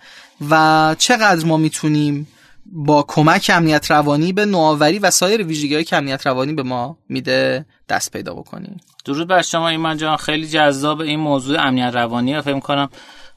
و 0.50 0.96
چقدر 0.98 1.46
ما 1.46 1.56
می‌تونیم 1.56 2.28
با 2.66 3.04
کمک 3.08 3.50
امنیت 3.54 3.90
روانی 3.90 4.32
به 4.32 4.44
نوآوری 4.44 4.98
و 4.98 5.10
سایر 5.10 5.42
ویژگی‌های 5.42 5.84
که 5.84 5.96
امنیت 5.96 6.26
روانی 6.26 6.52
به 6.52 6.62
ما 6.62 6.98
میده 7.08 7.66
دست 7.88 8.12
پیدا 8.12 8.34
بکنیم 8.34 8.80
درود 9.04 9.28
بر 9.28 9.42
شما 9.42 9.68
ایمان 9.68 9.96
جان. 9.96 10.16
خیلی 10.16 10.46
جذاب 10.46 11.00
این 11.00 11.20
موضوع 11.20 11.60
امنیت 11.60 11.94
روانی 11.94 12.40
فکر 12.40 12.60
کنم 12.60 12.88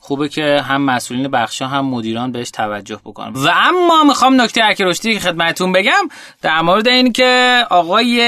خوبه 0.05 0.29
که 0.29 0.61
هم 0.61 0.81
مسئولین 0.81 1.27
بخش 1.27 1.61
هم 1.61 1.85
مدیران 1.85 2.31
بهش 2.31 2.51
توجه 2.51 2.99
بکنن. 3.05 3.33
و 3.33 3.49
اما 3.53 4.03
می‌خوام 4.03 4.41
نکته 4.41 4.63
هک 4.63 4.82
رشدی 4.82 5.13
که 5.13 5.19
خدمتون 5.19 5.71
بگم 5.71 6.09
در 6.41 6.61
مورد 6.61 6.87
این 6.87 7.13
که 7.13 7.63
آقای 7.69 8.19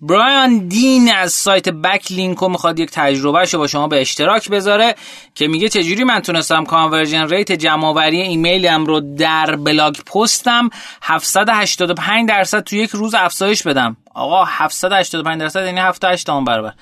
برایان 0.00 0.68
دین 0.68 1.12
از 1.14 1.32
سایت 1.32 1.68
Backlinko 1.68 2.48
می‌خواد 2.48 2.78
یک 2.78 2.90
تجربهش 2.90 3.54
با 3.54 3.66
شما 3.66 3.88
به 3.88 4.00
اشتراک 4.00 4.50
بذاره 4.50 4.94
که 5.34 5.48
میگه 5.48 5.68
چجوری 5.68 6.04
من 6.04 6.20
تونستم 6.20 6.64
conversion 6.64 7.28
rate 7.28 7.52
جمعآوری 7.52 8.20
ایمیلم 8.20 8.86
رو 8.86 9.00
در 9.00 9.56
blog 9.56 9.96
post 9.96 10.55
م 10.55 10.70
785 11.02 12.28
درصد 12.28 12.60
تو 12.60 12.76
یک 12.76 12.90
روز 12.90 13.14
افزایش 13.14 13.62
بدم. 13.62 13.96
آقا 14.14 14.44
785 14.44 15.40
درصد 15.40 15.64
یعنی 15.64 15.80
7 15.80 16.04
8 16.04 16.26
برابر. 16.30 16.72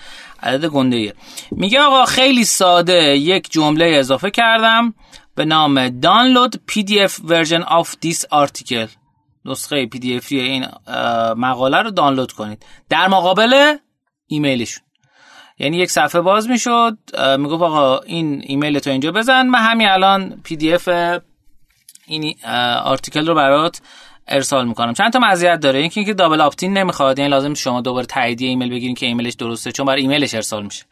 عدد 0.47 0.67
گنده. 0.67 1.15
میگه 1.51 1.81
آقا 1.81 2.05
خیلی 2.05 2.45
ساده 2.45 3.17
یک 3.17 3.51
جمله 3.51 3.97
اضافه 3.99 4.31
کردم 4.31 4.95
به 5.35 5.45
نام 5.45 5.89
download 5.89 6.61
pdf 6.73 7.13
version 7.13 7.63
of 7.63 7.89
this 8.05 8.25
article. 8.45 8.89
نسخه 9.45 9.87
PDF 9.87 10.21
این 10.31 10.67
مقاله 11.37 11.83
رو 11.83 11.91
دانلود 11.91 12.33
کنید. 12.33 12.67
در 12.89 13.09
مقابل 13.09 13.77
ایمیلشون. 14.27 14.83
یعنی 15.59 15.77
یک 15.77 15.91
صفحه 15.91 16.21
باز 16.21 16.49
می‌شد 16.51 16.99
می‌گفت 17.39 17.63
آقا 17.63 17.99
این 17.99 18.43
ایمیل 18.47 18.79
تو 18.79 18.91
اینجا 18.91 19.13
بزن. 19.13 19.47
من 19.47 19.59
همین 19.59 19.89
الان 19.89 20.41
PDF 20.45 20.89
این 22.07 22.35
article 22.85 23.27
رو 23.27 23.35
برات 23.35 23.81
ارسال 24.29 24.69
می‌کنم. 24.69 24.93
چند 24.93 25.13
تا 25.13 25.19
مزیت 25.19 25.61
داره؟ 25.61 25.79
اینکه 25.79 26.01
اینکه 26.01 26.15
double 26.15 26.41
opt-in 26.41 26.79
نمی‌خواد 26.79 27.19
یعنی 27.19 27.31
لازم 27.31 27.55
شما 27.55 27.81
دوباره 27.81 28.07
تاییدیه 28.07 28.49
ایمیل 28.49 28.71
بگیرین 28.71 28.95
که 28.95 29.07
ایمیلش 29.07 29.35
درسته 29.35 29.73
چون 29.73 29.87
برای 29.87 30.03
ایمیلش 30.03 30.35
ارسال 30.35 30.65
میشه. 30.65 30.85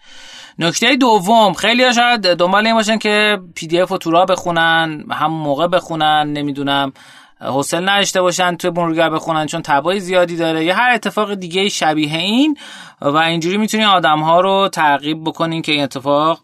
نکته 0.59 0.97
دوم 0.97 1.53
خیلی 1.53 1.85
ها 1.85 1.93
شاید 1.93 2.21
دنبال 2.21 2.67
این 2.67 2.75
باشن 2.75 2.99
که 2.99 3.39
پی 3.55 3.67
دی 3.67 3.81
اف 3.81 3.89
رو 3.89 3.99
تو 3.99 4.27
بخونن 4.27 5.05
همون 5.11 5.41
موقع 5.41 5.67
بخونن 5.67 6.33
نمی‌دونم 6.33 6.93
حوصله 7.41 7.93
نداشته 7.93 8.21
باشن 8.21 8.57
توی 8.57 8.71
مرورگر 8.71 9.11
بخونن 9.11 9.47
چون 9.47 9.63
تبای 9.63 10.01
زیادی 10.01 10.37
داره. 10.37 10.65
یا 10.65 10.75
هر 10.75 10.91
اتفاق 10.95 11.35
دیگه 11.35 11.69
شبیه 11.69 12.19
این 12.19 12.57
و 13.01 13.17
اینجوری 13.17 13.57
می‌تونین 13.57 13.87
آدم 13.87 14.21
ها 14.21 14.41
رو 14.41 14.69
ترغیب 14.73 15.25
بکنین 15.25 15.63
که 15.63 15.73
این 15.73 15.83
اتفاق 15.83 16.41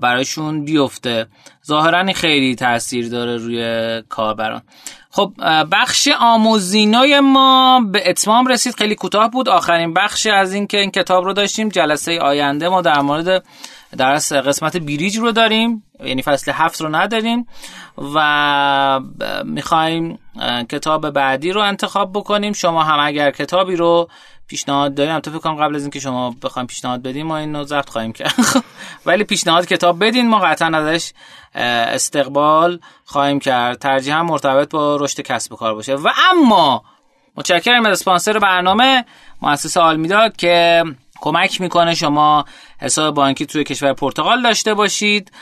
برایشون 0.00 0.64
بیفته. 0.64 1.26
ظاهرا 1.66 2.12
خیلی 2.12 2.54
تاثیر 2.54 3.08
داره 3.08 3.36
روی 3.36 4.02
کاربران. 4.08 4.62
خب 5.10 5.32
بخش 5.72 6.08
آموزینای 6.20 7.20
ما 7.20 7.80
به 7.92 8.10
اتمام 8.10 8.46
رسید. 8.46 8.74
خیلی 8.74 8.94
کوتاه 8.94 9.30
بود. 9.30 9.48
آخرین 9.48 9.94
بخش 9.94 10.26
از 10.26 10.52
این 10.52 10.66
که 10.66 10.76
این 10.78 10.90
کتاب 10.90 11.24
رو 11.24 11.32
داشتیم. 11.32 11.68
جلسه 11.68 12.18
آینده 12.20 12.68
ما 12.68 12.82
در 12.82 13.00
مورد 13.00 13.44
درس 13.96 14.32
قسمت 14.32 14.76
بیریج 14.76 15.16
رو 15.16 15.32
داریم 15.32 15.84
یعنی 16.04 16.22
فصل 16.22 16.52
هفت 16.52 16.80
رو 16.80 16.96
نداریم 16.96 17.46
و 18.14 19.00
می‌خوایم 19.44 20.18
کتاب 20.68 21.10
بعدی 21.10 21.52
رو 21.52 21.60
انتخاب 21.60 22.12
بکنیم. 22.12 22.52
شما 22.52 22.82
هم 22.82 23.06
اگر 23.06 23.30
کتابی 23.30 23.76
رو 23.76 24.08
پیشنهاد 24.46 24.94
داریم 24.94 25.20
تو 25.20 25.30
فکر 25.30 25.54
قبل 25.54 25.76
از 25.76 25.82
اینکه 25.82 26.00
شما 26.00 26.34
بخوایم 26.42 26.66
پیشنهاد 26.66 27.02
بدیم 27.02 27.26
ما 27.26 27.36
اینو 27.36 27.64
ضبط 27.64 27.88
خواهیم 27.88 28.12
کرد. 28.12 28.34
ولی 29.06 29.24
پیشنهاد 29.24 29.66
کتاب 29.66 30.04
بدین 30.04 30.28
ما 30.28 30.38
قطعا 30.38 30.78
ازش 30.78 31.12
استقبال 31.54 32.80
خواهیم 33.04 33.38
کرد. 33.38 33.78
ترجیح 33.78 34.14
هم 34.14 34.26
مرتبط 34.26 34.70
با 34.70 34.96
رشد 34.96 35.20
کسب 35.20 35.52
و 35.52 35.56
کار 35.56 35.74
باشه. 35.74 35.94
و 35.94 36.08
اما 36.32 36.84
متشکرم 37.36 37.86
از 37.86 37.92
اسپانسر 37.92 38.38
برنامه 38.38 39.04
مؤسسه 39.42 39.80
آلمیداد 39.80 40.36
که 40.36 40.84
کمک 41.20 41.60
می‌کنه 41.60 41.94
شما 41.94 42.44
حساب 42.80 43.14
بانکی 43.14 43.46
توی 43.46 43.64
کشور 43.64 43.92
پرتغال 43.92 44.42
داشته 44.42 44.74
باشید 44.74 45.32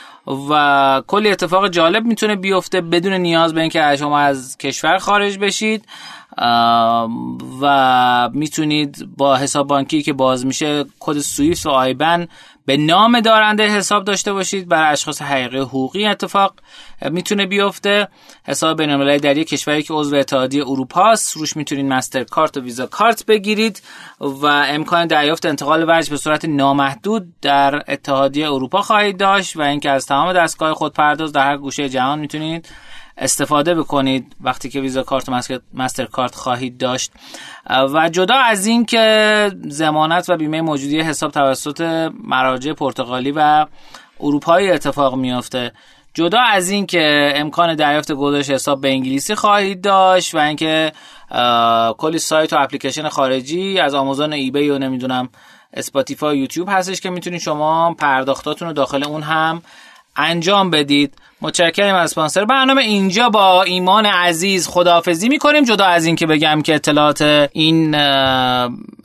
و 0.49 1.01
کلی 1.07 1.31
اتفاق 1.31 1.69
جالب 1.69 2.05
می‌تونه 2.05 2.35
بیفته 2.35 2.81
بدون 2.81 3.13
نیاز 3.13 3.53
به 3.53 3.61
اینکه 3.61 3.95
شما 3.99 4.19
از 4.19 4.57
کشور 4.57 4.97
خارج 4.97 5.37
بشید. 5.37 5.85
و 7.61 8.29
می‌تونید 8.33 9.09
با 9.17 9.35
حساب 9.35 9.67
بانکی 9.67 10.01
که 10.01 10.13
باز 10.13 10.45
میشه 10.45 10.85
کد 10.99 11.19
سوئیس 11.19 11.65
و 11.65 11.69
آیبن 11.69 12.27
به 12.67 12.77
نام 12.77 13.19
دارنده 13.19 13.67
حساب 13.67 14.03
داشته 14.03 14.33
باشید 14.33 14.67
برای 14.67 14.91
اشخاص 14.91 15.21
حقیقی 15.21 15.59
حقوقی 15.59 16.05
اتفاق 16.05 16.53
می‌تونه 17.11 17.45
بیفته. 17.45 18.07
حساب 18.47 18.77
بین‌المللی 18.77 19.19
در 19.19 19.37
یک 19.37 19.47
کشوری 19.47 19.83
که 19.83 19.93
عضو 19.93 20.15
اتحادیه 20.15 20.63
اروپا 20.67 21.11
است 21.11 21.37
روش 21.37 21.57
می‌تونید 21.57 21.85
مستر 21.85 22.23
کارت 22.23 22.57
و 22.57 22.61
ویزا 22.61 22.85
کارت 22.85 23.25
بگیرید 23.25 23.81
و 24.19 24.45
امکان 24.45 25.07
دریافت 25.07 25.45
انتقال 25.45 25.83
ورج 25.83 26.09
به 26.09 26.17
صورت 26.17 26.45
نامحدود 26.45 27.39
در 27.41 27.83
اتحادیه 27.87 28.51
اروپا 28.51 28.81
خواهید 28.81 29.17
داشت 29.17 29.57
و 29.57 29.61
اینکه 29.61 29.89
از 29.89 30.05
تمام 30.05 30.33
دستگاه 30.33 30.73
خود 30.73 30.93
پرداز 30.93 31.31
در 31.31 31.47
هر 31.47 31.57
گوشه 31.57 31.89
جهان 31.89 32.19
می‌تونید 32.19 32.69
استفاده 33.17 33.75
بکنید 33.75 34.35
وقتی 34.41 34.69
که 34.69 34.81
ویزا 34.81 35.03
کارت 35.03 35.29
مستر 35.73 36.05
کارت 36.05 36.35
خواهید 36.35 36.77
داشت. 36.77 37.11
و 37.93 38.09
جدا 38.09 38.35
از 38.35 38.65
این 38.65 38.85
که 38.85 39.51
زمانت 39.67 40.29
و 40.29 40.37
بیمه 40.37 40.61
موجودی 40.61 41.01
حساب 41.01 41.31
توسط 41.31 42.09
مراجع 42.23 42.73
پرتغالی 42.73 43.31
و 43.31 43.65
اروپایی 44.19 44.71
اتفاق 44.71 45.15
میافته. 45.15 45.71
جدا 46.13 46.39
از 46.39 46.69
این 46.69 46.85
که 46.85 47.31
امکان 47.35 47.75
دریافت 47.75 48.11
گزارش 48.11 48.49
حساب 48.49 48.81
به 48.81 48.89
انگلیسی 48.89 49.35
خواهید 49.35 49.81
داشت 49.81 50.35
و 50.35 50.37
اینکه 50.37 50.91
کلی 51.97 52.19
سایت 52.19 52.53
و 52.53 52.57
اپلیکیشن 52.59 53.09
خارجی 53.09 53.79
از 53.79 53.93
آمازون 53.93 54.33
eBay 54.33 54.69
و 54.69 54.77
نمی‌دونم 54.77 55.29
Spotify 55.73 56.37
یوتیوب 56.39 56.67
هستش 56.71 57.01
که 57.01 57.09
می‌تونید 57.09 57.41
شما 57.41 57.93
پرداختاتون 57.93 58.67
رو 58.67 58.73
داخل 58.73 59.03
اون 59.03 59.23
هم 59.23 59.61
انجام 60.17 60.69
بدید. 60.69 61.13
متشکرم 61.41 61.95
از 61.95 62.09
اسپانسر 62.09 62.45
برنامه 62.45 62.81
اینجا 62.81 63.29
با 63.29 63.63
ایمان 63.63 64.05
عزیز 64.05 64.67
خداحافظی 64.67 65.29
می‌کنیم. 65.29 65.63
جدا 65.63 65.85
از 65.85 66.05
این 66.05 66.15
که 66.15 66.27
بگم 66.27 66.61
که 66.61 66.75
اطلاعات 66.75 67.49
این 67.53 67.95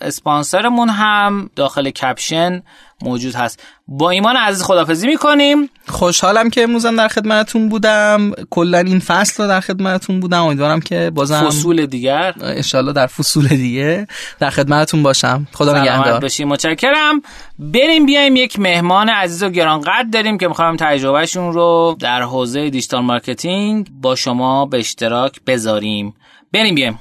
اسپانسرمون 0.00 0.88
هم 0.88 1.50
داخل 1.56 1.90
caption 1.90 2.62
موجود 3.04 3.34
هست. 3.34 3.62
با 3.88 4.10
ایمان 4.10 4.36
عزیز 4.36 4.62
خدافظی 4.62 5.06
می‌کنیم. 5.06 5.70
خوشحالم 5.88 6.50
که 6.50 6.62
امروزم 6.62 6.96
در 6.96 7.08
خدمتتون 7.08 7.68
بودم. 7.68 8.32
کلا 8.50 8.78
این 8.78 8.98
فصل 8.98 9.42
رو 9.42 9.48
در 9.48 9.60
خدمتتون 9.60 10.20
بودم. 10.20 10.44
امیدوارم 10.44 10.80
که 10.80 11.10
بازم 11.14 11.46
فصول 11.46 11.86
دیگر. 11.86 12.34
انشالله 12.40 12.92
در 12.92 13.06
فصول 13.06 13.48
دیگه 13.48 14.06
در 14.40 14.50
خدمتتون 14.50 15.02
باشم. 15.02 15.46
خدا 15.52 15.80
نگهدار. 15.80 16.20
باشیم 16.20 16.48
متشکرم. 16.48 17.22
بریم 17.58 18.06
بیایم 18.06 18.36
یک 18.36 18.58
مهمان 18.58 19.08
عزیز 19.08 19.42
و 19.42 19.48
گرانقدر 19.48 20.06
داریم 20.12 20.38
که 20.38 20.48
می‌خوام 20.48 20.76
تجربهشون 20.76 21.52
رو 21.52 21.96
در 22.00 22.22
حوزه 22.22 22.70
digital 22.70 23.02
marketing 23.02 23.88
با 24.00 24.14
شما 24.14 24.66
به 24.66 24.78
اشتراک 24.78 25.40
بذاریم. 25.46 26.14
بریم 26.52 26.74
بیایم. 26.74 26.98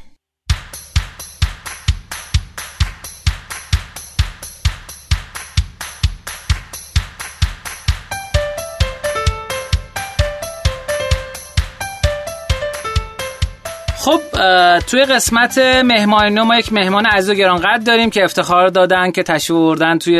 توی 14.87 15.05
قسمت 15.05 15.57
مهمان 15.57 16.41
ما 16.41 16.55
یک 16.55 16.73
مهمان 16.73 17.05
عزیز 17.05 17.29
و 17.29 17.33
گرانقدر 17.33 17.83
داریم 17.85 18.09
که 18.09 18.23
افتخار 18.23 18.67
دادن 18.67 19.11
که 19.11 19.23
تشریف 19.23 19.59
بردن 19.59 19.97
توی 19.97 20.19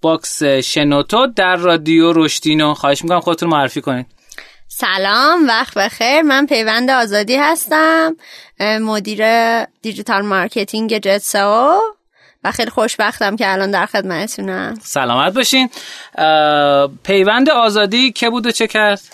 box 0.00 0.42
شنوتو 0.42 1.26
در 1.26 1.56
رادیو 1.56 2.12
رشدینو. 2.12 2.74
خواهش 2.74 3.02
می‌کنم 3.02 3.20
خودتون 3.20 3.48
معرفی 3.48 3.80
کنید. 3.80 4.06
سلام 4.68 5.46
وقت 5.48 5.78
بخیر. 5.78 6.22
من 6.22 6.46
پیوند 6.46 6.90
آزادی 6.90 7.36
هستم 7.36 8.16
مدیر 8.60 9.24
digital 9.64 10.22
marketing 10.22 10.98
جت 10.98 11.25
سئو 11.25 11.80
و 12.44 12.52
خیلی 12.52 12.70
خوشبختم 12.70 13.36
که 13.36 13.52
الان 13.52 13.70
در 13.70 13.86
خدمتتونم. 13.86 14.74
سلامت 14.82 15.34
باشین. 15.34 15.70
پیوند 17.04 17.50
آزادی 17.50 18.12
که 18.12 18.30
بود 18.30 18.46
و 18.46 18.50
چه 18.50 18.66
کرد؟ 18.66 19.00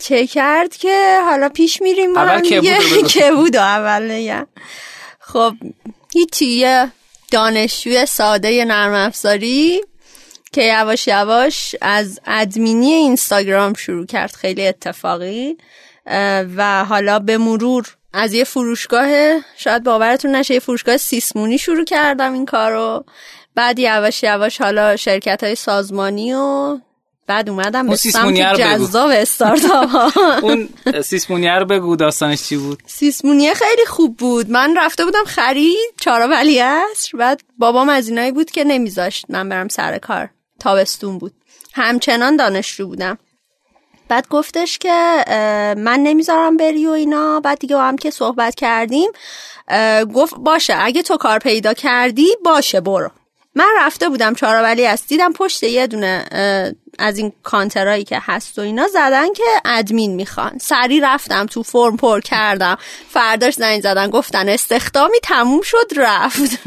چه 0.00 0.26
کرد 0.26 0.76
که 0.76 1.20
حالا 1.24 1.48
پیش 1.48 1.82
میریم 1.82 2.16
اول 2.16 2.40
که 2.40 2.60
بود 2.60 3.06
که 3.06 3.32
بود 3.32 3.56
اول 3.56 4.44
خب 5.20 5.54
هیچی 6.12 6.46
یه 6.46 6.92
دانشجوی 7.30 8.06
ساده 8.06 8.64
نرم 8.64 8.94
افزاری 8.94 9.80
که 10.52 10.62
یواش 10.62 11.08
یواش 11.08 11.74
از 11.80 12.20
ادمینی 12.26 12.92
اینستاگرام 12.92 13.74
شروع 13.74 14.06
کرد 14.06 14.32
خیلی 14.32 14.66
اتفاقی 14.66 15.56
و 16.56 16.84
حالا 16.84 17.18
به 17.18 17.38
مرور 17.38 17.96
از 18.12 18.32
یه 18.32 18.44
فروشگاه 18.44 19.08
شاید 19.56 19.84
باورتون 19.84 20.34
نشه 20.36 20.54
یه 20.54 20.60
فروشگاه 20.60 20.96
سیسمونی 20.96 21.58
شروع 21.58 21.84
کردم 21.84 22.32
این 22.32 22.46
کارو. 22.46 23.04
بعد 23.54 23.78
یواش 23.78 24.22
یواش 24.22 24.60
حالا 24.60 24.96
شرکت 24.96 25.44
های 25.44 25.54
سازمانی 25.54 26.34
و 26.34 26.78
بعد 27.26 27.50
اومدم 27.50 27.88
به 27.88 27.96
سمت 27.96 28.34
جذاب 28.34 29.10
استارتاپ 29.10 30.18
اون 30.44 30.68
سیسمونیه 31.04 31.58
رو 31.58 31.64
بگو 31.64 31.96
داستانش 31.96 32.42
چی 32.42 32.56
بود. 32.56 32.82
سیسمونیه 32.86 33.54
خیلی 33.54 33.86
خوب 33.86 34.16
بود. 34.16 34.50
من 34.50 34.76
رفته 34.76 35.04
بودم 35.04 35.24
خرید 35.26 35.94
چارا 36.00 36.28
ولی 36.28 36.60
است 36.60 37.16
بعد 37.16 37.40
بابام 37.58 37.88
از 37.88 38.08
اینایی 38.08 38.32
بود 38.32 38.50
که 38.50 38.64
نمیذاشت 38.64 39.24
من 39.28 39.48
برم 39.48 39.68
سر 39.68 39.98
کار. 39.98 40.30
تابستون 40.60 41.18
بود. 41.18 41.32
همچنان 41.74 42.36
دانشجو 42.36 42.86
بودم. 42.86 43.18
بعد 44.08 44.28
گفتش 44.28 44.78
که 44.78 45.24
من 45.76 46.00
نمی‌ذارم 46.02 46.56
بری 46.56 46.86
و 46.86 46.90
اینا. 46.90 47.40
بعد 47.40 47.58
دیگه 47.58 47.78
هم 47.78 47.96
که 47.96 48.10
صحبت 48.10 48.54
کردیم 48.54 49.10
گفت 50.14 50.34
باشه 50.38 50.74
اگه 50.78 51.02
تو 51.02 51.16
کار 51.16 51.38
پیدا 51.38 51.74
کردی 51.74 52.28
باشه 52.44 52.80
برو. 52.80 53.10
من 53.54 53.68
رفته 53.78 54.08
بودم 54.08 54.34
چهارآولی 54.34 54.86
است 54.86 55.08
دیدم 55.08 55.32
پشت 55.32 55.62
یه 55.62 55.86
دونه 55.86 56.24
از 56.98 57.18
این 57.18 57.32
کانترایی 57.42 58.04
که 58.04 58.18
هست 58.22 58.58
و 58.58 58.62
اینا 58.62 58.88
زدن 58.88 59.32
که 59.32 59.44
ادمین 59.64 60.14
می‌خوان. 60.14 60.58
سری 60.60 61.00
رفتم 61.00 61.46
تو 61.46 61.62
فرم 61.62 61.96
پر 61.96 62.20
کردم. 62.20 62.78
فرداش 63.08 63.54
زنگ 63.54 63.82
زدن 63.82 64.10
گفتن 64.10 64.48
استخدامی 64.48 65.18
تموم 65.22 65.60
شد 65.62 65.86
رفت. 65.96 66.58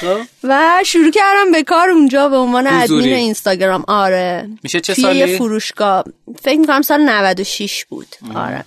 خب. 0.00 0.20
و 0.44 0.82
شروع 0.86 1.10
کردم 1.10 1.52
به 1.52 1.62
کار 1.62 1.90
اونجا 1.90 2.28
به 2.28 2.36
عنوان 2.36 2.66
ادمین 2.66 3.14
اینستاگرام. 3.14 3.84
آره. 3.88 4.48
میشه 4.62 4.80
چه 4.80 4.94
سالی؟ 4.94 5.18
یه 5.18 5.38
فروشگاه. 5.38 6.04
فکر 6.42 6.58
می‌کنم 6.58 6.82
سال 6.82 7.00
96 7.00 7.84
بود. 7.84 8.06
آره. 8.34 8.64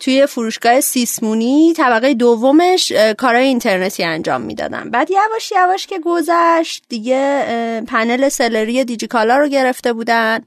توی 0.00 0.26
فروشگاه 0.26 0.80
سیسمونی 0.80 1.74
طبقه 1.76 2.14
دومش 2.14 2.92
کارهای 3.18 3.46
اینترنتی 3.46 4.04
انجام 4.04 4.40
می‌دادم 4.40 4.90
بعد 4.90 5.10
یواش 5.10 5.52
یواش 5.52 5.86
که 5.86 5.98
گذشت 6.04 6.84
دیگه 6.88 7.44
پنل 7.88 8.28
سلری 8.28 8.84
دیجیکالا 8.84 9.36
رو 9.38 9.48
گرفته 9.48 9.92
بودن. 9.92 10.40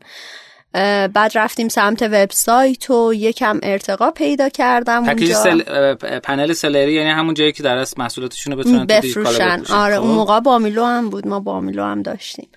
بعد 1.13 1.31
رفتیم 1.35 1.67
سمت 1.67 2.01
وبسایت 2.01 2.89
و 2.89 3.13
یکم 3.13 3.59
ارتقا 3.63 4.11
پیدا 4.11 4.49
کردم 4.49 5.03
اونجا. 5.09 5.43
سل... 5.43 5.93
پنل 6.19 6.53
سلری 6.53 6.93
یعنی 6.93 7.09
همون 7.09 7.33
جایی 7.33 7.51
که 7.51 7.63
در 7.63 7.85
محصولاتشون 7.97 8.53
رو 8.53 8.59
بتونن 8.59 8.85
بفروشن. 8.85 9.63
آره 9.69 9.95
اون 9.95 10.09
خب. 10.09 10.15
موقع 10.15 10.39
بامیلو 10.39 10.85
هم 10.85 11.09
بود. 11.09 11.27
ما 11.27 11.39
بامیلو 11.39 11.83
هم 11.83 12.01
داشتیم. 12.01 12.49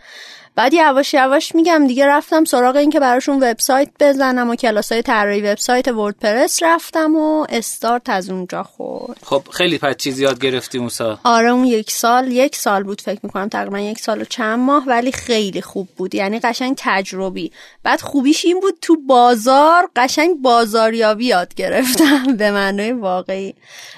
بعد 0.55 0.75
یواش 0.75 1.15
یواش 1.15 1.55
میگم 1.55 1.87
دیگه 1.87 2.07
رفتم 2.07 2.45
سراغ 2.45 2.77
این 2.77 2.91
که 2.91 3.01
براشون 3.01 3.43
وبسایت 3.43 3.89
بزنم 4.01 4.51
و 4.51 4.55
کلاسای 4.55 5.03
طراحی 5.03 5.41
وبسایت 5.41 5.89
وردپرس 5.89 6.63
رفتم 6.63 7.17
و 7.17 7.47
استارت 7.49 8.09
از 8.09 8.31
اونجا 8.31 8.63
خورد. 8.63 9.19
خب 9.25 9.43
خیلی 9.51 9.79
پس 9.79 9.97
چیزی 9.97 10.23
یاد 10.23 10.41
گرفتی 10.41 10.79
اون 10.79 10.89
سال 10.89 11.19
آره 11.25 11.51
اون 11.51 11.65
یک 11.65 11.91
سال 11.91 12.33
یک 12.33 12.57
سال 12.57 12.83
بود 12.83 13.01
فکر 13.01 13.21
می‌کنم 13.23 13.49
تقریبا 13.49 13.79
یک 13.79 13.99
سال 13.99 14.21
و 14.21 14.25
چند 14.25 14.59
ماه 14.59 14.85
ولی 14.87 15.13
خیلی 15.13 15.63
خوب 15.63 15.89
بود. 15.97 16.15
یعنی 16.15 16.39
قشنگ 16.39 16.75
تجربی. 16.79 17.53
بعد 17.83 18.01
خوبیش 18.01 18.45
این 18.45 18.61
بود 18.61 18.75
تو 18.81 18.97
بازار 19.07 19.91
قشنگ 19.97 20.43
بازاریابی 20.43 21.27
یاد 21.27 21.55
گرفتم. 21.55 22.37
به 22.39 22.51
معنای 22.51 22.93
واقعی. 22.93 23.55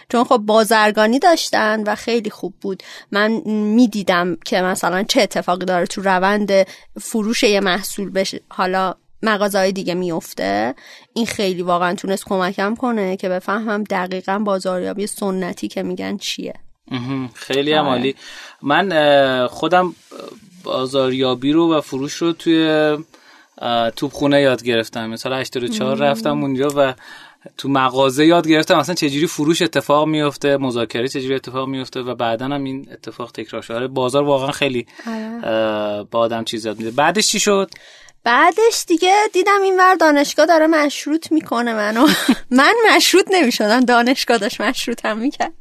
چون 0.09 0.25
خب 0.25 0.37
بازرگانی 0.37 1.19
داشتن 1.19 1.83
و 1.83 1.95
خیلی 1.95 2.31
خوب 2.31 2.55
بود. 2.61 2.83
من 3.13 3.31
می‌دیدم 3.47 4.37
که 4.45 4.61
مثلا 4.61 5.03
چه 5.03 5.23
اتفاقی 5.23 5.65
داره 5.65 5.87
تو 5.87 6.03
روند 6.03 6.53
فروش 7.01 7.43
یه 7.43 7.61
محصول 7.61 8.11
بشه. 8.11 8.41
حالا 8.49 8.95
مغازه 9.23 9.71
دیگه 9.71 9.95
میفته 9.95 10.75
این 11.13 11.27
خیلی 11.27 11.63
واقعا 11.63 11.95
تونست 11.95 12.25
کمکم 12.25 12.75
کنه 12.75 13.17
که 13.17 13.29
بفهمم 13.29 13.85
دقیقا 13.85 14.39
بازاریابی 14.39 15.07
سنتی 15.07 15.69
که 15.69 15.83
میگن 15.83 16.17
چیه. 16.17 16.55
خیلی 17.35 17.73
عمالی 17.73 18.09
آره. 18.09 18.19
من 18.63 19.47
خودم 19.47 19.95
بازاریابی 20.65 21.53
رو 21.53 21.75
و 21.75 21.81
فروش 21.81 22.13
رو 22.13 22.33
توی 22.33 22.97
توپخونه 23.97 24.41
یاد 24.41 24.63
گرفتم. 24.63 25.11
مثلا 25.11 25.37
84 25.37 25.97
رفتم 25.97 26.43
اونجا 26.43 26.69
و 26.77 26.95
تو 27.59 27.69
مغازه 27.69 28.27
یاد 28.27 28.49
گرفتم. 28.49 28.79
اصلا 28.79 28.95
چجوری 28.95 29.27
فروش 29.27 29.63
اتفاق 29.63 30.09
میفته 30.09 30.57
مذاکره 30.57 31.09
چجوری 31.09 31.35
اتفاق 31.35 31.69
میفته 31.69 32.01
و 32.01 32.15
بعدا 32.15 32.47
هم 32.47 32.65
این 32.65 32.89
اتفاق 32.93 33.33
تکرار 33.33 33.63
شده 33.63 33.77
آره، 33.77 33.89
بازار 33.89 34.25
واقعا 34.25 34.51
خیلی 34.51 34.87
آره. 35.07 36.03
با 36.03 36.19
آدم 36.19 36.45
چیز 36.45 36.67
یاد 36.67 36.79
میده. 36.79 36.91
بعدش 36.91 37.27
چی 37.27 37.41
شد؟ 37.41 37.71
بعدش 38.25 38.85
دیگه 38.87 39.15
دیدم 39.33 39.63
این 39.63 39.77
ور 39.81 39.95
دانشگاه 39.95 40.47
داره 40.47 40.67
مشروط 40.67 41.33
می‌کنه 41.33 41.75
منو. 41.75 42.07
من 42.51 42.75
مشروط 42.97 43.25
نمی‌شدم 43.31 43.81
دانشگاه 43.81 44.39
داشت 44.39 44.61
مشروطم 44.61 45.19
می‌کرد. 45.19 45.53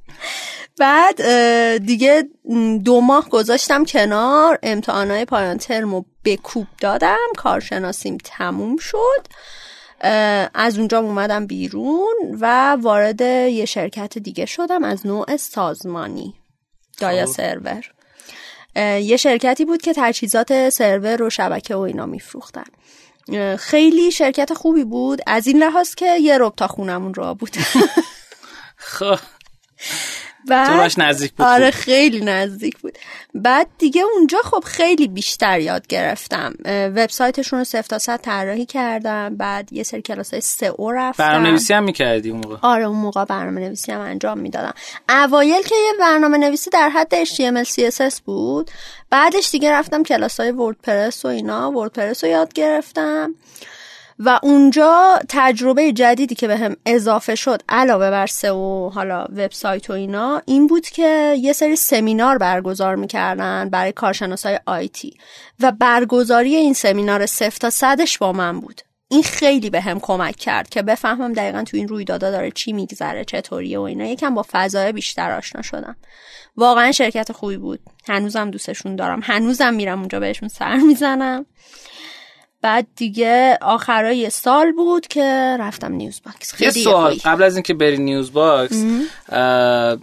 بعد 0.80 1.22
دیگه 1.78 2.24
دو 2.84 3.02
ماه 3.02 3.30
گذاشتم 3.30 3.86
کنار 3.86 4.60
امتحانای 4.64 5.26
پایان 5.26 5.58
ترمو 5.58 6.04
به 6.24 6.38
کوب 6.38 6.68
دادم 6.82 7.28
کارشناسیم 7.38 8.18
تموم 8.24 8.78
شد. 8.78 9.28
از 10.54 10.78
اونجا 10.78 10.99
اومدم 10.99 11.47
بیرون 11.47 12.38
و 12.39 12.78
وارد 12.82 13.22
یه 13.22 13.66
شرکت 13.66 14.18
دیگه 14.18 14.45
شدم 14.45 14.84
از 14.84 15.08
نوع 15.08 15.38
سازمانی. 15.38 16.34
دایا 16.99 17.26
خب. 17.26 17.32
سرور. 17.32 17.84
یه 19.01 19.18
شرکتی 19.18 19.66
بود 19.66 19.82
که 19.82 19.93
تجهیزات 19.95 20.70
سرور 20.70 21.24
و 21.24 21.30
شبکه 21.30 21.76
و 21.76 21.80
اینا 21.80 22.06
میفروختن. 22.06 22.64
خیلی 23.60 24.12
شرکت 24.12 24.54
خوبی 24.54 24.84
بود. 24.84 25.22
از 25.28 25.47
این 25.47 25.64
لحاظ 25.64 25.95
که 25.95 26.18
یه 26.18 26.38
رب 26.38 26.56
تا 26.56 26.68
خونمون 26.68 27.14
را 27.14 27.34
بود. 27.34 27.56
خب. 28.78 29.20
بعد 30.48 30.91
نزدیک 30.98 31.34
بود. 31.34 31.46
آره 31.46 31.72
خیلی 31.72 32.22
نزدیک 32.22 32.78
بود. 32.78 32.98
بعد 33.36 33.68
دیگه 33.78 34.02
اونجا 34.16 34.38
خب 34.44 34.64
خیلی 34.66 35.08
بیشتر 35.08 35.60
یاد 35.60 35.88
گرفتم. 35.88 36.54
وبسایتشون 36.66 37.60
رو 37.60 37.66
صفر 37.66 37.82
تا 37.82 38.00
صد 38.00 38.22
طراحی 38.22 38.66
کردم. 38.66 39.38
بعد 39.38 39.74
یه 39.74 39.84
سری 39.84 40.02
کلاس 40.02 40.34
های 40.34 40.72
او 40.78 40.91
رفتم. 40.91 41.24
برنامه 41.24 41.50
نویسی 41.50 41.74
هم 41.74 41.84
می‌کردی 41.84 42.30
اون 42.30 42.41
موقع؟ 42.46 42.58
آره 42.62 42.84
اون 42.84 42.98
موقع 42.98 43.26
برنامه 43.26 43.62
نویسی 43.62 43.91
هم 43.91 44.02
انجام 44.02 44.39
می‌دادم. 44.39 44.74
اوایل 45.10 45.62
که 45.62 45.76
یه 45.76 45.94
برنامه 46.00 46.38
نویسی 46.38 46.70
در 46.70 46.89
حد 46.89 47.24
HTML 47.24 47.68
CSS 47.68 48.22
بود 48.26 48.72
بعدش 49.10 49.52
دیگه 49.52 49.72
رفتم 49.72 50.04
کلاس 50.04 50.39
های 50.39 50.52
وردپرس 50.52 51.26
و 51.26 51.28
اینا. 51.28 51.72
وردپرس 51.72 52.24
رو 52.24 52.30
یاد 52.30 52.54
گرفتم. 52.54 53.36
و 54.26 54.39
اونجا 54.43 55.19
تجربه 55.30 55.91
جدیدی 55.91 56.36
که 56.36 56.47
به 56.47 56.57
هم 56.57 56.76
اضافه 56.86 57.36
شد 57.36 57.61
علاوه 57.69 58.09
بر 58.09 58.28
و 58.45 58.89
حالا 58.89 59.24
وبسایت 59.24 59.89
و 59.89 59.93
اینا 59.93 60.41
این 60.45 60.67
بود 60.67 60.88
که 60.88 61.36
یه 61.39 61.53
سری 61.53 61.76
سمینار 61.76 62.38
برگزار 62.38 62.95
می‌کردن 62.95 63.69
برای 63.69 63.91
کارشناسای 63.91 64.59
آیتی 64.65 65.17
و 65.59 65.71
برگزاری 65.71 66.55
این 66.55 66.74
سمینار 66.74 67.26
صفر 67.26 67.57
تا 67.57 67.69
صدش 67.69 68.17
با 68.17 68.32
من 68.32 68.59
بود. 68.59 68.82
این 69.07 69.24
خیلی 69.24 69.69
به 69.69 69.82
هم 69.82 69.99
کمک 69.99 70.36
کرد 70.36 70.69
که 70.69 70.82
بفهمم 70.82 71.34
دقیقا 71.34 71.63
تو 71.63 71.78
این 71.78 71.88
رویدادا 71.88 72.32
داره 72.32 72.51
چی 72.51 72.74
میگذره 72.74 73.26
چطوریه 73.26 73.80
و 73.80 73.82
اینا. 73.82 74.05
یکم 74.05 74.36
با 74.36 74.45
فضای 74.51 74.91
بیشتر 74.91 75.32
آشنا 75.32 75.61
شدم. 75.61 75.95
واقعا 76.57 76.91
شرکت 76.91 77.32
خوبی 77.32 77.57
بود. 77.57 77.80
هنوزم 78.07 78.51
دوستشون 78.51 78.95
دارم. 78.95 79.19
هنوزم 79.24 79.74
میرم 79.74 79.99
اونجا 79.99 80.19
بهشون 80.19 80.49
سر 80.49 80.76
می‌زنم. 80.76 81.45
بعد 82.64 82.88
دیگه 82.95 83.57
آخرای 83.61 84.30
سال 84.30 84.72
بود 84.72 85.07
که 85.07 85.57
رفتم 85.59 85.91
نیوز 85.91 86.22
باکس. 86.26 86.61
یه 86.61 86.70
سوال 86.70 87.14
قبل 87.26 87.43
از 87.43 87.55
اینکه 87.55 87.74
بری 87.74 87.97
نیوز 87.97 88.34
باکس 88.34 88.84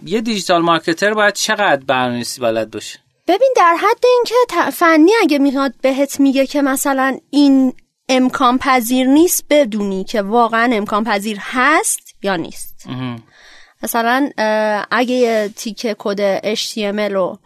یه 0.05 0.21
digital 0.21 0.61
marketer 0.61 1.13
باید 1.13 1.33
چقدر 1.33 1.85
برنامه‌نویسی 1.87 2.41
بلد 2.41 2.71
باشه؟ 2.71 2.99
ببین 3.27 3.53
در 3.57 3.75
حد 3.79 4.03
اینکه 4.03 4.71
فنی 4.71 5.11
اگه 5.21 5.39
میاد 5.39 5.73
بهت 5.81 6.19
میگه 6.19 6.47
که 6.47 6.61
مثلا 6.61 7.17
این 7.29 7.73
امکان 8.09 8.57
پذیر 8.57 9.07
نیست 9.07 9.45
بدونی 9.49 10.03
که 10.03 10.21
واقعا 10.21 10.69
امکان 10.73 11.03
پذیر 11.03 11.37
هست 11.39 12.15
یا 12.23 12.35
نیست. 12.35 12.85
مثلا 13.83 14.29
اگه 14.91 15.15
یه 15.15 15.49
تیکه 15.55 15.95
کد 15.99 16.55
HTML 16.55 17.11
رو 17.11 17.39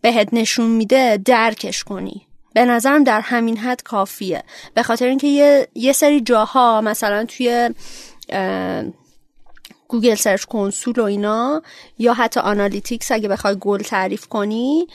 بهت 0.00 0.28
نشون 0.32 0.66
میده 0.70 1.20
درکش 1.24 1.84
کنی. 1.84 2.26
به 2.54 2.64
نظرم 2.64 3.04
در 3.04 3.20
همین 3.20 3.56
حد 3.58 3.82
کافیه. 3.82 4.42
به 4.74 4.82
خاطر 4.82 5.06
اینکه 5.06 5.26
یه،, 5.26 5.68
یه 5.74 5.92
سری 5.92 6.20
جاها 6.20 6.80
مثلا 6.80 7.24
توی 7.24 7.70
Google 9.94 10.14
Search 10.14 10.44
Console 10.44 11.00
و 11.00 11.02
اینا 11.02 11.62
یا 11.98 12.14
حتی 12.14 12.40
Analytics 12.40 13.12
اگه 13.12 13.28
بخوای 13.28 13.56
گل 13.60 13.82
تعریف 13.82 14.26
کنی 14.26 14.86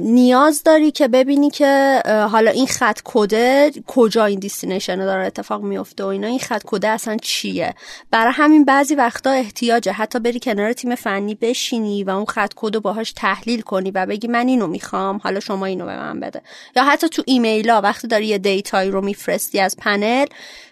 نیاز 0.00 0.62
داری 0.62 0.90
که 0.90 1.08
ببینی 1.08 1.50
که 1.50 2.02
حالا 2.06 2.50
این 2.50 2.66
خط 2.66 3.00
کده 3.04 3.70
کجا 3.86 4.24
این 4.24 4.38
destination 4.38 4.96
داره 4.96 5.26
اتفاق 5.26 5.62
میفته 5.62 6.04
و 6.04 6.06
اینا 6.06 6.26
این 6.26 6.38
خط 6.38 6.62
کده 6.66 6.88
اصلا 6.88 7.16
چیه؟ 7.16 7.74
برای 8.10 8.32
همین 8.32 8.64
بعضی 8.64 8.94
وقتا 8.94 9.30
احتیاجه 9.30 9.92
حتی 9.92 10.18
بری 10.18 10.40
کنار 10.40 10.72
تیم 10.72 10.94
فنی 10.94 11.34
بشینی 11.34 12.04
و 12.04 12.10
اون 12.10 12.24
خط 12.24 12.52
کد 12.56 12.78
باهاش 12.78 13.12
تحلیل 13.12 13.60
کنی 13.60 13.90
و 13.90 14.06
بگی 14.06 14.28
من 14.28 14.48
اینو 14.48 14.66
می‌خوام 14.66 15.20
حالا 15.24 15.40
شما 15.40 15.66
اینو 15.66 15.86
به 15.86 15.96
من 15.96 16.20
بده. 16.20 16.42
یا 16.76 16.84
حتی 16.84 17.08
تو 17.08 17.22
ایمیلا 17.26 17.80
وقتی 17.80 18.08
داری 18.08 18.26
یه 18.26 18.38
data 18.38 18.73
یی 18.73 18.90
رو 18.90 19.00
میفرستی 19.00 19.60
از 19.60 19.76
پنل 19.76 20.26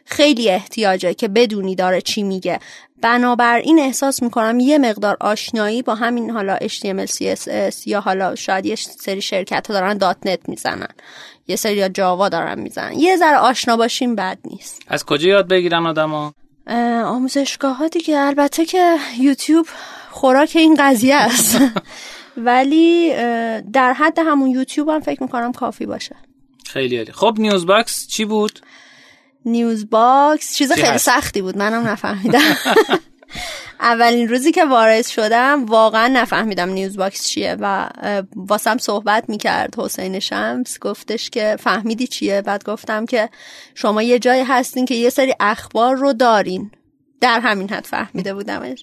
خیلی 0.04 0.50
احتیاجه 0.50 1.14
که 1.14 1.28
بدونی 1.28 1.74
داره 1.74 2.00
چی 2.00 2.22
میگه. 2.22 2.58
بنابراین 3.02 3.78
احساس 3.78 4.22
می‌کنم 4.22 4.60
یه 4.60 4.78
مقدار 4.78 5.16
آشنایی 5.20 5.82
با 5.82 5.94
همین 5.94 6.30
حالا 6.30 6.56
HTML 6.56 7.10
CSS 7.10 7.86
یا 7.86 8.00
حالا 8.00 8.34
شاید 8.34 8.66
یه 8.66 8.76
سری 8.76 9.22
شرکت 9.22 9.66
ها 9.66 9.74
دارن 9.74 9.98
.NET 9.98 10.48
می‌زنن. 10.48 10.88
یه 11.48 11.56
سری 11.56 11.76
یا 11.76 11.88
جاوا 11.88 12.28
دارن 12.28 12.60
می‌زنن. 12.60 12.92
یه 12.92 13.16
ذره 13.16 13.36
آشنا 13.36 13.76
باشیم 13.76 14.14
بد 14.14 14.38
نیست. 14.44 14.82
از 14.88 15.04
کجا 15.04 15.28
یاد 15.28 15.48
بگیرن 15.48 15.86
آدما؟ 15.86 16.34
آموزشگاه 17.04 17.76
ها 17.76 17.88
دیگه. 17.88 18.18
البته 18.18 18.64
که 18.64 18.96
یوتیوب 19.20 19.66
خوراک 20.10 20.52
این 20.54 20.76
قضیه 20.78 21.14
است. 21.14 21.58
ولی 22.36 23.12
در 23.72 23.92
حد 23.92 24.18
همون 24.18 24.50
یوتیوب 24.50 24.88
هم 24.88 25.00
فکر 25.00 25.22
می‌کنم 25.22 25.52
کافی 25.52 25.86
باشه. 25.86 26.16
خیلی 26.66 26.96
عالی. 26.96 27.12
خب 27.12 27.34
نیوز 27.38 27.66
باکس 27.66 28.06
چی 28.06 28.24
بود؟ 28.24 28.60
نیوز 29.44 29.90
باکس. 29.90 30.56
چیز 30.56 30.72
خیلی 30.72 30.98
سختی 30.98 31.42
بود 31.42 31.58
منم 31.58 31.88
نفهمیدم. 31.88 32.56
اولین 33.80 34.28
روزی 34.28 34.52
که 34.52 34.64
وارد 34.64 35.06
شدم 35.06 35.64
واقعا 35.64 36.08
نفهمیدم 36.08 36.68
نیوز 36.68 36.96
باکس 36.96 37.28
چیه 37.28 37.56
و 37.60 37.88
واسم 38.36 38.78
صحبت 38.78 39.24
می‌کرد 39.28 39.74
حسین 39.78 40.18
شمس. 40.18 40.78
گفتش 40.78 41.30
که 41.30 41.56
فهمیدی 41.60 42.06
چیه؟ 42.06 42.42
بعد 42.42 42.64
گفتم 42.64 43.06
که 43.06 43.28
شما 43.74 44.02
یه 44.02 44.18
جایی 44.18 44.42
هستین 44.42 44.84
که 44.84 44.94
یه 44.94 45.10
سری 45.10 45.34
اخبار 45.40 45.96
رو 45.96 46.12
دارین. 46.12 46.70
در 47.20 47.40
همین 47.40 47.70
حد 47.70 47.86
فهمیده 47.86 48.34
بودمش. 48.34 48.82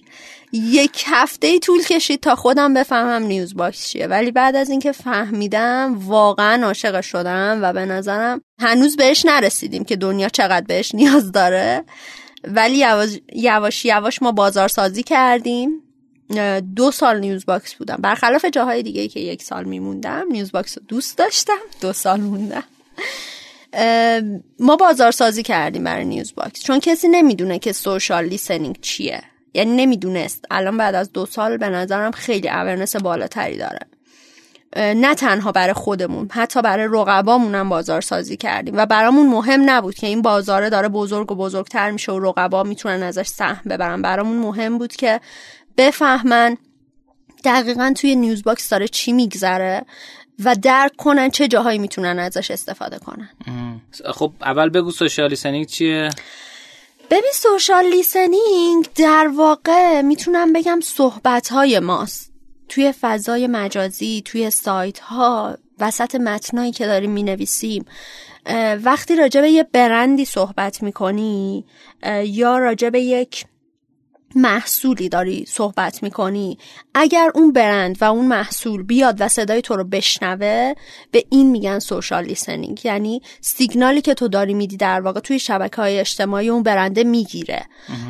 یک 0.52 1.04
هفته 1.06 1.58
طول 1.58 1.82
کشید 1.82 2.20
تا 2.20 2.34
خودم 2.34 2.74
بفهمم 2.74 3.26
نیوز 3.26 3.54
باکس 3.54 3.88
چیه. 3.88 4.06
ولی 4.06 4.30
بعد 4.30 4.56
از 4.56 4.70
اینکه 4.70 4.92
فهمیدم 4.92 5.98
واقعا 5.98 6.66
عاشق 6.66 7.00
شدم 7.00 7.58
و 7.62 7.72
به 7.72 7.84
نظرم 7.84 8.40
هنوز 8.60 8.96
بهش 8.96 9.26
نرسیدیم 9.26 9.84
که 9.84 9.96
دنیا 9.96 10.28
چقدر 10.28 10.66
بهش 10.66 10.94
نیاز 10.94 11.32
داره. 11.32 11.84
ولی 12.44 12.76
یواش 12.76 13.18
یواش, 13.32 13.84
یواش 13.84 14.22
ما 14.22 14.32
بازارسازی 14.32 15.02
کردیم. 15.02 15.82
دو 16.76 16.90
سال 16.90 17.20
نیوز 17.20 17.46
باکس 17.46 17.74
بودم. 17.74 17.96
برخلاف 18.00 18.44
جاهای 18.44 18.82
دیگه 18.82 19.08
که 19.08 19.20
یک 19.20 19.42
سال 19.42 19.64
میموندم 19.64 20.24
نیوز 20.30 20.52
باکس 20.52 20.78
رو 20.78 20.84
دوست 20.88 21.18
داشتم. 21.18 21.58
دو 21.80 21.92
سال 21.92 22.20
موندم. 22.20 22.64
ما 24.58 24.76
بازارسازی 24.76 25.42
کردیم 25.42 25.84
برای 25.84 26.04
نیوز 26.04 26.34
باکس. 26.34 26.62
چون 26.62 26.80
کسی 26.80 27.08
نمی‌دونه 27.08 27.58
که 27.58 27.72
social 27.72 28.24
listening 28.24 28.80
چیه. 28.80 29.22
یعنی 29.58 29.76
نمی‌دونست. 29.76 30.44
الان 30.50 30.76
بعد 30.76 30.94
از 30.94 31.12
دو 31.12 31.26
سال 31.26 31.56
به 31.56 31.68
نظرم 31.68 32.10
خیلی 32.10 32.48
awareness 32.48 32.96
بالاتری 32.96 33.56
داره. 33.56 33.78
نه 34.76 35.14
تنها 35.14 35.52
برای 35.52 35.72
خودمون 35.72 36.28
حتی 36.32 36.62
برای 36.62 36.88
رقبامون 36.92 37.54
هم 37.54 37.68
بازار 37.68 38.00
سازی 38.00 38.36
کردیم 38.36 38.76
و 38.76 38.86
برامون 38.86 39.26
مهم 39.26 39.70
نبود 39.70 39.94
که 39.94 40.06
این 40.06 40.22
بازاره 40.22 40.70
داره 40.70 40.88
بزرگ 40.88 41.32
و 41.32 41.34
بزرگتر 41.34 41.90
میشه 41.90 42.12
و 42.12 42.18
رقبا 42.18 42.62
می‌تونن 42.62 43.02
ازش 43.02 43.26
سهم 43.26 43.60
ببرن. 43.70 44.02
برامون 44.02 44.36
مهم 44.36 44.78
بود 44.78 44.96
که 44.96 45.20
بفهمن 45.76 46.56
دقیقا 47.44 47.94
توی 47.96 48.16
نیوز 48.16 48.42
باکس 48.42 48.68
داره 48.68 48.88
چی 48.88 49.12
میگذره 49.12 49.82
و 50.44 50.54
درک 50.62 50.96
کنن 50.96 51.30
چه 51.30 51.48
جاهایی 51.48 51.78
می‌تونن 51.78 52.18
ازش 52.18 52.50
استفاده 52.50 52.98
کنن. 52.98 53.30
خب 54.14 54.32
اول 54.42 54.68
بگو 54.68 54.90
سوشال 54.90 55.34
چیه؟ 55.64 56.10
ببین 57.10 57.32
سوشال 57.34 57.86
لیسنینگ 57.86 58.88
در 58.94 59.30
واقع 59.34 60.00
می‌تونم 60.00 60.52
بگم 60.52 60.80
صحبت 60.82 61.48
های 61.48 61.80
ماست. 61.80 62.32
توی 62.68 62.92
فضای 63.00 63.46
مجازی 63.46 64.22
توی 64.24 64.50
سایت 64.50 64.98
ها 64.98 65.58
وسط 65.80 66.14
متنایی 66.14 66.72
که 66.72 66.86
داریم 66.86 67.10
می 67.10 67.22
نویسیم 67.22 67.84
وقتی 68.82 69.16
راجع 69.16 69.40
به 69.40 69.50
یه 69.50 69.62
برندی 69.62 70.24
صحبت 70.24 70.82
می‌کنی 70.82 71.64
یا 72.24 72.58
راجع 72.58 72.90
به 72.90 73.00
یک 73.00 73.44
محصولی 74.34 75.08
داری 75.08 75.44
صحبت 75.48 76.02
می‌کنی. 76.02 76.58
اگر 76.94 77.30
اون 77.34 77.52
برند 77.52 77.98
و 78.00 78.04
اون 78.04 78.26
محصول 78.26 78.82
بیاد 78.82 79.16
و 79.20 79.28
صدای 79.28 79.62
تو 79.62 79.76
رو 79.76 79.84
بشنوه 79.84 80.74
به 81.10 81.24
این 81.30 81.50
میگن 81.50 81.78
سوشال 81.78 82.24
لیسنینگ 82.24 82.84
یعنی 82.84 83.22
سیگنالی 83.40 84.00
که 84.00 84.14
تو 84.14 84.28
داری 84.28 84.54
میدی 84.54 84.76
در 84.76 85.00
واقع 85.00 85.20
توی 85.20 85.38
شبکه 85.38 85.76
های 85.76 85.98
اجتماعی 85.98 86.48
اون 86.48 86.62
برنده 86.62 87.04
می‌گیره. 87.04 87.62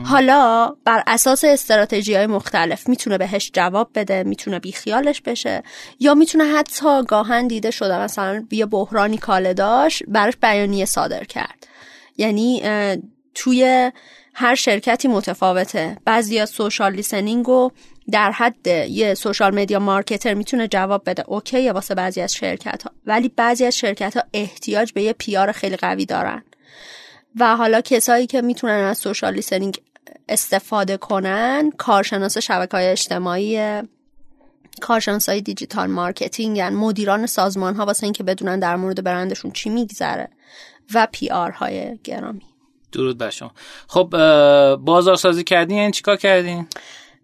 حالا 0.05 0.75
بر 0.85 1.03
اساس 1.07 1.45
استراتژی 1.45 2.14
های 2.14 2.27
مختلف 2.27 2.89
می‌تونه 2.89 3.19
بهش 3.19 3.51
جواب 3.55 3.91
بده 3.95 4.23
می‌تونه 4.23 4.59
بیخیالش 4.59 5.21
بشه 5.21 5.62
یا 6.01 6.14
می‌تونه 6.14 6.45
حتی 6.45 7.03
گاهن 7.09 7.47
دیده 7.47 7.71
شده 7.71 8.01
مثلا 8.01 8.47
یه 8.51 8.66
بحرانی 8.66 9.19
کاله 9.19 9.55
داشت 9.55 10.03
براش 10.09 10.37
بیانیه 10.37 10.85
صادر 10.85 11.25
کرد. 11.25 11.66
یعنی 12.16 12.62
توی 13.35 13.93
هر 14.41 14.55
شرکتی 14.55 15.09
متفاوته. 15.09 15.97
بعضی 16.05 16.39
از 16.39 16.51
social 16.51 16.93
listening 16.93 17.49
و 17.49 17.70
در 18.11 18.30
حد 18.30 18.66
یه 18.66 19.14
social 19.14 19.55
media 19.55 19.79
marketer 19.79 20.35
می‌تونه 20.34 20.68
جواب 20.68 21.03
بده. 21.07 21.24
okay 21.26 21.70
واسه 21.70 21.95
بعضی 21.95 22.20
از 22.20 22.34
شرکت 22.34 22.82
ها 22.82 22.91
ولی 23.07 23.28
بعضی 23.28 23.64
از 23.64 23.76
شرکت 23.76 24.16
ها 24.16 24.22
احتیاج 24.32 24.93
به 24.93 25.03
یه 25.03 25.12
PR 25.12 25.53
خیلی 25.53 25.76
قوی 25.76 26.07
دارن. 26.07 26.43
و 27.41 27.57
حالا 27.57 27.80
کسایی 27.80 28.26
که 28.26 28.43
می‌تونن 28.43 28.72
از 28.72 28.99
social 28.99 29.35
listening 29.35 29.81
استفاده 30.28 30.97
کنن 30.97 31.72
کارشناس 31.78 32.39
شبکه 32.39 32.76
های 32.76 32.86
اجتماعی 32.86 33.82
کارشناس 34.80 35.28
های 35.28 35.41
digital 35.41 35.91
marketing 35.91 36.57
یعنی 36.57 36.76
مدیران 36.76 37.26
سازمان 37.26 37.74
ها 37.74 37.86
واسه 37.86 38.05
اینکه 38.05 38.22
بدونن 38.22 38.59
در 38.59 38.76
مورد 38.76 39.05
برندشون 39.05 39.51
چی 39.51 39.70
میگذره 39.70 40.28
و 40.95 41.09
PR 41.12 41.51
های 41.51 41.99
گرامی. 42.05 42.47
درود 42.93 43.18
بر 43.18 43.30
شما. 43.30 43.51
خب 43.89 44.09
بازارسازی 44.76 45.45
کردین؟ 45.45 45.78
یعنی 45.78 45.93
چیکار 45.93 46.16
کردین؟ 46.16 46.66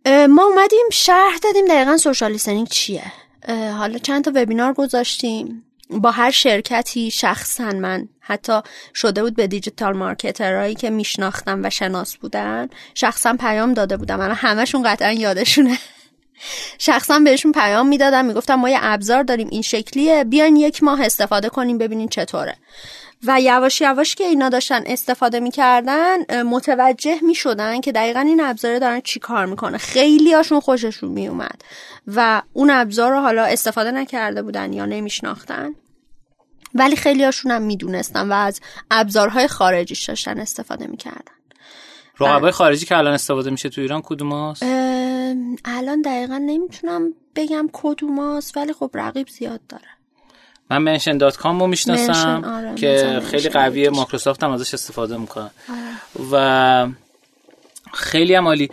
ما 0.07 0.45
اومدیم 0.45 0.87
شرح 0.93 1.39
دادیم 1.43 1.67
دقیقا 1.67 1.97
social 1.97 2.33
listening 2.33 2.69
چیه. 2.69 3.13
حالا 3.49 3.99
چند 3.99 4.25
تا 4.25 4.33
وبینار 4.35 4.73
گذاشتیم. 4.73 5.65
با 5.91 6.11
هر 6.11 6.31
شرکتی 6.31 7.11
شخصا 7.11 7.65
من 7.65 8.09
حتی 8.21 8.61
شده 8.95 9.23
بود 9.23 9.37
به 9.37 9.47
digital 9.47 9.97
marketer 9.97 10.53
هایی 10.53 10.75
که 10.75 10.91
میشناختم 10.91 11.61
و 11.65 11.71
شناس 11.71 12.17
بودن 12.17 12.69
شخصا 12.95 13.37
پیام 13.41 13.75
داده 13.75 13.97
بودم. 13.97 14.17
من 14.17 14.31
همشون 14.31 14.83
قطعا 14.83 15.13
یادشونه. 15.13 15.79
شخصا 16.79 17.19
بهشون 17.19 17.53
پیام 17.53 17.89
می‌دادم 17.89 18.25
می‌گفتم 18.25 18.55
ما 18.55 18.69
یه 18.69 18.79
ابزار 18.83 19.23
داریم 19.23 19.49
این 19.51 19.63
شکلیه. 19.63 20.25
بیاین 20.25 20.57
یک 20.57 20.83
ماه 20.83 21.03
استفاده 21.03 21.49
کنیم 21.49 21.79
ببینین 21.79 22.09
چطوره. 22.09 22.57
و 23.27 23.41
یواش 23.41 23.81
یواش 23.81 24.15
که 24.15 24.25
اینا 24.25 24.49
داشتن 24.49 24.83
استفاده 24.87 25.41
می‌کردن 25.41 26.43
متوجه 26.43 27.19
می‌شدن 27.23 27.81
که 27.81 27.93
دقیقا 27.93 28.21
این 28.21 28.41
ابزار 28.41 28.79
دارن 28.79 29.01
چی 29.01 29.21
کار 29.21 29.47
می‌کنه 29.47 29.79
خیلی 29.79 30.33
هاشون 30.33 30.61
خوششون 30.61 31.11
میومد 31.11 31.63
و 32.07 32.43
اون 32.53 32.71
ابزار 32.71 33.11
رو 33.11 33.21
حالا 33.21 33.45
استفاده 33.45 33.91
نکرده 33.91 34.43
بودن 34.43 34.73
یا 34.73 34.87
نمیشناختن. 34.87 35.75
ولی 36.75 36.97
خیلی 36.97 37.25
هاشون 37.25 37.51
هم 37.51 37.63
می‌دونستن 37.63 38.29
و 38.29 38.33
از 38.33 38.61
ابزارهای 38.91 39.49
خارجیش 39.49 40.05
داشتن 40.05 40.41
استفاده 40.41 40.87
می‌کردن. 40.87 41.35
رقبای 42.21 42.51
خارجی 42.51 42.87
که 42.87 42.97
الان 42.97 43.15
استفاده 43.15 43.51
میشه 43.51 43.69
تو 43.69 43.81
ایران 43.81 44.03
کدوم؟ 44.03 44.55
الان 45.65 46.03
دقیقا 46.05 46.39
نمی‌تونم 46.39 47.13
بگم 47.37 47.69
کدوم 47.73 48.41
ولی 48.57 48.73
خب 48.73 48.91
رقیب 48.95 49.29
زیاد 49.29 49.61
داره. 49.69 49.89
من 50.71 50.79
Mention 50.79 51.19
dot 51.19 51.37
com 51.37 51.61
رو 51.61 51.67
می‌شناسم 51.67 52.43
آره، 52.45 52.75
که 52.75 53.23
خیلی 53.31 53.49
قویه 53.49 53.91
مایکروسافت 53.91 54.45
هم 54.45 54.51
ازش 54.51 54.75
استفاده 54.75 55.17
می‌کنه 55.17 55.51
آره. 55.69 56.31
و 56.33 56.87
خیلی 57.95 58.35
هم 58.35 58.47
عالی. 58.47 58.69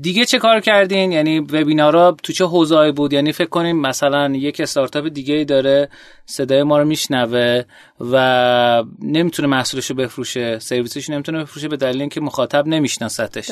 دیگه 0.00 0.24
چه 0.24 0.38
کار 0.38 0.60
کردین؟ 0.60 1.12
یعنی 1.12 1.38
وبینارا 1.40 2.16
تو 2.22 2.32
چه 2.32 2.44
حوزه‌ای 2.44 2.92
بود؟ 2.92 3.12
یعنی 3.12 3.32
فکر 3.32 3.48
کنیم 3.48 3.80
مثلا 3.80 4.28
یک 4.34 4.60
استارتاپ 4.60 5.08
دیگه 5.08 5.34
ای 5.34 5.44
داره 5.44 5.88
صدای 6.26 6.62
ما 6.62 6.78
رو 6.78 6.84
میشنوه 6.84 7.62
و 8.00 8.84
نمی‌تونه 9.02 9.48
محصولش 9.48 9.86
رو 9.86 9.96
بفروشه 9.96 10.58
سرویسش 10.58 11.10
نمی‌تونه 11.10 11.42
بفروشه 11.42 11.68
به 11.68 11.76
دلیل 11.76 12.00
اینکه 12.00 12.20
مخاطب 12.20 12.66
نمیشناستش 12.66 13.50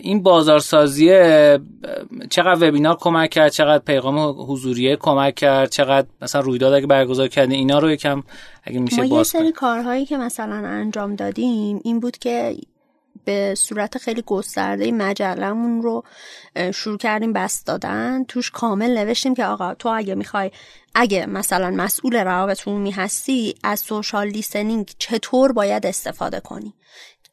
این 0.00 0.22
بازارسازیه 0.22 1.58
چقدر 2.30 2.68
وبینار 2.68 2.96
کمک 3.00 3.30
کرد؟ 3.30 3.52
چقدر 3.52 3.84
پیغام 3.84 4.18
حضوریه 4.52 4.96
کمک 4.96 5.34
کرد؟ 5.34 5.70
چقدر 5.70 6.06
مثلا 6.22 6.40
رویداد 6.40 6.72
اگه 6.72 6.86
برگزار 6.86 7.28
کردین؟ 7.28 7.58
اینا 7.58 7.78
رو 7.78 7.90
یکم 7.90 8.22
اگه 8.64 8.78
میشه 8.78 9.02
ما 9.02 9.18
یه 9.18 9.22
سری 9.22 9.52
کارهایی 9.52 10.06
که 10.06 10.16
مثلا 10.16 10.62
انجام 10.66 11.14
دادیم 11.16 11.80
این 11.84 12.00
بود 12.00 12.18
که 12.18 12.56
به 13.24 13.54
صورت 13.54 13.98
خیلی 13.98 14.22
گسترده 14.26 14.92
مجلمون 14.92 15.82
رو 15.82 16.04
شروع 16.74 16.98
کردیم 16.98 17.32
بست 17.32 17.66
دادن. 17.66 18.24
توش 18.24 18.50
کامل 18.50 18.98
نوشتیم 18.98 19.34
که 19.34 19.44
آقا 19.44 19.74
تو 19.74 19.88
اگه 19.88 20.14
می‌خوای 20.14 20.50
اگه 20.94 21.26
مثلا 21.26 21.70
مسئول 21.70 22.16
روابط 22.16 22.68
عمومی 22.68 22.90
هستی 22.90 23.54
از 23.62 23.80
سوشال 23.80 24.26
لیسنینگ 24.26 24.90
چطور 24.98 25.52
باید 25.52 25.86
استفاده 25.86 26.40
کنی؟ 26.40 26.74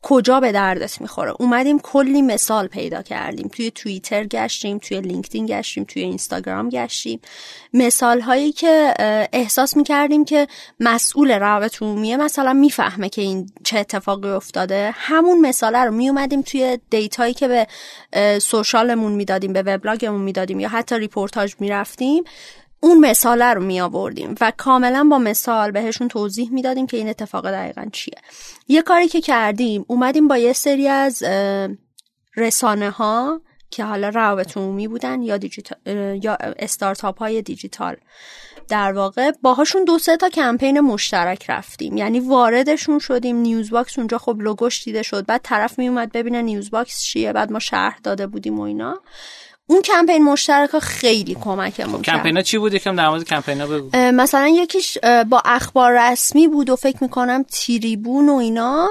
کجا 0.04 0.40
به 0.40 0.52
دردت 0.52 1.02
می‌خوره؟ 1.02 1.34
اومدیم 1.40 1.80
کلی 1.80 2.22
مثال 2.22 2.68
پیدا 2.68 3.02
کردیم. 3.02 3.48
توی 3.48 3.72
توییتر 3.72 4.24
گشتیم 4.24 4.78
توی 4.78 5.02
لینکدین 5.02 5.46
گشتیم 5.46 5.84
توی 5.84 6.02
اینستاگرام 6.04 6.70
گشتیم. 6.70 7.20
مثال 7.74 8.22
هایی 8.22 8.52
که 8.52 8.94
احساس 9.34 9.78
می‌کردیم 9.78 10.26
که 10.26 10.48
مسئول 10.80 11.32
روابط 11.32 11.82
عمومیه 11.82 12.18
مثلا 12.18 12.54
می‌فهمه 12.54 13.10
که 13.10 13.22
این 13.22 13.50
چه 13.64 13.80
اتفاقی 13.80 14.30
افتاده. 14.30 14.92
همون 14.94 15.42
مثاله 15.42 15.80
رو 15.80 15.92
میومدیم 15.92 16.42
توی 16.42 16.80
data 16.90 17.19
یی 17.19 17.34
که 17.34 17.48
به 17.48 17.68
social 18.40 18.88
مون 18.88 19.12
می‌دادیم 19.12 19.54
به 19.54 19.62
وبلاگمون 19.62 20.22
می‌دادیم 20.22 20.60
یا 20.60 20.70
حتی 20.70 21.00
رپورتاژ 21.00 21.56
می‌رفتیم. 21.60 22.24
اون 22.84 23.00
مثاله 23.00 23.46
رو 23.46 23.64
می 23.64 23.82
آوردیم 23.82 24.36
و 24.42 24.52
کاملا 24.58 25.08
با 25.12 25.18
مثال 25.18 25.72
بهشون 25.72 26.08
توضیح 26.08 26.52
می‌دادیم 26.52 26.88
که 26.88 26.98
این 26.98 27.10
اتفاق 27.10 27.52
دقیقا 27.52 27.86
چیه. 27.92 28.18
یه 28.68 28.82
کاری 28.82 29.08
که 29.08 29.22
کردیم 29.22 29.86
اومدیم 29.88 30.28
با 30.28 30.38
یه 30.38 30.54
سری 30.54 30.88
از 30.88 31.24
رسانه 32.36 32.90
ها 32.90 33.42
که 33.70 33.84
حالا 33.84 34.10
روابط 34.10 34.58
عمومی 34.58 34.88
بودن 34.88 35.22
یا 35.22 35.38
دیجیتال 35.38 35.78
یا 36.24 36.38
استارتاپ 36.40 37.20
های 37.20 37.42
دیجیتال. 37.42 37.96
در 38.68 38.94
واقع 38.94 39.32
باهاشون 39.42 39.84
دو 39.84 40.00
سه 40.00 40.18
تا 40.18 40.30
کمپین 40.30 40.80
مشترک 40.80 41.50
رفتیم. 41.50 41.98
یعنی 41.98 42.20
واردشون 42.20 43.00
شدیم 43.00 43.36
نیوز 43.36 43.70
باکس 43.70 43.98
اونجا 43.98 44.18
خب 44.18 44.38
لوگوش 44.40 44.84
دیده 44.84 45.04
شد 45.04 45.26
بعد 45.26 45.42
طرف 45.44 45.80
می 45.80 45.88
اومد 45.88 46.12
ببینه 46.12 46.42
نیوز 46.42 46.72
باکس 46.72 47.02
چیه 47.02 47.34
بعد 47.34 47.52
ما 47.52 47.60
شرح 47.60 48.00
داده 48.04 48.28
بودیم 48.28 48.60
و 48.60 48.62
اینا. 48.62 49.02
اون 49.68 49.82
کمپین 49.82 50.24
مشترک 50.24 50.70
ها 50.70 50.80
خیلی 50.80 51.36
کمکمون 51.36 51.98
خب 51.98 52.02
کمپین 52.02 52.38
ها 52.38 52.44
چی 52.44 52.58
بود؟ 52.58 52.74
یکم 52.74 52.96
در 52.96 53.10
مورد 53.10 53.24
کمپین 53.24 53.62
ها 53.62 53.68
بگو 53.68 53.90
مثلا 53.98 54.48
یکیش 54.48 54.98
با 55.30 55.42
اخبار 55.46 56.12
رسمی 56.12 56.48
بود 56.48 56.70
و 56.70 56.76
فکر 56.76 56.98
می‌کنم 57.02 57.44
تریبون 57.44 58.30
و 58.30 58.36
اینا 58.36 58.90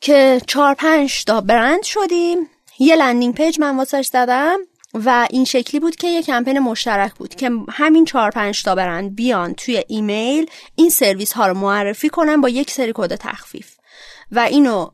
که 0.00 0.40
چهار 0.46 0.74
پنج 0.74 1.24
تا 1.24 1.40
برند 1.40 1.82
شدیم. 1.82 2.38
یه 2.78 2.96
landing 2.96 3.34
page 3.34 3.60
من 3.60 3.76
واسش 3.76 4.06
زدم 4.06 4.58
و 4.94 5.26
این 5.30 5.44
شکلی 5.44 5.80
بود 5.80 5.96
که 5.96 6.08
یه 6.08 6.22
کمپین 6.22 6.58
مشترک 6.58 7.14
بود 7.14 7.34
که 7.34 7.50
همین 7.68 8.04
چهار 8.04 8.30
پنج 8.30 8.62
تا 8.62 8.74
برند 8.74 9.16
بیان 9.16 9.54
توی 9.54 9.84
ایمیل 9.88 10.50
این 10.74 10.90
سرویس 10.90 11.32
ها 11.32 11.46
رو 11.46 11.54
معرفی 11.54 12.08
کنن 12.08 12.40
با 12.40 12.48
یک 12.48 12.70
سری 12.70 12.92
کد 12.94 13.14
تخفیف. 13.14 13.70
و 14.32 14.38
اینو 14.38 14.90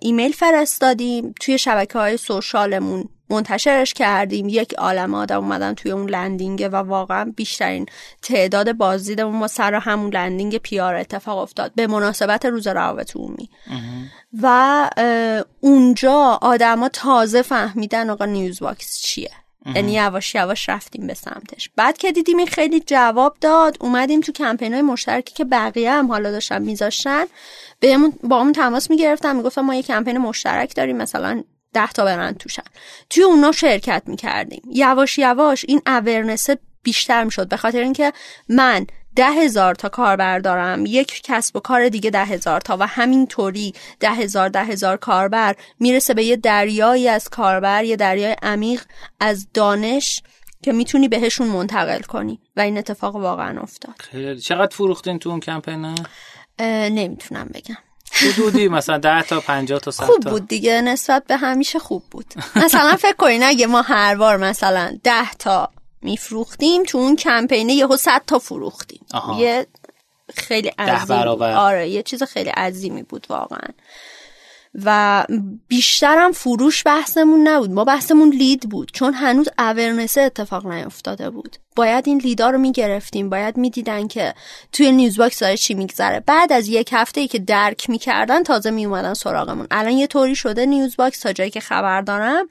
ایمیل 0.00 0.32
فرستادیم 0.32 1.34
توی 1.40 1.58
شبکه 1.58 1.98
های 1.98 2.16
social 2.16 2.71
مون. 2.71 3.08
منتشرش 3.30 3.94
کردیم. 3.94 4.48
یک 4.48 4.74
عالم 4.74 5.14
آدم 5.14 5.38
اومدن 5.38 5.74
توی 5.74 5.90
اون 5.90 6.10
landing 6.10 6.68
و 6.72 6.76
واقعا 6.76 7.32
بیشترین 7.36 7.86
تعداد 8.22 8.72
بازدیدمون 8.72 9.36
ما 9.36 9.48
سر 9.48 9.74
همون 9.74 10.12
landing 10.14 10.58
PR 10.58 10.94
اتفاق 10.94 11.38
افتاد. 11.38 11.72
به 11.74 11.86
مناسبت 11.86 12.46
روز 12.46 12.66
روابط 12.66 13.16
عمومی 13.16 13.50
و 14.42 14.90
اونجا 15.60 16.38
آدما 16.42 16.88
تازه 16.88 17.42
فهمیدن 17.42 18.10
آقا 18.10 18.24
نیوز 18.24 18.60
باکس 18.60 19.00
چیه 19.00 19.30
یعنی 19.74 19.92
یواش 19.92 20.34
یواش 20.34 20.68
رفتیم 20.68 21.06
به 21.06 21.14
سمتش. 21.14 21.70
بعد 21.76 21.98
که 21.98 22.12
دیدیم 22.12 22.38
این 22.38 22.46
خیلی 22.46 22.80
جواب 22.80 23.36
داد 23.40 23.76
اومدیم 23.80 24.20
تو 24.20 24.32
کمپین 24.32 24.80
مشترکی 24.80 25.34
که 25.34 25.44
بقیه 25.44 25.92
هم 25.92 26.08
حالا 26.08 26.30
داشتن 26.30 26.62
میذاشتن. 26.62 27.24
بهمون 27.80 28.12
باهامون 28.22 28.52
تماس 28.52 28.90
می‌گرفتن 28.90 29.36
می‌گفتن 29.36 29.60
ما 29.60 29.74
یه 29.74 29.82
کمپین 29.82 30.18
مشترک 30.18 30.76
داریم 30.76 30.96
مثلا 30.96 31.44
ده 31.74 31.92
تا 31.92 32.04
برند 32.04 32.36
توشن. 32.36 32.62
توی 33.10 33.22
اونا 33.22 33.52
شرکت 33.52 34.02
می‌کردیم. 34.06 34.62
یواش 34.72 35.18
یواش 35.18 35.64
این 35.68 35.82
awareness 35.86 36.48
بیشتر 36.82 37.24
می‌شد. 37.24 37.48
به 37.48 37.56
خاطر 37.56 37.80
اینکه 37.80 38.12
من 38.48 38.86
ده 39.16 39.30
هزار 39.30 39.74
تا 39.74 39.88
کاربر 39.88 40.38
دارم 40.38 40.86
یک 40.86 41.22
کسب 41.22 41.56
و 41.56 41.60
کار 41.60 41.88
دیگه 41.88 42.10
ده 42.10 42.24
هزار 42.24 42.60
تا 42.60 42.76
و 42.80 42.86
همینطوری 42.86 43.74
ده 44.00 44.10
هزار 44.10 44.48
ده 44.48 44.64
هزار 44.64 44.96
کاربر 44.96 45.56
می‌رسه 45.80 46.14
به 46.14 46.24
یه 46.24 46.36
دریایی 46.36 47.08
از 47.08 47.28
کاربر 47.28 47.84
یه 47.84 47.96
دریای 47.96 48.36
عمیق 48.42 48.82
از 49.20 49.46
دانش 49.54 50.22
که 50.62 50.72
می‌تونی 50.72 51.08
بهشون 51.08 51.48
منتقل 51.48 52.00
کنی. 52.00 52.40
و 52.56 52.60
این 52.60 52.78
اتفاق 52.78 53.16
واقعا 53.16 53.60
افتاد. 53.60 53.94
خیلی. 53.98 54.40
چقدر 54.40 54.76
فروختین 54.76 55.18
تو 55.18 55.30
اون 55.30 55.40
کمپینه؟ 55.40 55.94
نمی‌تونم 56.90 57.50
بگم. 57.54 57.76
حدودی 58.14 58.68
مثلا 58.68 58.98
10 58.98 59.22
تا 59.22 59.40
50 59.40 59.78
تا 59.78 59.90
100 59.90 60.04
خوب 60.04 60.20
بود 60.20 60.48
دیگه 60.48 60.80
نسبت 60.80 61.24
به 61.26 61.36
همیشه 61.36 61.78
خوب 61.78 62.02
بود. 62.10 62.34
مثلا 62.56 62.96
فکر 62.96 63.16
کنین 63.16 63.42
اگه 63.42 63.66
ما 63.66 63.82
هر 63.82 64.14
بار 64.14 64.36
مثلا 64.36 64.98
10 65.04 65.32
تا 65.38 65.68
میفروختیم 66.02 66.82
تو 66.82 66.98
اون 66.98 67.16
کمپینه 67.16 67.72
یهو 67.72 67.96
100 67.96 68.22
تا 68.26 68.38
فروختیم. 68.38 69.06
یه 69.38 69.66
خیلی 70.36 70.68
عظیم 70.68 71.16
آره 71.42 71.88
یه 71.88 72.02
چیز 72.02 72.22
خیلی 72.22 72.50
عظیمی 72.50 73.02
بود 73.02 73.26
واقعا. 73.28 73.68
و 74.84 75.24
بیشترم 75.68 76.32
فروش 76.32 76.82
بحثمون 76.86 77.48
نبود. 77.48 77.70
ما 77.70 77.84
بحثمون 77.84 78.30
lead 78.30 78.68
بود 78.68 78.90
چون 78.92 79.14
هنوز 79.14 79.48
awareness 79.58 80.14
ه 80.14 80.20
اتفاق 80.20 80.66
نیفتاده 80.66 81.30
بود. 81.30 81.56
باید 81.76 82.08
این 82.08 82.18
lead 82.18 82.44
ا 82.44 82.50
رو 82.50 82.58
می‌گرفتیم 82.58 83.30
باید 83.30 83.56
می‌دیدن 83.56 84.08
که 84.08 84.34
توی 84.72 84.92
نیوز 84.92 85.16
باکس 85.16 85.38
داره 85.38 85.56
چی 85.56 85.74
میگذره. 85.74 86.20
بعد 86.20 86.52
از 86.52 86.68
یک 86.68 86.90
هفته 86.92 87.20
ای 87.20 87.28
که 87.28 87.38
درک 87.38 87.90
می‌کردن 87.90 88.42
تازه 88.42 88.70
میومدن 88.70 89.14
سراغمون. 89.14 89.66
الان 89.70 89.92
یه 89.92 90.06
طوری 90.06 90.34
شده 90.34 90.66
نیوز 90.66 90.96
باکس 90.96 91.20
تا 91.20 91.32
جایی 91.32 91.50
که 91.50 91.60
خبر 91.60 92.00
دارم. 92.00 92.48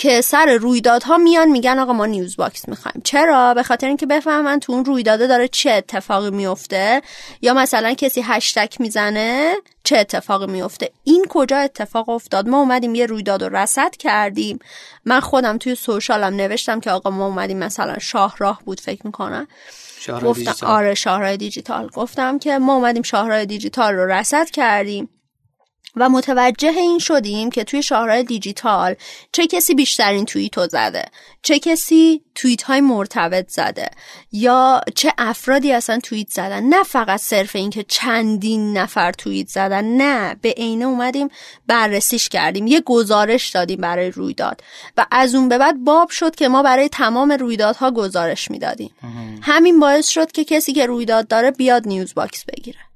که 0.00 0.20
سر 0.20 0.58
رویدادها 0.60 1.18
میان 1.18 1.48
میگن 1.48 1.78
آقا 1.78 1.92
ما 1.92 2.06
نیوز 2.06 2.36
باکس 2.36 2.68
می‌خوایم. 2.68 3.00
چرا؟ 3.04 3.54
به 3.54 3.62
خاطر 3.62 3.86
اینکه 3.86 4.06
بفهمن 4.06 4.60
تو 4.60 4.72
اون 4.72 4.84
رویداده 4.84 5.26
داره 5.26 5.48
چه 5.48 5.70
اتفاقی 5.70 6.30
میفته 6.30 7.02
یا 7.42 7.54
مثلا 7.54 7.94
کسی 7.94 8.22
هشتگ 8.24 8.72
می‌زنه 8.78 9.54
چه 9.84 9.98
اتفاقی 9.98 10.46
میفته 10.46 10.90
این 11.04 11.26
کجا 11.28 11.56
اتفاق 11.56 12.08
افتاد؟ 12.08 12.48
ما 12.48 12.58
اومدیم 12.60 12.94
یه 12.94 13.06
رویداد 13.06 13.44
رو 13.44 13.56
رصد 13.56 13.96
کردیم. 13.96 14.58
من 15.04 15.20
خودم 15.20 15.58
توی 15.58 15.74
social 15.74 16.25
م 16.25 16.34
نوشتم 16.34 16.80
که 16.80 16.90
آقا 16.90 17.10
ما 17.10 17.26
اومدیم 17.26 17.58
مثلا 17.58 17.98
شاهراه 17.98 18.60
بود 18.64 18.80
فکر 18.80 19.06
می‌کنم. 19.06 19.48
دیجیتال. 20.34 20.70
آره 20.70 20.94
شاهراه 20.94 21.36
دیجیتال. 21.36 21.88
گفتم 21.88 22.38
که 22.38 22.58
ما 22.58 22.74
اومدیم 22.74 23.02
شاهراه 23.02 23.44
دیجیتال 23.44 23.94
رو 23.94 24.12
رصد 24.12 24.50
کردیم. 24.50 25.08
و 25.96 26.08
متوجه 26.08 26.68
این 26.68 26.98
شدیم 26.98 27.50
که 27.50 27.64
توی 27.64 27.82
شاهراه 27.82 28.24
دیجیتال 28.24 28.94
چه 29.32 29.46
کسی 29.46 29.74
بیشترین 29.74 30.24
توییت 30.24 30.58
رو 30.58 30.66
زده 30.66 31.04
چه 31.42 31.58
کسی 31.58 32.22
توییت 32.34 32.62
های 32.62 32.80
مرتبط 32.80 33.48
زده 33.48 33.90
یا 34.32 34.80
چه 34.94 35.12
افرادی 35.18 35.72
اصلا 35.72 35.98
توییت 35.98 36.28
زدن. 36.28 36.62
نه 36.62 36.82
فقط 36.82 37.20
صرف 37.20 37.56
اینکه 37.56 37.82
چندین 37.82 38.78
نفر 38.78 39.12
توییت 39.12 39.48
زدن 39.48 39.84
نه 39.84 40.36
به 40.42 40.54
عینه 40.56 40.84
اومدیم 40.84 41.28
بررسیش 41.66 42.28
کردیم 42.28 42.66
یه 42.66 42.80
گزارش 42.80 43.48
دادیم 43.48 43.80
برای 43.80 44.10
رویداد 44.10 44.62
و 44.96 45.06
از 45.10 45.34
اون 45.34 45.48
به 45.48 45.58
بعد 45.58 45.84
باب 45.84 46.10
شد 46.10 46.34
که 46.34 46.48
ما 46.48 46.62
برای 46.62 46.88
تمام 46.88 47.32
رویدادها 47.32 47.90
گزارش 47.90 48.50
می‌دادیم. 48.50 48.90
همین 49.42 49.80
باعث 49.80 50.08
شد 50.08 50.32
که 50.32 50.44
کسی 50.44 50.72
که 50.72 50.86
رویداد 50.86 51.28
داره 51.28 51.50
بیاد 51.50 51.88
نیوز 51.88 52.14
باکس 52.14 52.44
بگیره. 52.44 52.89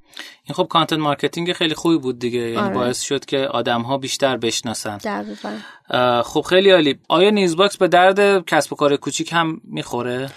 این 0.45 0.55
خب 0.55 0.67
content 0.71 0.99
marketing 0.99 1.53
خیلی 1.53 1.75
خوبی 1.75 1.99
بود 1.99 2.19
دیگه. 2.19 2.41
یعنی 2.41 2.57
آره. 2.57 2.75
باعث 2.75 3.01
شد 3.03 3.25
که 3.25 3.39
آدم 3.39 3.83
ها 3.83 3.99
بیشتر 3.99 4.37
بشناسن. 4.37 4.97
دقیقا. 4.97 6.23
خب 6.23 6.41
خیلی 6.41 6.71
عالی. 6.71 6.99
آیا 7.09 7.31
نیوز 7.31 7.57
باکس 7.57 7.77
به 7.77 7.89
درد 7.89 8.45
کسب 8.45 8.73
و 8.73 8.77
کار 8.77 8.97
کوچیک 8.97 9.33
هم 9.33 9.61
می‌خوره؟ 9.65 10.31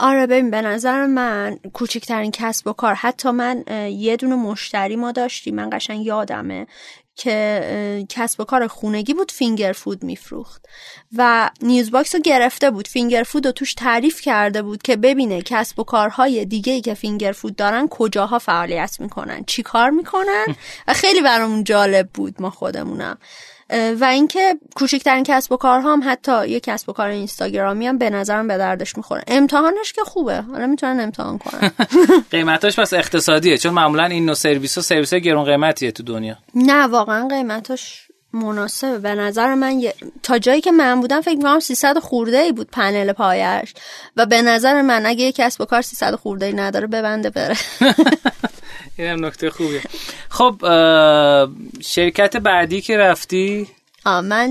آره 0.00 0.26
ببین 0.26 0.50
به 0.50 0.62
نظر 0.62 1.06
من 1.06 1.58
کوچکترین 1.72 2.30
کسب 2.30 2.66
و 2.66 2.72
کار 2.72 2.94
حتی 2.94 3.30
من 3.30 3.64
یه 3.90 4.16
دونه 4.16 4.34
مشتری 4.34 4.96
ما 4.96 5.12
داشتیم 5.12 5.54
من 5.54 5.70
قشنگ 5.72 6.06
یادمه 6.06 6.66
که 7.14 8.06
کسب 8.08 8.40
و 8.40 8.44
کار 8.44 8.66
خونگی 8.66 9.14
بود 9.14 9.32
finger 9.32 9.72
food 9.72 10.02
میفروخت 10.04 10.66
و 11.16 11.50
نیوز 11.62 11.90
باکس 11.90 12.14
رو 12.14 12.20
گرفته 12.20 12.70
بود. 12.70 12.88
finger 12.88 13.22
food 13.22 13.46
رو 13.46 13.52
توش 13.52 13.74
تعریف 13.74 14.20
کرده 14.20 14.62
بود 14.62 14.82
که 14.82 14.96
ببینه 14.96 15.42
کسب 15.42 15.78
و 15.78 15.84
کارهای 15.84 16.44
دیگه 16.44 16.72
ای 16.72 16.80
که 16.80 16.94
finger 16.94 17.32
food 17.32 17.56
دارن 17.56 17.88
کجاها 17.88 18.38
فعالیت 18.38 19.00
می‌کنن 19.00 19.44
چی 19.46 19.62
کار 19.62 19.90
می‌کنن؟ 19.90 20.46
و 20.88 20.92
خیلی 20.92 21.20
برامون 21.20 21.64
جالب 21.64 22.08
بود 22.14 22.42
ما 22.42 22.50
خودمونم. 22.50 23.18
و 24.00 24.04
اینکه 24.04 24.54
کوچکترین 24.76 25.24
کسب 25.24 25.52
و 25.52 25.56
کارها 25.56 25.92
هم 25.92 26.02
حتی 26.04 26.48
یه 26.48 26.60
کسب 26.60 26.88
و 26.88 26.92
کار 26.92 27.08
اینستاگرامی 27.08 27.86
هم 27.86 27.98
به 27.98 28.10
نظرم 28.10 28.48
به 28.48 28.58
دردش 28.58 28.96
می‌خوره. 28.96 29.22
امتحانش 29.26 29.92
که 29.92 30.02
خوبه. 30.04 30.40
حالا 30.40 30.66
می‌تونن 30.66 31.00
امتحان 31.00 31.38
کنن. 31.38 31.70
قیمتاش 32.30 32.78
پس 32.78 32.92
اقتصادیه 32.94 33.58
چون 33.58 33.74
معمولا 33.74 34.04
این 34.04 34.24
نوع 34.26 34.34
سرویس 34.34 34.74
ها 34.74 34.82
سرویس 34.82 35.14
گرون 35.14 35.44
قیمتیه 35.44 35.90
تو 35.92 36.02
دنیا. 36.02 36.36
نه 36.54 36.86
واقعا 36.86 37.28
قیمتاش 37.28 38.08
مناسبه. 38.32 38.98
به 38.98 39.14
نظر 39.14 39.54
من 39.54 39.80
یه- 39.80 39.94
تا 40.22 40.38
جایی 40.38 40.60
که 40.60 40.72
من 40.72 41.00
بودم 41.00 41.20
فکر 41.20 41.36
می‌کنم 41.36 41.60
300 41.60 41.98
خورده 41.98 42.38
ای 42.38 42.52
بود 42.52 42.70
پنل 42.70 43.12
پایش. 43.12 43.74
و 44.16 44.26
به 44.26 44.42
نظر 44.42 44.82
من 44.82 45.06
اگه 45.06 45.24
یه 45.24 45.32
کسب 45.32 45.60
و 45.60 45.64
کار 45.64 45.82
300 45.82 46.14
خورده 46.14 46.46
ای 46.46 46.52
نداره 46.52 46.86
ببنده 46.86 47.30
بره. 47.30 47.56
این 48.98 49.08
هم 49.08 49.24
نکته 49.24 49.50
خوبیه. 49.50 49.82
خب 50.28 50.56
شرکت 51.80 52.36
بعدی 52.36 52.80
که 52.80 52.96
رفتی؟ 52.96 53.68
آه 54.06 54.20
من 54.20 54.48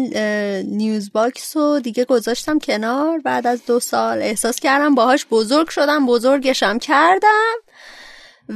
نیوز 0.66 1.12
باکس 1.12 1.58
رو 1.58 1.80
دیگه 1.80 2.06
گذاشتم 2.06 2.60
کنار. 2.60 3.20
بعد 3.20 3.48
از 3.48 3.66
دو 3.66 3.80
سال 3.80 4.22
احساس 4.22 4.60
کردم 4.60 4.96
باهاش 4.96 5.26
بزرگ 5.26 5.70
شدم 5.70 6.06
بزرگشم 6.06 6.80
کردم. 6.80 7.54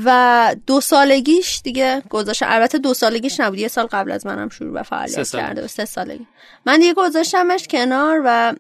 و 0.06 0.56
دو 0.68 0.82
سالگیش 0.82 1.62
دیگه 1.64 2.02
گذاشتم. 2.10 2.46
البته 2.50 2.78
دو 2.78 2.94
سالگیش 2.94 3.40
نبود 3.40 3.60
یه 3.60 3.68
سال 3.68 3.86
قبل 3.86 4.12
از 4.12 4.26
منم 4.26 4.50
شروع 4.50 4.74
به 4.74 4.84
فعالیت. 4.84 5.30
کرده 5.30 5.68
سه 5.68 5.86
سالگی. 5.86 6.28
من 6.66 6.80
دیگه 6.80 6.94
گذاشتمش 6.94 7.68
کنار 7.68 8.22
و 8.26 8.56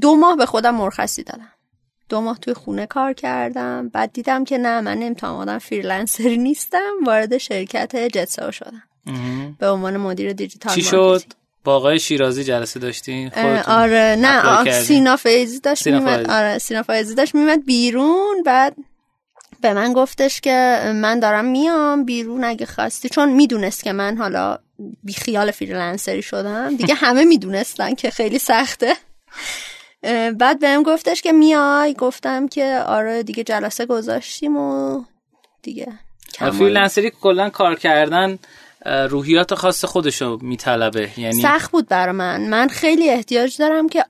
دو 0.00 0.16
ماه 0.16 0.36
به 0.36 0.46
خودم 0.46 0.74
مرخصی 0.74 1.22
دادم. 1.22 1.52
دو 2.08 2.20
ماه 2.20 2.38
توی 2.38 2.54
خونه 2.54 2.86
کار 2.86 3.12
کردم. 3.12 3.88
بعد 3.88 4.12
دیدم 4.12 4.44
که 4.44 4.58
نه 4.58 4.80
من 4.80 4.98
نمی‌تونم 4.98 5.34
آدم 5.34 5.58
freelancer 5.58 6.29
ی 6.29 6.36
نیستم. 6.38 6.92
وارد 7.06 7.38
شرکت 7.38 7.96
جت 7.96 8.15
سئو 8.15 8.52
شدم. 8.52 8.82
به 9.58 9.70
عنوان 9.70 9.96
مدیر 9.96 10.32
دیجیتال 10.32 10.74
چی. 10.74 10.82
شد؟ 10.82 11.22
با 11.64 11.76
آقای 11.76 11.98
شیرازی 11.98 12.44
جلسه 12.44 12.80
داشتی 12.80 13.30
اه، 13.34 13.42
خودتون 13.42 13.74
آره 13.74 14.16
نه؟ 14.20 14.70
سینا 14.82 15.16
ویزیت 15.16 15.60
داشت 15.60 15.82
سینا 15.82 15.98
میومد. 15.98 16.30
آره 16.30 16.58
سینا 16.58 16.82
ویزیت 16.82 17.14
داشت 17.14 17.34
میومد 17.34 17.66
بیرون. 17.66 18.42
بعد 18.42 18.76
به 19.60 19.72
من 19.72 19.92
گفتش 19.92 20.40
که 20.40 20.80
من 20.94 21.20
دارم 21.20 21.44
میام 21.44 22.04
بیرون 22.04 22.44
اگه 22.44 22.66
خواستی. 22.66 23.08
چون 23.08 23.28
می‌دونست 23.32 23.84
که 23.84 23.92
من 23.92 24.16
حالا 24.16 24.58
بی 25.04 25.12
خیال 25.12 25.50
freelanceری 25.50 26.22
شدم. 26.22 26.76
دیگه 26.76 26.94
همه 27.04 27.24
می‌دونستن 27.24 27.94
که 27.94 28.10
خیلی 28.10 28.38
سخته. 28.38 28.96
بعد 30.38 30.58
بهم 30.60 30.82
گفتش 30.82 31.22
که 31.22 31.32
میای؟ 31.32 31.94
گفتم 31.94 32.48
که 32.48 32.82
آره 32.86 33.22
دیگه 33.22 33.44
جلسه 33.44 33.86
گذاشتیم 33.86 34.56
و 34.56 35.02
دیگه. 35.62 35.92
فریلنسری 36.38 37.10
کلا 37.10 37.50
کار 37.50 37.74
کردن 37.74 38.38
روحیات 39.10 39.54
خاص 39.54 39.84
خودشو 39.84 40.38
میطلبه 40.42 41.10
یعنی 41.16 41.42
سخت 41.42 41.70
بود 41.70 41.88
برای 41.88 42.14
من. 42.14 42.48
من 42.48 42.68
خیلی 42.68 43.10
احتیاج 43.10 43.56
دارم 43.56 43.88
که 43.88 44.04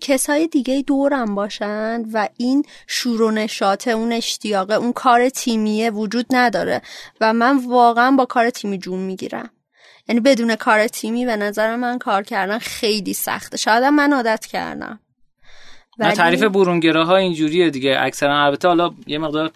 کسای 0.00 0.46
دیگه 0.46 0.82
دورم 0.86 1.34
باشن 1.34 2.02
و 2.12 2.28
این 2.36 2.64
شور 2.86 3.22
و 3.22 3.30
نشاطه 3.30 3.90
اون 3.90 4.12
اشتیاقه 4.12 4.74
اون 4.74 4.92
کار 4.92 5.28
تیمیه 5.28 5.90
وجود 5.90 6.26
نداره 6.30 6.82
و 7.20 7.32
من 7.32 7.58
واقعا 7.58 8.10
با 8.10 8.24
کار 8.24 8.50
تیمی 8.50 8.78
جون 8.78 8.98
می‌گیرم. 8.98 9.50
یعنی 10.08 10.20
بدون 10.20 10.56
کار 10.56 10.88
تیمی 10.88 11.26
به 11.26 11.36
نظر 11.36 11.76
من 11.76 11.98
کار 11.98 12.22
کردن 12.22 12.58
خیلی 12.58 13.14
سخته. 13.14 13.56
شاید 13.56 13.84
من 13.84 14.12
عادت 14.12 14.46
کردم. 14.46 15.00
نه 15.98 16.12
تعریف 16.12 16.42
برونگراها 16.42 17.16
اینجوریه 17.16 17.70
دیگه. 17.70 17.96
اکثرا 18.00 18.44
البته 18.44 18.68
حالا 18.68 18.90
یه 19.06 19.18
مقدار 19.18 19.50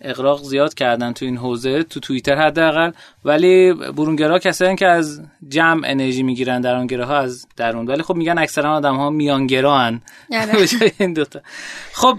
اقراق 0.00 0.42
زیاد 0.42 0.74
کردن 0.74 1.12
تو 1.12 1.24
این 1.24 1.36
حوزه 1.36 1.82
تو 1.82 2.00
توییتر 2.00 2.36
حداقل. 2.36 2.90
ولی 3.24 3.72
برونگرا 3.72 4.38
کسایی 4.38 4.76
که 4.76 4.86
از 4.86 5.22
جمع 5.48 5.82
انرژی 5.86 6.22
می‌گیرن 6.22 6.60
درونگراها 6.60 7.16
از 7.18 7.46
درون. 7.56 7.86
ولی 7.86 8.02
خب 8.02 8.14
میگن 8.14 8.38
اکثرا 8.38 8.76
آدم 8.76 8.96
ها 8.96 9.10
میانگران 9.10 10.02
آره. 10.32 10.52
به 10.60 10.66
جای 10.66 10.92
این 10.98 11.12
دوتا. 11.12 11.40
خب 11.92 12.16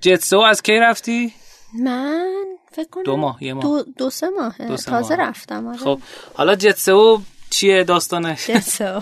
جتسو 0.00 0.38
از 0.38 0.62
کی 0.62 0.80
رفتی؟ 0.80 1.32
من 1.80 2.47
فکر 2.78 2.90
کنم 2.90 3.02
دو 3.02 3.16
ماه 3.16 3.44
یه 3.44 3.54
ماه 3.54 3.62
دو, 3.62 3.82
دو 3.82 4.10
سه 4.10 4.28
ماهه 4.28 4.68
دو 4.68 4.76
سه 4.76 4.90
تازه 4.90 5.16
ماه. 5.16 5.28
رفتم 5.28 5.66
آره. 5.66 5.78
خب 5.78 6.00
حالا 6.34 6.54
جتسو 6.54 7.22
چیه 7.50 7.84
داستانش 7.84 8.50
جتسو. 8.50 9.00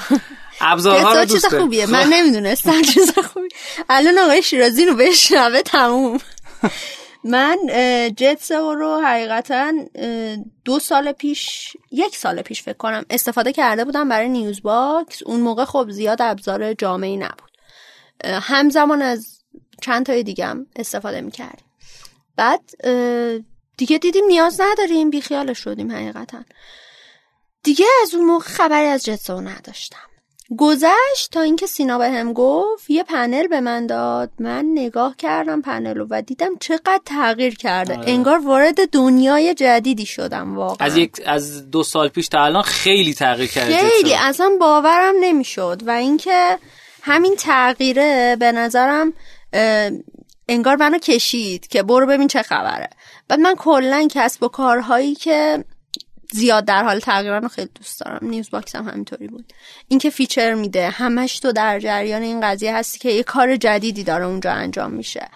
ابزارها 0.61 1.13
رو 1.15 1.25
چیز 1.25 1.33
دوست 1.33 1.51
داری؟ 1.51 1.63
خوبیه 1.63 1.87
خب. 1.87 1.93
من 1.93 2.07
نمی‌دونستم 2.11 2.83
چیز 2.83 3.19
خوبی 3.19 3.49
الان 3.89 4.19
آقای 4.19 4.43
شیرازی 4.43 4.87
رو 4.87 4.97
بشنوه 4.97 5.63
تموم 5.63 6.19
من 7.25 7.59
جت 8.17 8.36
سئو 8.36 8.75
رو 8.75 9.01
حقیقتا 9.01 9.73
دو 10.65 10.79
سال 10.79 11.13
پیش 11.13 11.77
یک 11.91 12.17
سال 12.17 12.43
پیش 12.43 12.63
فکر 12.63 12.77
کنم 12.77 13.05
استفاده 13.11 13.53
کرده 13.53 13.85
بودم 13.85 14.09
برای 14.09 14.29
نیوز 14.29 14.63
باکس 14.63 15.23
اون 15.23 15.41
موقع 15.41 15.65
خب 15.65 15.91
زیاد 15.91 16.23
ابزار 16.23 16.75
جامعی 16.75 17.17
نبود 17.17 17.51
همزمان 18.25 19.03
از 19.03 19.39
چند 19.83 20.07
تای 20.07 20.23
دیگه 20.23 20.47
هم 20.47 20.67
استفاده 20.77 21.21
می‌کردیم 21.21 21.67
بعد 22.37 22.61
دیگه 23.77 23.99
دیدیم 23.99 24.25
نیاز 24.25 24.61
نداریم 24.61 25.11
بیخیالش 25.11 25.59
شدیم 25.59 25.93
حقیقتا. 25.93 26.39
دیگه 27.63 27.87
از 28.03 28.15
اون 28.15 28.27
موقع 28.27 28.45
خبری 28.45 28.87
از 28.87 29.05
جتسو 29.05 29.41
نداشتم. 29.41 29.99
گذشت 30.59 31.31
تا 31.33 31.41
اینکه 31.41 31.67
سینا 31.67 31.99
بهم 31.99 32.33
گفت 32.33 32.91
یه 32.91 33.03
پنل 33.03 33.47
به 33.47 33.61
من 33.61 33.87
داد. 33.87 34.31
من 34.39 34.65
نگاه 34.75 35.17
کردم 35.17 35.63
پنل 35.63 35.95
رو 35.95 36.07
و 36.11 36.23
دیدم 36.23 36.57
چقدر 36.61 37.01
تغییر 37.05 37.55
کرده. 37.55 37.97
آره. 37.97 38.11
انگار 38.11 38.39
وارد 38.39 38.91
دنیای 38.91 39.55
جدیدی 39.55 40.07
شدم 40.07 40.57
واقعا. 40.57 40.87
از 40.87 40.97
یک 40.97 41.23
از 41.27 41.71
دو 41.71 41.83
سال 41.83 42.09
پیش 42.09 42.29
تا 42.29 42.45
الان 42.45 42.63
خیلی 42.63 43.15
تغییر 43.15 43.51
کرده 43.51 43.77
خیلی. 43.77 44.11
جتسو. 44.11 44.25
اصلا 44.25 44.51
باورم 44.61 45.15
نمی‌شد. 45.21 45.83
و 45.87 45.91
اینکه 45.91 46.59
همین 47.03 47.37
تغییره 47.39 48.37
به 48.41 48.53
نظرم 48.53 49.13
انگار 50.49 50.77
منو 50.77 50.99
کشید 50.99 51.67
که 51.67 51.83
برو 51.83 52.07
ببین 52.07 52.29
چه 52.29 52.43
خبره. 52.43 52.89
بعد 53.29 53.41
من 53.41 53.55
کلا 53.55 54.09
کسب 54.11 54.43
و 54.43 54.49
کارهایی 54.49 55.15
که 55.15 55.65
زیاد 56.33 56.65
در 56.65 56.85
حال 56.85 57.01
تغییرن 57.01 57.43
رو 57.43 57.49
خیلی 57.49 57.71
دوست 57.75 58.01
دارم. 58.01 58.19
نیوز 58.23 58.51
باکس 58.51 58.77
هم 58.77 58.89
همینطوری 58.89 59.29
بود. 59.29 59.53
اینکه 59.89 60.11
feature 60.11 60.55
میده. 60.55 60.91
همش 60.91 61.39
تو 61.39 61.53
در 61.53 61.81
جریان 61.81 62.23
این 62.23 62.41
قضیه 62.41 62.77
هستی 62.77 62.99
که 62.99 63.11
یه 63.11 63.23
کار 63.23 63.57
جدیدی 63.57 64.05
داره 64.05 64.25
اونجا 64.25 64.53
انجام 64.53 64.91
میشه. 64.91 65.29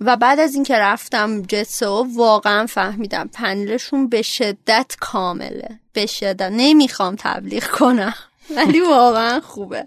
و 0.00 0.16
بعد 0.16 0.40
از 0.40 0.54
اینکه 0.54 0.74
رفتم 0.74 1.42
جت 1.42 1.63
سئو 1.63 2.06
واقعا 2.14 2.66
فهمیدم 2.66 3.30
panelشون 3.34 4.08
به 4.08 4.22
شدت 4.22 4.96
کامله. 5.00 5.68
به 5.92 6.06
شدت. 6.06 6.50
نمی‌خوام 6.52 7.16
تبلیغ 7.18 7.64
کنم. 7.64 8.14
ولی 8.56 8.80
واقعا 8.80 9.40
خوبه. 9.40 9.86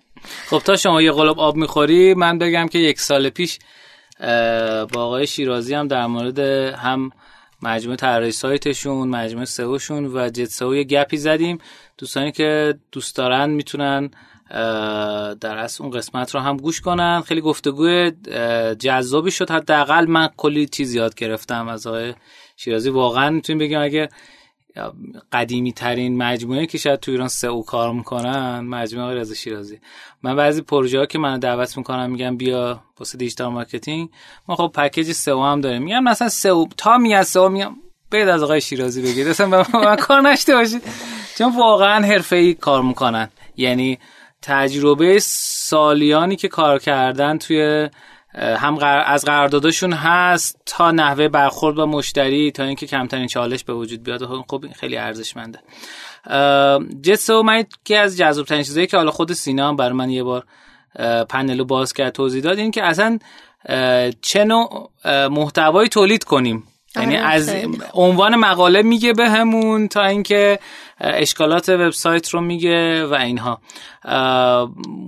خب 0.49 0.59
تا 0.65 0.75
شما 0.75 1.01
یه 1.01 1.11
قلاب 1.11 1.39
آب 1.39 1.55
می‌خوری 1.55 2.13
من 2.13 2.37
بگم 2.37 2.67
که 2.67 2.79
یک 2.79 2.99
سال 2.99 3.29
پیش 3.29 3.59
با 4.93 5.03
آقای 5.03 5.27
شیرازی 5.27 5.73
هم 5.73 5.87
در 5.87 6.05
مورد 6.05 6.39
هم 6.39 7.11
مجموعه 7.61 7.97
طراحی 7.97 8.31
سایتشون 8.31 9.07
مجموعه 9.07 9.45
سئوشون 9.45 10.05
و 10.05 10.29
جت 10.29 10.45
سئو 10.45 10.75
یه 10.75 10.83
گپی 10.83 11.17
زدیم. 11.17 11.57
دوستانی 11.97 12.31
که 12.31 12.79
دوست 12.91 13.15
دارن 13.15 13.49
می‌تونن 13.49 14.11
در 15.41 15.57
اصل 15.57 15.83
اون 15.83 15.91
قسمت 15.91 16.35
رو 16.35 16.41
هم 16.41 16.57
گوش 16.57 16.81
کنن. 16.81 17.21
خیلی 17.21 17.41
گفتگوی 17.41 18.11
جذابی 18.79 19.31
شد. 19.31 19.51
حداقل 19.51 20.05
من 20.05 20.29
کلی 20.37 20.65
چیز 20.65 20.95
یاد 20.95 21.15
گرفتم. 21.15 21.67
از 21.67 21.87
آقای 21.87 22.13
شیرازی 22.57 22.89
واقعا 22.89 23.29
می‌تونیم 23.29 23.59
بگیم 23.59 23.79
اگه 23.79 24.09
قدیمی 25.31 25.73
ترین 25.73 26.17
مجموعه 26.17 26.65
که 26.65 26.77
شاید 26.77 26.99
تو 26.99 27.11
ایران 27.11 27.27
سئو 27.27 27.61
کار 27.61 27.93
می‌کنن 27.93 28.59
مجموعه 28.59 29.15
رضا 29.15 29.33
شیرازی 29.33 29.79
من 30.23 30.35
بعضی 30.35 30.61
پروژه 30.61 30.99
ها 30.99 31.05
که 31.05 31.19
من 31.19 31.39
دعوت 31.39 31.77
می‌کنم 31.77 32.11
میگم 32.11 32.37
بیا 32.37 32.83
واسه 32.99 33.17
دیجیتال 33.17 33.51
مارکتینگ. 33.51 34.09
ما 34.47 34.55
خب 34.55 34.71
پکیج 34.75 35.11
سئو 35.11 35.43
هم 35.43 35.61
داریم. 35.61 35.83
میگم 35.83 36.03
مثلا 36.03 36.29
سئو 36.29 36.65
تا 36.77 36.97
می 36.97 37.15
از 37.15 37.27
سئو 37.27 37.49
میگم 37.49 37.75
بید 38.11 38.27
از 38.27 38.43
آقای 38.43 38.61
شیرازی 38.61 39.01
بگید 39.01 39.27
اصلا 39.27 39.47
من 39.73 39.95
کار 40.07 40.21
نشته 40.21 40.55
باشید. 40.55 40.83
چون 41.37 41.55
واقعا 41.57 42.05
حرفه‌ای 42.05 42.53
کار 42.53 42.81
می‌کنن. 42.81 43.29
یعنی 43.57 43.99
تجربه 44.41 45.19
سالیانی 45.19 46.35
که 46.35 46.47
کار 46.47 46.79
کردن 46.79 47.37
توی 47.37 47.89
هم 48.37 48.77
از 49.05 49.25
قراردادشون 49.25 49.93
هست 49.93 50.61
تا 50.65 50.91
نحوه 50.91 51.27
برخورد 51.27 51.75
با 51.75 51.85
مشتری 51.85 52.51
تا 52.51 52.63
اینکه 52.63 52.87
کمترین 52.87 53.27
چالش 53.27 53.63
به 53.63 53.73
وجود 53.73 54.03
بیاد. 54.03 54.25
خب 54.25 54.65
خیلی 54.75 54.97
ارزشمنده. 54.97 55.59
جت 57.01 57.15
سئو 57.15 57.43
من 57.43 57.63
که 57.85 57.97
از 57.97 58.17
جذاب 58.17 58.45
ترین 58.45 58.63
چیزایی 58.63 58.87
که 58.87 58.97
حالا 58.97 59.11
خود 59.11 59.33
سینا 59.33 59.69
هم 59.69 59.75
برای 59.75 59.93
من 59.93 60.09
یه 60.09 60.23
بار 60.23 60.43
پنلو 61.29 61.65
باز 61.65 61.93
کرد 61.93 62.13
توضیح 62.13 62.43
داد 62.43 62.57
این 62.57 62.71
که 62.71 62.83
اصلا 62.83 63.19
چه 64.21 64.43
نوع 64.43 64.89
محتوایی 65.27 65.89
تولید 65.89 66.23
کنیم. 66.23 66.63
یعنی 66.95 67.17
آره، 67.17 67.25
از 67.25 67.55
عنوان 67.93 68.35
مقاله 68.35 68.81
میگه 68.81 69.13
بهمون 69.13 69.87
تا 69.87 70.03
اینکه 70.03 70.59
اشکالات 70.99 71.69
وبسایت 71.69 72.29
رو 72.29 72.41
میگه 72.41 73.05
و 73.05 73.13
اینها. 73.13 73.61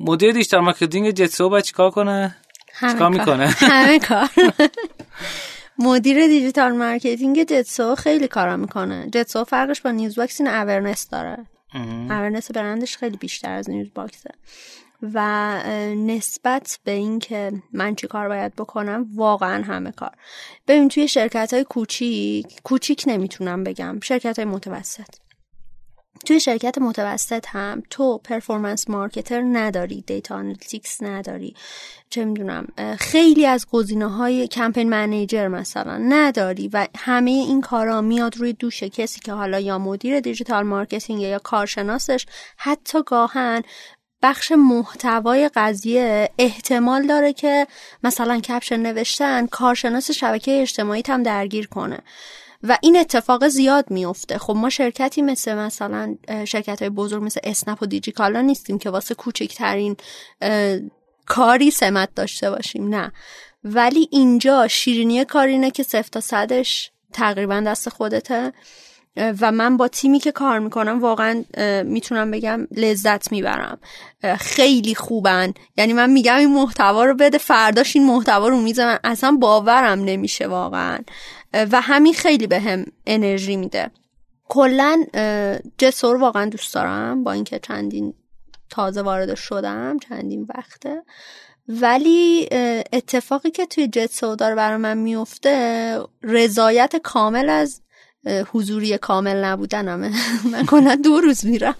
مدیر 0.05 0.31
digital 0.31 0.59
marketing 0.59 1.11
جت 1.11 1.24
سئو 1.24 1.49
باید 1.49 1.63
چیکار 1.63 1.91
کنه؟ 1.91 2.35
چیکار 2.81 3.09
می‌کنه؟ 3.09 3.47
همه 3.47 3.99
کار. 3.99 4.29
مدیر 5.79 6.27
digital 6.27 6.71
marketing 6.71 7.43
جت 7.43 7.60
سئو 7.60 7.95
خیلی 7.95 8.27
کارا 8.27 8.57
می‌کنه. 8.57 9.09
جت 9.13 9.23
سئو 9.23 9.43
فرقش 9.43 9.81
با 9.81 9.91
نیوز 9.91 10.15
باکس 10.15 10.41
این 10.41 10.49
awareness 10.49 11.09
داره. 11.09 11.37
awareness 12.09 12.51
برندش 12.51 12.97
خیلی 12.97 13.17
بیشتر 13.17 13.51
از 13.51 13.69
نیوز 13.69 13.87
باکسه. 13.95 14.29
و 15.13 15.57
نسبت 15.95 16.79
به 16.83 16.91
اینکه 16.91 17.51
من 17.73 17.95
چی 17.95 18.07
کار 18.07 18.27
باید 18.27 18.55
بکنم 18.55 19.05
واقعا 19.15 19.63
همه 19.63 19.91
کار. 19.91 20.11
ببین 20.67 20.89
توی 20.89 21.07
شرکت 21.07 21.53
های 21.53 21.63
کوچیک 21.63 22.55
کوچیک 22.63 23.03
نمی‌تونم 23.07 23.63
بگم. 23.63 23.99
شرکت 24.03 24.39
های 24.39 24.45
متوسط. 24.45 25.07
توی 26.25 26.39
شرکت 26.39 26.77
متوسط 26.77 27.45
هم 27.47 27.83
تو 27.89 28.17
performance 28.17 28.89
marketer 28.89 29.41
نداری 29.41 30.01
data 30.07 30.35
analytics 30.35 31.03
نداری. 31.03 31.55
چه 32.09 32.25
می‌دونم 32.25 32.67
خیلی 32.99 33.45
از 33.45 33.67
گزینه 33.71 34.07
های 34.07 34.47
campaign 34.47 34.89
manager 34.89 35.47
مثلا 35.47 35.97
نداری 35.97 36.67
و 36.73 36.87
همه 36.97 37.31
این 37.31 37.61
کارا 37.61 38.01
میاد 38.01 38.37
روی 38.37 38.53
دوش 38.53 38.83
کسی 38.83 39.19
که 39.19 39.33
حالا 39.33 39.59
یا 39.59 39.79
مدیر 39.79 40.19
digital 40.19 40.63
marketing 40.63 41.21
یا 41.21 41.39
کارشناسش 41.39 42.25
حتی 42.57 43.03
گاهن 43.05 43.61
بخش 44.21 44.51
محتوای 44.51 45.49
قضیه 45.55 46.29
احتمال 46.37 47.07
داره 47.07 47.33
که 47.33 47.67
مثلا 48.03 48.39
کپشن 48.39 48.79
نوشتن 48.79 49.47
کارشناس 49.47 50.11
شبکه 50.11 50.61
اجتماعی 50.61 51.03
هم 51.07 51.23
درگیر 51.23 51.67
کنه. 51.67 51.99
و 52.63 52.77
این 52.81 52.97
اتفاق 52.97 53.47
زیاد 53.47 53.91
میفته 53.91 54.37
خب 54.37 54.55
ما 54.55 54.69
شرکتی 54.69 55.21
مثل 55.21 55.53
مثلا 55.55 56.15
شرکت 56.45 56.81
های 56.81 56.89
بزرگ 56.89 57.23
مثل 57.23 57.39
اسنپ 57.43 57.83
و 57.83 57.85
دیجیکالا 57.85 58.41
نیستیم 58.41 58.77
که 58.77 58.89
واسه 58.89 59.15
کوچکترین 59.15 59.97
کاری 61.25 61.71
سمت 61.71 62.09
داشته 62.15 62.51
باشیم 62.51 62.95
نه. 62.95 63.11
ولی 63.63 64.07
اینجا 64.11 64.67
شیرینی 64.67 65.25
کارینه 65.25 65.71
که 65.71 65.83
صفت 65.83 66.11
تا 66.11 66.21
صدش 66.21 66.91
تقریبا 67.13 67.59
دست 67.59 67.89
خودته. 67.89 68.53
و 69.41 69.51
من 69.51 69.77
با 69.77 69.87
تیمی 69.87 70.19
که 70.19 70.31
کار 70.31 70.59
می‌کنم 70.59 70.99
واقعا 70.99 71.43
می‌تونم 71.83 72.31
بگم 72.31 72.67
لذت 72.71 73.31
می‌برم. 73.31 73.79
خیلی 74.39 74.95
خوبن. 74.95 75.53
یعنی 75.77 75.93
من 75.93 76.09
میگم 76.09 76.35
این 76.35 76.53
محتوا 76.53 77.05
رو 77.05 77.13
بده 77.13 77.37
فرداش 77.37 77.95
این 77.95 78.05
محتوا 78.05 78.47
رو 78.47 78.61
می‌زنن 78.61 78.99
اصلا 79.03 79.31
باورم 79.31 79.99
نمیشه 79.99 80.47
واقعا. 80.47 80.99
و 81.53 81.81
همین 81.81 82.13
خیلی 82.13 82.47
به 82.47 82.59
هم 82.59 82.85
انرژی 83.05 83.55
میده. 83.55 83.91
کلا 84.47 85.05
جسور 85.77 86.17
واقعا 86.17 86.45
دوست 86.45 86.73
دارم 86.73 87.23
با 87.23 87.31
اینکه 87.31 87.59
چندین 87.59 88.13
تازه 88.69 89.01
وارد 89.01 89.35
شدم 89.35 89.99
چندین 89.99 90.47
وقته. 90.55 91.03
ولی 91.67 92.49
اتفاقی 92.93 93.51
که 93.51 93.65
توی 93.65 93.87
جت 93.87 94.21
داره 94.21 94.55
برای 94.55 94.77
من 94.77 94.97
میفته 94.97 95.99
رضایت 96.23 96.95
کامل 96.95 97.49
از 97.49 97.81
حضوری 98.51 98.97
کامل 98.97 99.45
نبودنمه. 99.45 100.11
من 100.51 100.65
کلا 100.65 100.95
دو 100.95 101.21
روز 101.21 101.45
میرم. 101.45 101.75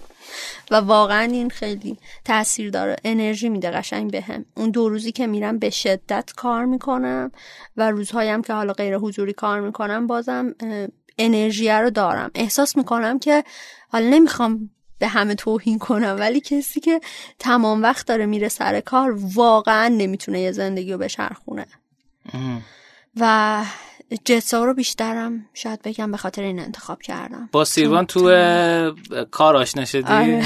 و 0.70 0.76
واقعا 0.76 1.22
این 1.22 1.50
خیلی 1.50 1.98
تاثیر 2.24 2.70
داره. 2.70 2.96
انرژی 3.04 3.48
میده 3.48 3.70
قشنگ 3.70 4.10
بهم 4.10 4.44
اون 4.56 4.70
دو 4.70 4.88
روزی 4.88 5.12
که 5.12 5.26
میرم 5.26 5.58
به 5.58 5.70
شدت 5.70 6.32
کار 6.36 6.64
می‌کنم 6.64 7.32
و 7.76 7.90
روزهایم 7.90 8.42
که 8.42 8.52
حالا 8.52 8.72
غیر 8.72 8.96
حضوری 8.96 9.32
کار 9.32 9.60
می‌کنم 9.60 10.06
بازم 10.06 10.54
انرژی 11.18 11.70
رو 11.70 11.90
دارم. 11.90 12.30
احساس 12.34 12.76
می‌کنم 12.76 13.18
که 13.18 13.44
حالا 13.88 14.06
نمی‌خوام 14.08 14.70
به 14.98 15.08
همه 15.08 15.34
توهین 15.34 15.78
کنم 15.78 16.16
ولی 16.18 16.40
کسی 16.40 16.80
که 16.80 17.00
تمام 17.38 17.82
وقت 17.82 18.06
داره 18.06 18.26
میره 18.26 18.48
سر 18.48 18.80
کار 18.80 19.18
واقعا 19.34 19.88
نمی‌تونه 19.88 20.40
یه 20.40 20.52
زندگی 20.52 20.92
رو 20.92 20.98
بچرخونه. 20.98 21.66
و 23.20 23.64
جتسا 24.24 24.64
رو 24.64 24.74
بیشترم 24.74 25.46
شاید 25.54 25.82
بگم 25.82 26.10
به 26.10 26.16
خاطر 26.16 26.42
این 26.42 26.60
انتخاب 26.60 27.02
کردم. 27.02 27.48
با 27.52 27.64
سیروان 27.64 28.06
تو 28.06 28.20
کار 29.30 29.56
آشنا 29.56 29.84
شدی؟ 29.84 30.12
آره. 30.12 30.44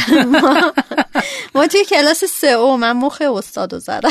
ما, 1.55 1.67
توی 1.67 1.85
کلاس 1.85 2.25
سه 2.25 2.47
او 2.47 2.77
من 2.77 2.93
مخ 2.93 3.23
استادو 3.37 3.79
زدم. 3.79 4.11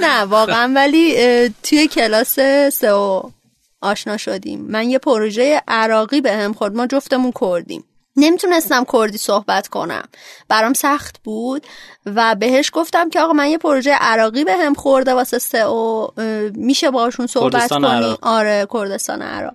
نه 0.00 0.20
واقعا 0.20 0.72
ولی 0.76 1.14
توی 1.62 1.88
کلاس 1.88 2.34
سه 2.72 2.86
او 2.86 3.32
آشنا 3.80 4.16
شدیم. 4.16 4.60
من 4.60 4.90
یه 4.90 4.98
پروژه 4.98 5.62
عراقی 5.68 6.20
به 6.20 6.32
هم 6.32 6.52
خورد. 6.52 6.76
ما 6.76 6.86
جفتمون 6.86 7.32
کردیم. 7.40 7.84
نمی‌تونستم 8.16 8.84
کردی 8.92 9.18
صحبت 9.18 9.68
کنم. 9.68 10.04
برام 10.48 10.72
سخت 10.72 11.16
بود 11.24 11.66
و 12.06 12.34
بهش 12.34 12.70
گفتم 12.74 13.10
که 13.10 13.20
آقا 13.20 13.32
من 13.32 13.48
یه 13.48 13.58
پروژه 13.58 13.92
عراقی 13.92 14.44
به 14.44 14.56
هم 14.56 14.74
خورده 14.74 15.14
واسه 15.14 15.64
و 15.64 16.10
میشه 16.54 16.90
باهاشون 16.90 17.26
صحبت 17.26 17.68
کنی؟ 17.68 18.18
آره 18.22 18.66
کردستان 18.72 19.22
عراق. 19.22 19.54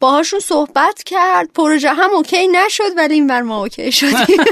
باهاشون 0.00 0.40
صحبت 0.40 1.02
کرد 1.06 1.52
پروژه 1.52 1.88
هم 1.94 2.10
اوکی 2.10 2.48
نشد 2.48 2.96
ولی 2.96 3.14
این 3.14 3.26
بر 3.26 3.42
ما 3.42 3.62
اوکی 3.62 3.92
شدیم. 3.92 4.44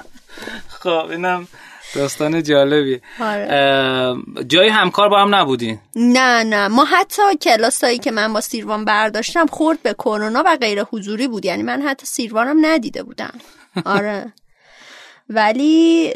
خب 0.80 1.10
اینم 1.10 1.48
داستان 1.94 2.42
جالبی. 2.42 3.00
آره. 3.20 4.16
جای 4.48 4.68
همکار 4.68 5.08
با 5.08 5.22
هم 5.22 5.34
نبودین 5.34 5.78
نه 5.96 6.44
نه. 6.44 6.68
ما 6.68 6.84
حتی 6.84 7.22
کلاسایی 7.42 7.98
که 7.98 8.10
من 8.10 8.32
با 8.32 8.40
سیروان 8.40 8.84
برداشتم 8.84 9.46
خورد 9.46 9.82
به 9.82 9.94
کرونا 9.94 10.42
و 10.46 10.56
غیر 10.56 10.82
حضوری 10.82 11.28
بود. 11.28 11.44
یعنی 11.44 11.62
من 11.62 11.82
حتی 11.82 12.06
سیروانم 12.06 12.66
ندیده 12.66 13.02
بودم. 13.02 13.34
آره. 13.84 14.32
ولی 15.30 16.12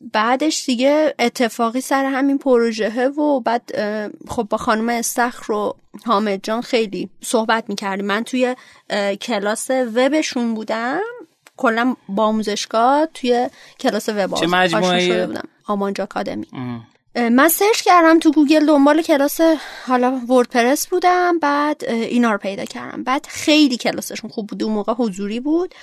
بعدش 0.00 0.64
دیگه 0.66 1.14
اتفاقی 1.18 1.80
سر 1.80 2.04
همین 2.04 2.38
پروژه 2.38 3.08
و 3.08 3.40
بعد 3.40 3.62
خب 4.28 4.42
با 4.50 4.58
خانم 4.58 4.88
استخر 4.88 5.52
و 5.52 5.76
حامد 6.06 6.40
جان 6.42 6.60
خیلی 6.62 7.10
صحبت 7.20 7.64
می‌کردیم. 7.68 8.06
من 8.06 8.24
توی 8.24 8.56
کلاس 9.20 9.70
وبشون 9.70 10.54
بودم. 10.54 11.00
کلا 11.58 11.96
با 12.08 12.24
آموزشگاه 12.24 13.06
توی 13.14 13.48
کلاس 13.80 14.08
وب 14.08 14.34
چه 14.34 14.46
مجموعه 14.46 15.26
بودم. 15.26 15.48
آمانجا 15.66 16.04
آکادمی. 16.04 16.46
من 17.14 17.48
سرچ 17.48 17.80
کردم 17.82 18.18
تو 18.18 18.32
گوگل 18.32 18.66
دنبال 18.66 19.02
کلاس 19.02 19.40
حالا 19.86 20.20
وردپرس 20.28 20.86
بودم 20.86 21.38
بعد 21.38 21.84
اینا 21.84 22.32
رو 22.32 22.38
پیدا 22.38 22.64
کردم. 22.64 23.04
بعد 23.04 23.26
خیلی 23.28 23.76
کلاسشون 23.76 24.30
خوب 24.30 24.46
بود. 24.46 24.62
اون 24.62 24.72
موقع 24.72 24.92
حضوری 24.92 25.40
بود. 25.40 25.74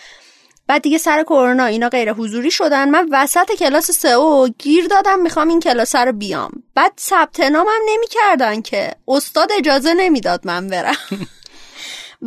بعد 0.67 0.81
دیگه 0.81 0.97
سر 0.97 1.23
کرونا 1.23 1.65
اینا 1.65 1.89
غیر 1.89 2.13
حضوری 2.13 2.51
شدن. 2.51 2.89
من 2.89 3.07
وسط 3.11 3.51
کلاس 3.59 3.91
سئو 3.91 4.47
گیر 4.47 4.87
دادم 4.87 5.19
می‌خوام 5.19 5.47
این 5.47 5.59
کلاس 5.59 5.95
رو 5.95 6.11
بیام. 6.11 6.51
بعد 6.75 6.93
ثبت 6.99 7.39
نامم 7.39 7.81
نمی‌کردن 7.89 8.61
که 8.61 8.95
استاد 9.07 9.51
اجازه 9.57 9.93
نمی‌داد 9.93 10.47
من 10.47 10.67
برم. 10.67 10.95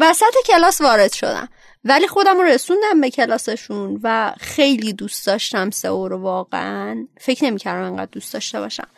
وسط 0.00 0.34
کلاس 0.46 0.80
وارد 0.80 1.12
شدم. 1.12 1.48
ولی 1.84 2.08
خودم 2.08 2.36
رو 2.36 2.42
رسوندم 2.42 3.00
به 3.00 3.10
کلاسشون 3.10 4.00
و 4.02 4.34
خیلی 4.38 4.92
دوست 4.92 5.26
داشتم 5.26 5.70
سئو 5.70 6.08
رو 6.08 6.18
واقعا. 6.18 7.06
فکر 7.20 7.44
نمی‌کردم 7.44 7.82
انقدر 7.82 8.10
دوست 8.12 8.32
داشته 8.32 8.60
باشم. 8.60 8.88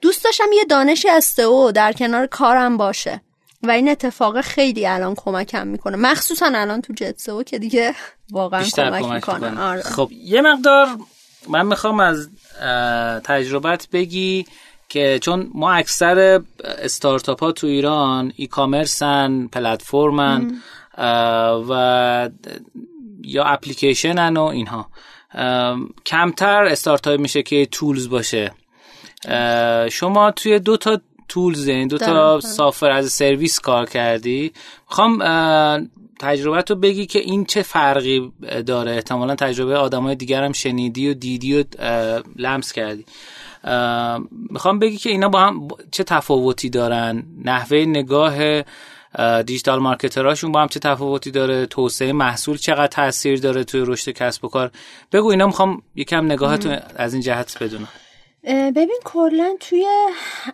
دوست 0.00 0.24
داشتم 0.24 0.52
یه 0.54 0.64
دانشی 0.64 1.08
از 1.08 1.24
سئو 1.24 1.72
در 1.72 1.92
کنار 1.92 2.26
کارم 2.26 2.76
باشه. 2.76 3.20
و 3.62 3.70
این 3.70 3.88
اتفاق 3.88 4.40
خیلی 4.40 4.86
الان 4.86 5.14
کمکم 5.14 5.66
می‌کنه. 5.66 5.96
مخصوصا 5.96 6.46
الان 6.54 6.80
تو 6.80 6.92
جت 6.92 7.18
سئو 7.18 7.42
که 7.42 7.58
دیگه 7.58 7.94
واقعا 8.30 8.62
کمک, 8.62 9.04
می‌کنه. 9.04 9.60
آره. 9.60 9.82
خب 9.82 10.10
یه 10.12 10.40
مقدار 10.40 10.88
من 11.48 11.66
می‌خوام 11.66 12.00
از 12.00 12.28
تجربت 13.24 13.88
بگی 13.92 14.46
که 14.88 15.18
چون 15.22 15.50
ما 15.54 15.72
اکثر 15.72 16.40
استارتاپ 16.64 17.40
ها 17.40 17.52
تو 17.52 17.66
ایران 17.66 18.32
ای 18.36 18.46
کامرسن 18.46 19.46
پلتفرمن 19.46 20.62
و 21.68 22.30
یا 23.24 23.44
اپلیکیشنن 23.44 24.36
و 24.36 24.42
اینها. 24.42 24.88
کمتر 26.06 26.64
استارتاپ 26.64 27.20
میشه 27.20 27.42
که 27.42 27.66
تولز 27.66 28.08
باشه. 28.08 28.52
شما 29.90 30.30
توی 30.30 30.58
دو 30.58 30.76
تا 30.76 31.00
تولز 31.28 31.68
این 31.68 31.88
دو 31.88 31.98
تا 31.98 32.40
سافر 32.40 32.90
از 32.90 33.12
سرویس 33.12 33.60
کار 33.60 33.86
کردی. 33.86 34.52
می‌خوام 34.88 35.18
تجربه 36.20 36.62
تو 36.62 36.74
بگی 36.74 37.06
که 37.06 37.18
این 37.18 37.44
چه 37.44 37.62
فرقی 37.62 38.32
داره؟ 38.66 38.92
احتمالا 38.92 39.34
تجربه 39.34 39.76
آدمای 39.76 40.14
دیگر 40.14 40.44
هم 40.44 40.52
شنیدی 40.52 41.08
و 41.08 41.14
دیدی 41.14 41.60
و 41.60 41.64
لمس 42.36 42.72
کردی. 42.72 43.04
می‌خوام 44.50 44.78
بگی 44.78 44.96
که 44.96 45.10
اینا 45.10 45.28
با 45.28 45.40
هم 45.40 45.68
چه 45.90 46.04
تفاوتی 46.04 46.70
دارن؟ 46.70 47.22
نحوه 47.44 47.78
نگاه 47.78 48.62
دیجیتال 49.46 49.78
مارکتراشون 49.78 50.52
با 50.52 50.62
هم 50.62 50.68
چه 50.68 50.80
تفاوتی 50.80 51.30
داره؟ 51.30 51.66
توسعه 51.66 52.12
محصول 52.12 52.56
چقدر 52.56 52.86
تاثیر 52.86 53.40
داره 53.40 53.64
توی 53.64 53.82
رشد 53.86 54.12
کسب 54.12 54.44
و 54.44 54.48
کار؟ 54.48 54.70
بگو 55.12 55.30
اینا 55.30 55.46
می‌خوام 55.46 55.82
یکم 55.94 56.24
نگاهتون 56.24 56.78
از 56.96 57.12
این 57.12 57.22
جهت 57.22 57.62
بدونم. 57.62 57.88
ببین 58.46 58.98
کلا 59.04 59.56
توی 59.60 59.86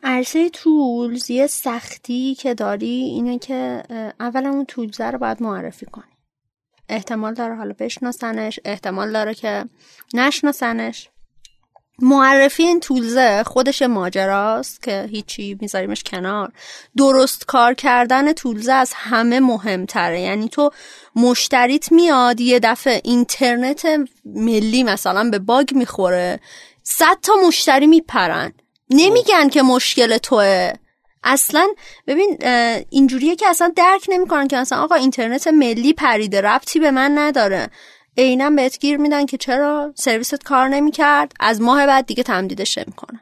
عرصه 0.03 0.51
تولز 0.51 1.31
یه 1.31 1.47
سختی 1.47 2.35
که 2.35 2.55
داری 2.55 2.87
اینه 2.87 3.39
که 3.39 3.83
اولا 4.21 4.51
اون 4.51 4.65
تولزه 4.65 5.11
رو 5.11 5.19
باید 5.19 5.43
معرفی 5.43 5.87
کنی. 5.87 6.05
احتمال 6.89 7.35
داره 7.35 7.55
حالا 7.55 7.75
بشناسنش 7.79 8.61
احتمال 8.65 9.13
داره 9.13 9.35
که 9.35 9.65
نشناسنش. 10.15 11.09
معرفی 11.99 12.63
این 12.63 12.81
تولزه 12.81 13.43
خودش 13.43 13.83
ماجراست 13.83 14.83
که 14.83 15.09
هیچی 15.11 15.59
میذاریمش 15.61 16.03
کنار. 16.03 16.53
درست 16.97 17.47
کار 17.47 17.75
کردن 17.75 18.33
تولزه 18.33 18.73
از 18.73 18.93
همه 18.95 19.41
مهمتره. 19.41 20.21
یعنی 20.21 20.49
تو 20.49 20.71
مشتریت 21.17 21.93
میاد 21.93 22.41
یه 22.41 22.59
دفعه 22.59 23.01
اینترنت 23.05 23.87
ملی 24.25 24.83
مثلا 24.83 25.31
به 25.31 25.39
باگ 25.39 25.75
می‌خوره 25.75 26.41
صد 26.83 27.17
تا 27.23 27.33
مشتری 27.47 27.87
میپرن. 27.87 28.53
نمیگن 28.91 29.49
که 29.49 29.63
مشکل 29.63 30.19
توه. 30.19 30.73
اصلا 31.25 31.69
ببین 32.07 32.39
اینجوریه 32.91 33.37
که 33.37 33.49
اصلا 33.49 33.73
درک 33.77 34.07
نمی‌کنن 34.09 34.49
که 34.49 34.57
اصلا 34.57 34.83
آقا 34.83 34.95
اینترنت 34.95 35.49
ملی 35.49 35.93
پریده 35.93 36.41
ربطی 36.41 36.79
به 36.79 36.91
من 36.91 37.19
نداره. 37.19 37.71
عینا 38.19 38.51
بهت 38.51 38.79
گیر 38.79 38.97
میدن 38.97 39.27
که 39.27 39.37
چرا 39.37 39.93
سرویست 39.95 40.45
کار 40.45 40.69
نمی‌کرد؟ 40.69 41.33
از 41.41 41.61
ماه 41.61 41.87
بعد 41.87 42.07
دیگه 42.07 42.23
تمدیدش 42.23 42.79
نمی‌کنن 42.79 43.21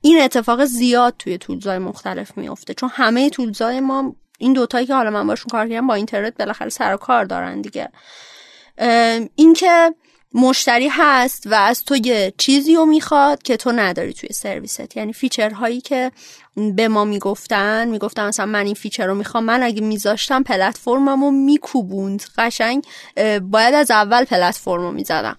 این 0.00 0.20
اتفاق 0.20 0.64
زیاد 0.64 1.14
توی 1.18 1.38
تولزای 1.38 1.78
مختلف 1.78 2.38
میفته 2.38 2.74
چون 2.74 2.90
همه 2.92 3.30
تولزای 3.30 3.80
ما 3.80 4.16
این 4.38 4.52
دوتایی 4.52 4.86
که 4.86 4.94
حالا 4.94 5.10
من 5.10 5.26
باشون 5.26 5.48
کار 5.50 5.68
کردم 5.68 5.86
با 5.86 5.94
اینترنت 5.94 6.36
بالاخره 6.38 6.68
سر 6.68 6.94
و 6.94 6.96
کار 6.96 7.24
دارن 7.24 7.60
دیگه. 7.60 7.88
اینکه 9.34 9.94
مشتری 10.34 10.88
هست 10.88 11.46
و 11.46 11.54
از 11.54 11.84
تو 11.84 11.96
یه 11.96 12.32
چیزی 12.38 12.74
رو 12.74 12.86
می‌خواد 12.86 13.42
که 13.42 13.56
تو 13.56 13.72
نداری 13.72 14.12
توی 14.12 14.28
سرویست. 14.32 14.96
یعنی 14.96 15.12
featureهایی 15.12 15.80
که 15.80 16.12
به 16.56 16.88
ما 16.88 17.04
می‌گفتن 17.04 17.88
می‌گفتن 17.88 18.26
مثلا 18.26 18.46
من 18.46 18.64
این 18.66 18.74
feature 18.74 19.06
رو 19.06 19.14
می‌خوام. 19.14 19.44
من 19.44 19.62
اگه 19.62 19.80
میذاشتم 19.80 20.42
platformمو 20.42 21.30
میکوبوند. 21.30 22.22
قشنگ 22.38 22.84
باید 23.42 23.74
از 23.74 23.90
اول 23.90 24.24
پلتفرم 24.24 24.80
رو 24.80 24.92
می‌زدم. 24.92 25.36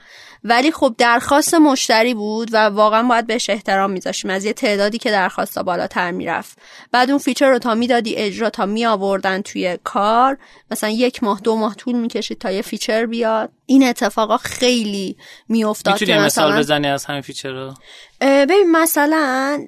ولی 0.48 0.72
خب 0.72 0.96
درخواست 0.98 1.54
مشتری 1.54 2.14
بود 2.14 2.50
و 2.54 2.58
واقعا 2.58 3.04
باید 3.04 3.28
بهش 3.28 3.50
احترام 3.50 3.92
میذاشتیم 3.92 4.32
از 4.32 4.46
یه 4.46 4.54
تعدادی 4.54 4.98
که 4.98 5.12
درخواست 5.12 5.60
بالاتر 5.60 6.12
می‌رفت. 6.12 6.58
بعد 6.92 7.10
اون 7.10 7.20
feature 7.20 7.50
رو 7.50 7.60
تا 7.60 7.76
می‌دادی 7.76 8.16
اجرا 8.16 8.50
تا 8.50 8.66
می 8.66 8.86
آوردن 8.86 9.42
توی 9.42 9.78
کار. 9.84 10.38
مثلا 10.72 10.90
یک 10.90 11.24
ماه 11.24 11.42
دو 11.42 11.56
ماه 11.56 11.76
طول 11.76 11.96
می‌کشید 11.96 12.40
تا 12.40 12.52
یه 12.52 12.62
feature 12.62 13.06
بیاد. 13.06 13.50
این 13.66 13.88
اتفاقا 13.88 14.38
خیلی 14.38 15.18
میافتاد 15.50 16.02
می‌تونی 16.02 16.18
مثال 16.18 16.60
بزنی 16.60 16.88
از 16.88 17.06
همین 17.06 17.22
feature 17.22 17.52
رو؟ 17.52 17.74
ببین 18.22 18.72
مثلا 18.72 19.66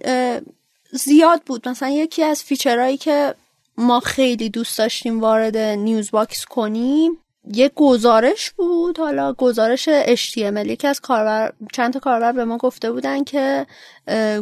زیاد 0.92 1.42
بود. 1.46 1.70
مثلا 1.70 1.90
یکی 1.90 2.24
از 2.24 2.44
featureهایی 2.44 2.98
که 2.98 3.36
ما 3.78 4.00
خیلی 4.00 4.50
دوست 4.50 4.78
داشتیم 4.78 5.22
وارد 5.22 5.58
نیوز 5.58 6.12
باکس 6.12 6.46
کنیم 6.46 7.18
یه 7.54 7.72
گزارش 7.76 8.52
بود 8.52 9.00
حالا 9.00 9.34
گزارش 9.34 9.90
HTML 10.16 10.66
یکی 10.68 10.88
از 10.88 11.00
کاربر 11.00 11.54
چند 11.74 11.94
تا 11.94 12.00
کاربر 12.00 12.32
به 12.32 12.46
ما 12.46 12.58
گفته 12.58 12.92
بودن 12.92 13.24
که 13.24 13.66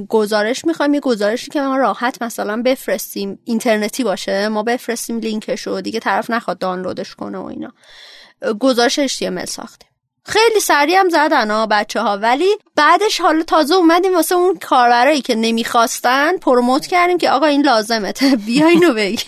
گزارش 0.09 0.65
می‌خوایم 0.65 0.93
یه 0.93 0.99
گزارشی 0.99 1.51
که 1.51 1.61
ما 1.61 1.77
راحت 1.77 2.21
مثلا 2.21 2.61
بفرستیم 2.61 3.39
اینترنتی 3.43 4.03
باشه 4.03 4.47
ما 4.47 4.63
بفرستیم 4.63 5.19
لینکش 5.19 5.67
و 5.67 5.81
دیگه 5.81 5.99
طرف 5.99 6.29
نخواد 6.29 6.57
دانلودش 6.57 7.15
کنه 7.15 7.37
و 7.37 7.45
اینا. 7.45 7.73
گزارش 8.59 8.99
HTML 8.99 9.45
ساختیم. 9.45 9.89
خیلی 10.25 10.59
سریع 10.59 10.99
هم 10.99 11.09
زدن 11.09 11.51
ها 11.51 11.67
بچه 11.67 12.01
ها 12.01 12.17
ولی 12.17 12.57
بعدش 12.75 13.21
حالا 13.21 13.43
تازه 13.43 13.75
اومدیم 13.75 14.15
واسه 14.15 14.35
اون 14.35 14.57
کاربرایی 14.57 15.21
که 15.21 15.35
نمی‌خواستن 15.35 16.37
promote 16.37 16.87
کردیم 16.87 17.17
که 17.17 17.31
آقا 17.31 17.45
این 17.45 17.65
لازمته 17.65 18.35
بیا 18.45 18.67
اینو 18.67 18.93
بگیر. 18.93 19.23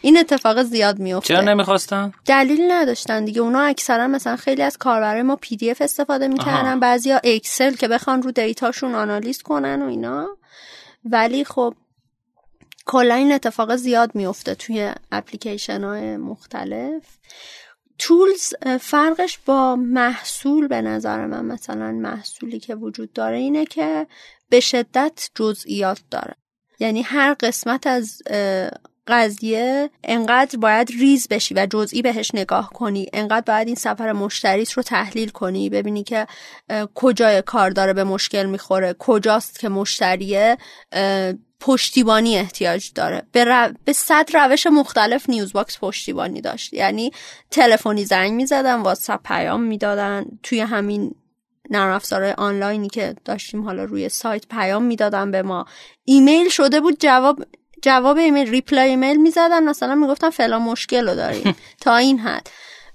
این 0.00 0.18
اتفاق 0.18 0.62
زیاد 0.62 0.98
میفته 0.98 1.34
چرا 1.34 1.40
نمی‌خواستن؟ 1.40 2.12
دلیل 2.26 2.72
نداشتن 2.72 3.24
دیگه. 3.24 3.40
اونا 3.40 3.60
اکثرا 3.60 4.06
مثلا 4.06 4.36
خیلی 4.36 4.62
از 4.62 4.76
کاربرای 4.76 5.22
ما 5.22 5.36
PDF 5.36 5.82
استفاده 5.82 6.28
می‌کردن. 6.28 6.80
بعضیا 6.80 7.20
Excel 7.24 7.74
که 7.74 7.88
بخوان 7.88 8.22
رو 8.22 8.30
dataشون 8.30 8.94
آنالیز 8.94 9.42
کنن 9.42 9.82
و 9.82 9.88
اینا. 9.88 10.28
ولی 11.04 11.44
خب 11.44 11.74
کلا 12.86 13.14
این 13.14 13.32
اتفاق 13.32 13.76
زیاد 13.76 14.14
میفته 14.14 14.54
توی 14.54 14.92
اپلیکیشن 15.12 15.84
های 15.84 16.16
مختلف 16.16 17.02
tools 17.98 18.54
فرقش 18.80 19.38
با 19.46 19.76
محصول 19.76 20.68
به 20.68 20.82
نظر 20.82 21.26
من 21.26 21.44
مثلا 21.44 21.92
محصولی 21.92 22.60
که 22.60 22.74
وجود 22.74 23.12
داره 23.12 23.36
اینه 23.36 23.64
که 23.64 24.06
به 24.48 24.60
شدت 24.60 25.30
جزئیات 25.34 26.00
داره. 26.10 26.34
یعنی 26.78 27.02
هر 27.02 27.34
قسمت 27.40 27.86
از 27.86 28.22
قضیه 29.06 29.90
انقدر 30.04 30.58
باید 30.58 30.90
ریز 30.90 31.28
بشی 31.28 31.54
و 31.54 31.66
جزئی 31.70 32.02
بهش 32.02 32.30
نگاه 32.34 32.70
کنی. 32.70 33.06
انقدر 33.12 33.44
باید 33.54 33.66
این 33.66 33.76
سفر 33.76 34.12
مشتریت 34.12 34.72
رو 34.72 34.82
تحلیل 34.82 35.28
کنی 35.28 35.68
ببینی 35.68 36.04
که 36.04 36.26
کجای 36.94 37.42
کار 37.42 37.70
داره 37.70 37.92
به 37.92 38.04
مشکل 38.04 38.46
می‌خوره 38.46 38.96
کجاست 38.98 39.58
که 39.58 39.68
مشتریه 39.68 40.56
پشتیبانی 41.60 42.38
احتیاج 42.38 42.90
داره. 42.94 43.22
به, 43.32 43.44
رو... 43.44 43.68
به 43.84 43.92
صد 43.92 44.30
روش 44.34 44.66
مختلف 44.66 45.30
نیوز 45.30 45.52
باکس 45.52 45.78
پشتیبانی 45.80 46.40
داشت. 46.40 46.72
یعنی 46.72 47.10
تلفنی 47.50 48.04
زنگ 48.04 48.32
می‌زدن 48.32 48.74
واتساپ 48.74 49.20
پیام 49.22 49.62
می‌دادن. 49.62 50.24
توی 50.42 50.60
همین 50.60 51.14
نرم 51.70 51.92
افزار 51.94 52.24
آنلاینی 52.24 52.88
که 52.88 53.14
داشتیم 53.24 53.64
حالا 53.64 53.84
روی 53.84 54.08
سایت 54.08 54.48
پیام 54.48 54.82
می‌دادن 54.82 55.30
به 55.30 55.42
ما. 55.42 55.66
ایمیل 56.04 56.48
شده 56.48 56.80
بود 56.80 56.96
جواب 57.00 57.44
جواب 57.82 58.16
ایمیل 58.16 58.50
reply 58.50 58.88
ایمیل 58.90 59.16
می‌زدن. 59.16 59.64
مثلا 59.64 59.94
می‌گفتن 59.94 60.30
فلان 60.30 60.62
مشکل 60.62 61.08
رو 61.08 61.14
داریم 61.14 61.56
تا 61.80 61.96
این 61.96 62.18
حد. 62.18 62.50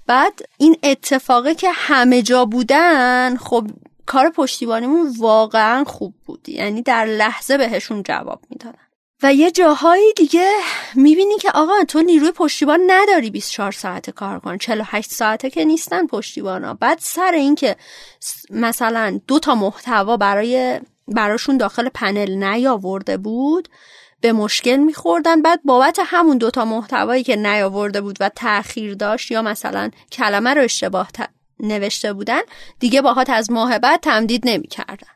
بعد 0.06 0.40
این 0.58 0.76
اتفاقه 0.82 1.54
که 1.54 1.70
همه 1.72 2.22
جا 2.22 2.44
بودن 2.44 3.36
خب 3.36 3.66
کار 4.06 4.30
پشتیبانیمون 4.30 5.14
واقعا 5.18 5.84
خوب 5.84 6.14
بود. 6.26 6.48
یعنی 6.48 6.82
در 6.82 7.04
لحظه 7.04 7.58
بهشون 7.58 8.02
جواب 8.02 8.40
می‌دادن. 8.50 8.78
و 9.22 9.34
یه 9.34 9.50
جاهایی 9.50 10.12
دیگه 10.16 10.50
می‌بینی 10.94 11.38
که 11.38 11.50
آقا 11.50 11.84
تو 11.88 12.00
نیروی 12.00 12.30
پشتیبان 12.30 12.80
نداری 12.86 13.30
24 13.30 13.72
ساعته 13.72 14.12
کار 14.12 14.38
کن. 14.40 14.58
48 14.58 15.10
ساعته 15.10 15.50
که 15.50 15.64
نیستن 15.64 16.06
پشتیبانا. 16.06 16.74
بعد 16.74 16.98
سر 17.00 17.32
اینکه 17.34 17.76
مثلا 18.50 19.20
دو 19.26 19.38
تا 19.38 19.54
محتوا 19.54 20.16
برای 20.16 20.80
براشون 21.08 21.56
داخل 21.56 21.88
پنل 21.88 22.44
نیاورده 22.44 23.16
بود 23.16 23.68
به 24.22 24.32
مشکل 24.32 24.76
میخوردن. 24.76 25.42
بعد 25.42 25.60
بابت 25.64 25.98
همون 26.04 26.38
دوتا 26.38 26.64
محتوایی 26.64 27.22
که 27.22 27.36
نیاورده 27.36 28.00
بود 28.00 28.16
و 28.20 28.28
تاخیر 28.28 28.94
داشت 28.94 29.30
یا 29.30 29.42
مثلا 29.42 29.90
کلمه 30.12 30.54
رو 30.54 30.62
اشتباه 30.62 31.08
نوشته 31.60 32.12
بودن 32.12 32.40
دیگه 32.80 33.02
باهات 33.02 33.30
از 33.30 33.50
ماه 33.50 33.78
بعد 33.78 34.00
تمدید 34.00 34.48
نمی‌کردن. 34.48 35.12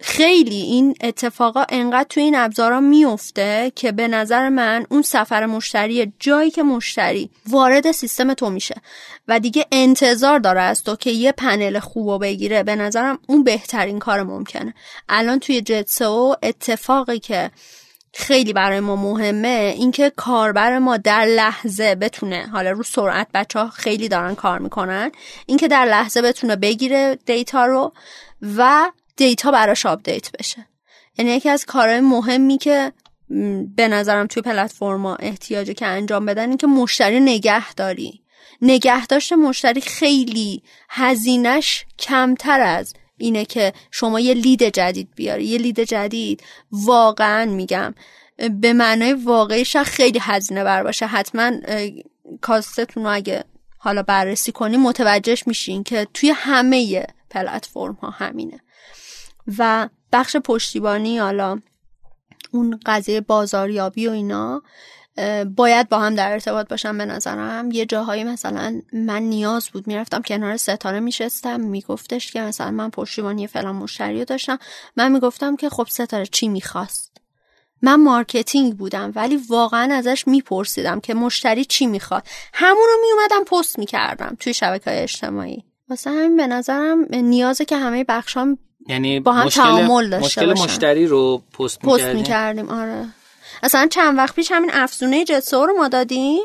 خیلی 0.00 0.56
این 0.56 0.94
اتفاقا 1.00 1.64
انقدر 1.68 2.06
توی 2.08 2.22
این 2.22 2.34
ابزارا 2.34 2.80
میفته 2.80 3.72
که 3.74 3.92
به 3.92 4.08
نظر 4.08 4.48
من 4.48 4.86
اون 4.90 5.02
سفر 5.02 5.46
مشتری 5.46 6.12
جایی 6.18 6.50
که 6.50 6.62
مشتری 6.62 7.30
وارد 7.48 7.92
سیستم 7.92 8.34
تو 8.34 8.50
میشه 8.50 8.74
و 9.28 9.40
دیگه 9.40 9.66
انتظار 9.72 10.38
داره 10.38 10.60
از 10.60 10.82
تو 10.82 10.96
که 10.96 11.10
یه 11.10 11.32
پنل 11.32 11.78
خوب 11.78 12.22
بگیره 12.22 12.62
به 12.62 12.76
نظرم 12.76 13.18
اون 13.26 13.44
بهترین 13.44 13.98
کار 13.98 14.22
ممکنه. 14.22 14.74
الان 15.08 15.38
توی 15.38 15.60
جتسو 15.60 16.36
اتفاقی 16.42 17.18
که 17.18 17.50
خیلی 18.18 18.52
برای 18.52 18.80
ما 18.80 18.96
مهمه 18.96 19.74
اینکه 19.76 20.12
کاربر 20.16 20.78
ما 20.78 20.96
در 20.96 21.24
لحظه 21.24 21.94
بتونه 21.94 22.46
حالا 22.52 22.70
رو 22.70 22.82
سرعت 22.82 23.26
بچه 23.34 23.58
ها 23.58 23.68
خیلی 23.68 24.08
دارن 24.08 24.34
کار 24.34 24.58
می‌کنن 24.58 25.12
اینکه 25.46 25.68
در 25.68 25.84
لحظه 25.84 26.22
بتونه 26.22 26.56
بگیره 26.56 27.18
data 27.26 27.66
رو 27.66 27.92
و 28.56 28.90
data 29.16 29.50
براش 29.50 29.86
update 29.86 30.32
بشه. 30.32 30.66
یعنی 31.18 31.30
یکی 31.30 31.48
از 31.48 31.66
کارهای 31.66 32.00
مهمی 32.00 32.58
که 32.58 32.92
به 33.76 33.88
نظرم 33.88 34.26
توی 34.26 34.42
پلتفرما 34.42 35.14
احتیاجه 35.14 35.74
که 35.74 35.86
انجام 35.86 36.26
بدن 36.26 36.48
این 36.48 36.56
که 36.56 36.66
مشتری 36.66 37.20
نگه 37.20 37.74
داری 37.74 38.22
نگه 38.62 39.34
مشتری 39.36 39.80
خیلی 39.80 40.62
هزینش 40.88 41.84
کمتر 41.98 42.60
از 42.60 42.94
اینه 43.18 43.44
که 43.44 43.72
شما 43.90 44.20
یه 44.20 44.34
lead 44.34 44.62
جدید 44.62 45.08
بیاری. 45.16 45.44
یه 45.44 45.58
lead 45.58 45.80
جدید. 45.80 46.42
واقعا 46.72 47.44
میگم 47.44 47.94
به 48.60 48.72
معنای 48.72 49.12
واقعیش 49.12 49.76
خیلی 49.76 50.18
هزینه 50.22 50.64
بر 50.64 50.82
باشه. 50.82 51.06
حتما 51.06 51.52
کاستتون 52.40 53.04
رو 53.04 53.14
اگه 53.14 53.44
حالا 53.78 54.02
بررسی 54.02 54.52
کنیم 54.52 54.82
متوجهش 54.82 55.46
میشین 55.46 55.84
که 55.84 56.08
توی 56.14 56.30
همه 56.30 57.06
پلتفرم 57.30 57.92
ها 58.02 58.10
همینه. 58.10 58.60
و 59.58 59.88
بخش 60.12 60.36
پشتیبانی 60.36 61.18
حالا 61.18 61.60
اون 62.52 62.80
قضیه 62.86 63.20
بازاریابی 63.20 64.08
و 64.08 64.10
اینا 64.10 64.62
باید 65.56 65.88
با 65.88 65.98
هم 65.98 66.14
در 66.14 66.32
ارتباط 66.32 66.68
باشم 66.68 66.98
به 66.98 67.04
نظرم. 67.04 67.70
یه 67.70 67.86
جاهایی 67.86 68.24
مثلا 68.24 68.80
من 68.92 69.22
نیاز 69.22 69.68
بود 69.68 69.86
می‌رفتم 69.86 70.22
کنار 70.22 70.56
ستاره 70.56 71.00
میشستم 71.00 71.60
میگفتش 71.60 72.32
که 72.32 72.40
مثلا 72.40 72.70
من 72.70 72.90
پشتیبانی 72.90 73.46
فلان 73.46 73.76
مشتری 73.76 74.18
رو 74.18 74.24
داشتم. 74.24 74.58
من 74.96 75.12
می‌گفتم 75.12 75.56
که 75.56 75.68
خب 75.68 75.86
ستاره 75.90 76.26
چی 76.26 76.48
می‌خواست؟ 76.48 77.07
من 77.82 77.94
marketing 78.02 78.76
بودم 78.76 79.12
ولی 79.14 79.36
واقعا 79.48 79.94
ازش 79.94 80.24
میپرسیدم 80.26 81.00
که 81.00 81.14
مشتری 81.14 81.64
چی 81.64 81.86
می‌خواد. 81.86 82.26
همون 82.54 82.86
رو 82.88 82.98
میومدم 83.02 83.44
پست 83.44 83.78
می‌کردم 83.78 84.36
توی 84.40 84.54
شبکه 84.54 84.90
های 84.90 85.00
اجتماعی. 85.00 85.64
واسه 85.88 86.10
همین 86.10 86.36
به 86.36 86.46
نظرم 86.46 87.06
نیازه 87.10 87.64
که 87.64 87.76
همه 87.76 88.04
بخشام 88.04 88.58
یعنی 88.88 89.20
با 89.20 89.32
هم 89.32 89.46
مشکل 89.46 89.62
تعامل 89.62 90.10
داشته 90.10 90.26
مشکل 90.26 90.46
باشن. 90.46 90.64
مشتری 90.64 91.06
رو 91.06 91.42
پست 91.58 91.78
پست 91.78 92.04
می‌کردیم 92.04 92.16
می‌کردیم 92.16 92.68
آره. 92.68 93.04
اصلا 93.62 93.86
چند 93.90 94.18
وقت 94.18 94.34
پیش 94.34 94.52
همین 94.52 94.70
افزونه 94.72 95.24
جت 95.24 95.38
سئو 95.38 95.66
رو 95.66 95.76
ما 95.76 95.88
دادیم. 95.88 96.42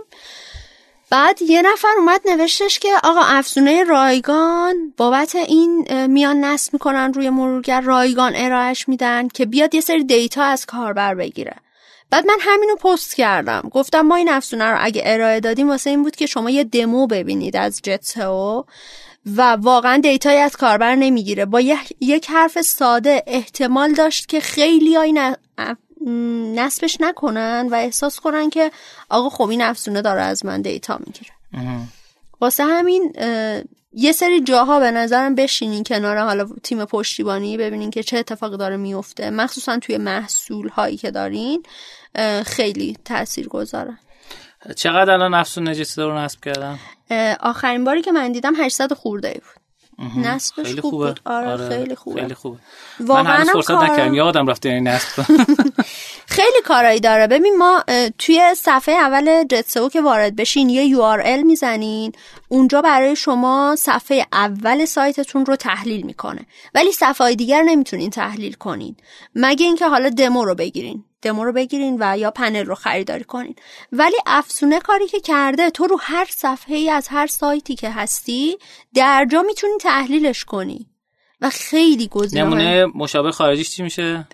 بعد 1.09 1.41
یه 1.41 1.61
نفر 1.61 1.87
اومد 1.97 2.21
نوشتش 2.25 2.79
که 2.79 2.89
آقا 3.03 3.21
افزونه 3.21 3.83
رایگان 3.83 4.93
بابت 4.97 5.35
این 5.35 6.05
میان 6.07 6.43
نصب 6.43 6.73
می‌کنن 6.73 7.13
روی 7.13 7.29
مرورگر 7.29 7.81
رایگان 7.81 8.33
ارائهش 8.35 8.89
میدن 8.89 9.27
که 9.27 9.45
بیاد 9.45 9.75
یه 9.75 9.81
سری 9.81 10.03
data 10.03 10.43
از 10.43 10.65
کاربر 10.65 11.15
بگیره. 11.15 11.55
بعد 12.09 12.25
من 12.25 12.37
همینو 12.39 12.75
پست 12.75 13.15
کردم. 13.15 13.69
گفتم 13.71 14.01
ما 14.01 14.15
این 14.15 14.29
افزونه 14.29 14.65
رو 14.65 14.77
اگه 14.81 15.01
ارائه 15.05 15.39
دادیم 15.39 15.69
واسه 15.69 15.89
این 15.89 16.03
بود 16.03 16.15
که 16.15 16.25
شما 16.25 16.49
یه 16.49 16.63
دمو 16.63 17.07
ببینید 17.07 17.57
از 17.57 17.79
جتسو 17.83 18.65
و 19.37 19.41
واقعا 19.51 19.97
دیتایی 19.97 20.39
از 20.39 20.55
کاربر 20.55 20.95
نمی‌گیره. 20.95 21.45
با 21.45 21.61
یک 21.99 22.29
حرف 22.29 22.61
ساده 22.61 23.23
احتمال 23.27 23.93
داشت 23.93 24.27
که 24.27 24.39
خیلی 24.39 24.97
این 24.97 25.35
نصبش 26.55 26.97
نکنن 26.99 27.67
و 27.71 27.75
احساس 27.75 28.19
کنن 28.19 28.49
که 28.49 28.71
آقا 29.09 29.29
خب 29.29 29.49
این 29.49 29.61
افزونه 29.61 30.01
داره 30.01 30.21
از 30.21 30.45
من 30.45 30.61
دیتا 30.61 30.99
می‌گیره. 31.05 31.31
واسه 32.41 32.63
همین 32.63 33.13
یه 33.93 34.11
سری 34.11 34.41
جاها 34.41 34.79
به 34.79 34.91
نظرم 34.91 35.35
بشینین 35.35 35.83
کنار 35.83 36.17
حالا 36.17 36.47
تیم 36.63 36.85
پشتیبانی 36.85 37.57
ببینین 37.57 37.91
که 37.91 38.03
چه 38.03 38.17
اتفاقی 38.17 38.57
داره 38.57 38.77
میفته 38.77 39.29
مخصوصا 39.29 39.79
توی 39.79 39.97
محصول 39.97 40.69
هایی 40.69 40.97
که 40.97 41.11
دارین 41.11 41.63
خیلی 42.45 42.97
تأثیر 43.05 43.47
گذاره 43.47 43.97
چقدر 44.75 45.11
الان 45.11 45.33
افسون 45.33 45.67
نجسی 45.67 46.01
رو 46.01 46.17
نصب 46.17 46.39
کردن 46.39 46.79
آخرین 47.39 47.83
باری 47.83 48.01
که 48.01 48.11
من 48.11 48.31
دیدم 48.31 48.53
800 48.55 48.93
خورده 48.93 49.27
ای 49.27 49.33
بود. 49.33 49.62
نصبش 50.17 50.65
خیلی 50.65 50.81
خوب 50.81 50.91
خوبه. 50.91 51.07
بود. 51.07 51.19
آره، 51.25 51.69
خیلی 51.69 51.95
خوبه. 51.95 52.21
خیلی 52.21 52.33
خوبه. 52.33 52.57
من 52.99 53.05
واقعا 53.05 53.33
هنوز 53.33 53.47
هم 53.49 53.53
فرصت 53.53 53.67
کارم- 53.67 53.91
نکردم. 53.91 54.13
یادم 54.13 54.47
رفته 54.47 54.69
این 54.69 54.87
نصب. 54.87 55.23
خیلی 56.25 56.61
کارایی 56.65 56.99
داره. 56.99 57.27
ببین 57.27 57.57
ما 57.57 57.83
توی 58.17 58.55
صفحه 58.57 58.95
اول 58.95 59.43
جتسو 59.43 59.89
که 59.89 60.01
وارد 60.01 60.35
بشین 60.35 60.69
یه 60.69 60.97
URL 60.97 61.43
می‌زنین. 61.45 62.11
اونجا 62.47 62.81
برای 62.81 63.15
شما 63.15 63.75
صفحه 63.77 64.25
اول 64.33 64.85
سایتتون 64.85 65.45
رو 65.45 65.55
تحلیل 65.55 66.05
می‌کنه. 66.05 66.41
ولی 66.75 66.91
صفحه 66.91 67.25
های 67.25 67.35
دیگر 67.35 67.61
نمی‌تونین 67.61 68.09
تحلیل 68.09 68.53
کنین. 68.53 68.95
مگه 69.35 69.65
اینکه 69.65 69.87
حالا 69.87 70.09
دمو 70.09 70.45
رو 70.45 70.55
بگیرین. 70.55 71.03
دمو 71.23 71.43
رو 71.45 71.53
بگیرین 71.53 71.97
و 71.99 72.17
یا 72.17 72.31
پنل 72.31 72.65
رو 72.65 72.75
خریداری 72.75 73.23
کنین. 73.23 73.55
ولی 73.91 74.15
افسونه 74.25 74.79
کاری 74.79 75.07
که 75.07 75.19
کرده 75.19 75.69
تو 75.69 75.87
رو 75.87 75.97
هر 76.01 76.27
صفحه 76.29 76.75
ای 76.75 76.89
از 76.89 77.07
هر 77.07 77.27
سایتی 77.27 77.75
که 77.75 77.89
هستی 77.89 78.57
در 78.93 79.27
جا 79.31 79.41
می‌تونی 79.41 79.73
تحلیلش 79.81 80.43
کنی. 80.43 80.89
و 81.41 81.49
خیلی 81.49 82.07
گزینه 82.07 82.43
نمونه 82.43 82.85
مشابه 82.85 83.31
خارجیش 83.31 83.69
چی 83.75 83.83
میشه؟ 83.83 84.27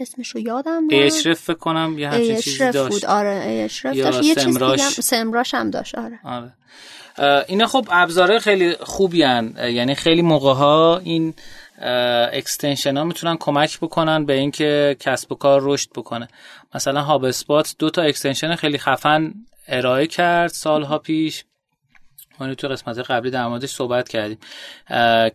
اسمش 0.00 0.28
رو 0.28 0.40
یادم. 0.40 0.82
اشرف 0.90 1.40
فکر 1.40 1.56
کنم 1.56 1.98
یه 1.98 2.08
همچین 2.08 2.36
چیزی 2.36 2.70
داشت 2.70 2.92
بود. 2.92 3.04
آره 3.04 3.62
اشرف 3.64 3.96
داشت. 3.96 4.22
یه 4.24 4.34
چیز 4.34 4.44
سمراش. 4.44 4.70
دیگه 4.70 4.84
هم- 4.84 4.90
سمراش. 4.90 5.54
هم 5.54 5.70
داشت 5.70 5.94
آره. 5.94 6.20
آره. 6.24 6.52
اینا 7.48 7.66
خب 7.66 7.88
ابزاره 7.90 8.38
خیلی 8.38 8.74
خوبی 8.80 9.22
هن. 9.22 9.54
یعنی 9.72 9.94
خیلی 9.94 10.22
موقع 10.22 10.54
ها 10.54 11.00
این 11.04 11.34
extension 12.32 12.96
ها 12.96 13.04
می‌تونن 13.04 13.36
کمک 13.36 13.78
بکنن 13.78 14.24
به 14.24 14.32
اینکه 14.32 14.96
کسب 15.00 15.32
و 15.32 15.34
کار 15.34 15.60
رشد 15.64 15.90
بکنه. 15.96 16.28
مثلا 16.74 17.02
HubSpot 17.02 17.74
دو 17.78 17.90
تا 17.90 18.02
extension 18.02 18.54
خیلی 18.54 18.78
خفن 18.78 19.34
ارائه 19.68 20.06
کرد 20.06 20.50
سالها 20.50 20.98
پیش. 20.98 21.44
ما 22.40 22.54
تو 22.54 22.68
قسمت 22.68 22.98
قبلی 22.98 23.30
در 23.30 23.66
صحبت 23.66 24.08
کردیم. 24.08 24.38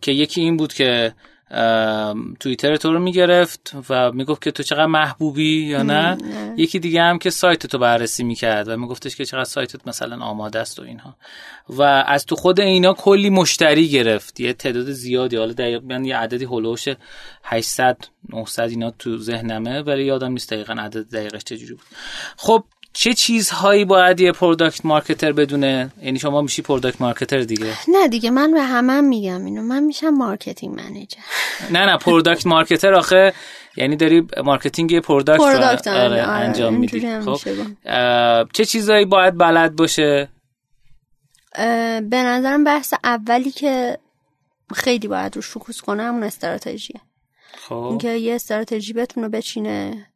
که 0.00 0.12
یکی 0.12 0.40
این 0.40 0.56
بود 0.56 0.72
که 0.72 1.14
توییتر 2.40 2.76
تو 2.76 2.92
رو 2.92 2.98
می‌گرفت 2.98 3.72
و 3.90 4.12
می‌گفت 4.12 4.42
که 4.42 4.50
تو 4.50 4.62
چقدر 4.62 4.86
محبوبی 4.86 5.66
یا 5.66 5.82
نه؟ 5.82 6.18
یکی 6.56 6.78
دیگه 6.78 7.02
هم 7.02 7.18
که 7.18 7.30
سایت 7.30 7.66
تو 7.66 7.78
بررسی 7.78 8.24
می‌کرد 8.24 8.68
و 8.68 8.76
میگفتش 8.76 9.16
که 9.16 9.24
چقدر 9.24 9.44
سایتت 9.44 9.88
مثلا 9.88 10.24
آماده 10.24 10.58
است 10.58 10.78
و 10.78 10.82
اینها. 10.82 11.16
و 11.68 11.82
از 11.82 12.26
تو 12.26 12.36
خود 12.36 12.60
اینا 12.60 12.92
کلی 12.92 13.30
مشتری 13.30 13.88
گرفت. 13.88 14.40
یه 14.40 14.52
تعداد 14.52 14.90
زیادی. 14.90 15.36
حالا 15.36 15.52
دقیقا 15.52 16.02
یه 16.04 16.16
عددی 16.16 16.44
هلوش 16.44 16.88
800 17.44 17.96
900 18.28 18.62
اینا 18.62 18.90
تو 18.90 19.18
ذهنمه 19.18 19.82
ولی 19.82 20.04
یادم 20.04 20.32
نیست 20.32 20.52
دقیقا 20.52 20.72
عدد 20.72 21.10
دقیقش 21.10 21.44
چجوری 21.44 21.74
بود. 21.74 21.84
خب 22.36 22.64
چه 22.92 23.14
چیزهایی 23.14 23.84
باید 23.84 24.20
یه 24.20 24.32
product 24.32 24.86
marketer 24.86 25.32
بدونه؟ 25.32 25.92
یعنی 26.02 26.18
شما 26.18 26.42
میشی 26.42 26.62
product 26.62 27.00
marketer 27.00 27.40
دیگه. 27.40 27.66
نه 27.88 28.08
دیگه 28.08 28.30
من 28.30 28.52
به 28.52 28.62
همه 28.62 29.00
میگم 29.00 29.44
اینو. 29.44 29.62
من 29.62 29.82
میشم 29.82 30.08
marketing 30.08 30.80
manager 30.80 31.18
نه 31.70 31.86
نه 31.86 31.98
product 31.98 32.46
marketer 32.46 32.94
آخه 32.94 33.32
یعنی 33.76 33.96
داری 33.96 34.26
marketing 34.44 34.92
یه 34.92 35.00
product 35.00 35.40
رو 35.40 35.46
آره، 35.46 36.02
آره، 36.04 36.22
انجام 36.22 36.74
میدی. 36.74 37.20
خب 37.20 37.38
چه 38.52 38.64
چیزهایی 38.64 39.04
باید 39.04 39.38
بلد 39.38 39.76
باشه؟ 39.76 40.28
به 42.10 42.22
نظرم 42.22 42.64
بحث 42.64 42.94
اولی 43.04 43.50
که 43.50 43.98
خیلی 44.74 45.08
باید 45.08 45.36
روش 45.36 45.46
focus 45.46 45.80
کنه 45.80 46.02
همون 46.02 46.22
استراتژیه. 46.22 47.00
خب. 47.68 47.74
اینکه 47.74 48.08
یه 48.08 48.34
استراتژی 48.34 48.92
بتونه 48.92 49.28
بچینه 49.28 50.06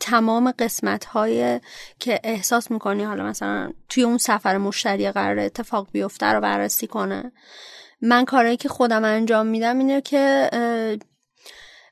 تمام 0.00 0.50
قسمت 0.50 1.04
های 1.04 1.60
که 1.98 2.20
احساس 2.24 2.70
می‌کنی 2.70 3.04
حالا 3.04 3.24
مثلا 3.24 3.72
توی 3.88 4.02
اون 4.02 4.18
سفر 4.18 4.58
مشتری 4.58 5.10
قرار 5.10 5.38
اتفاق 5.38 5.88
بیفته 5.92 6.26
رو 6.26 6.40
بررسی 6.40 6.86
کنه. 6.86 7.32
من 8.00 8.24
کارهایی 8.24 8.56
که 8.56 8.68
خودم 8.68 9.04
انجام 9.04 9.46
میدم 9.46 9.78
اینه 9.78 10.00
که 10.00 10.50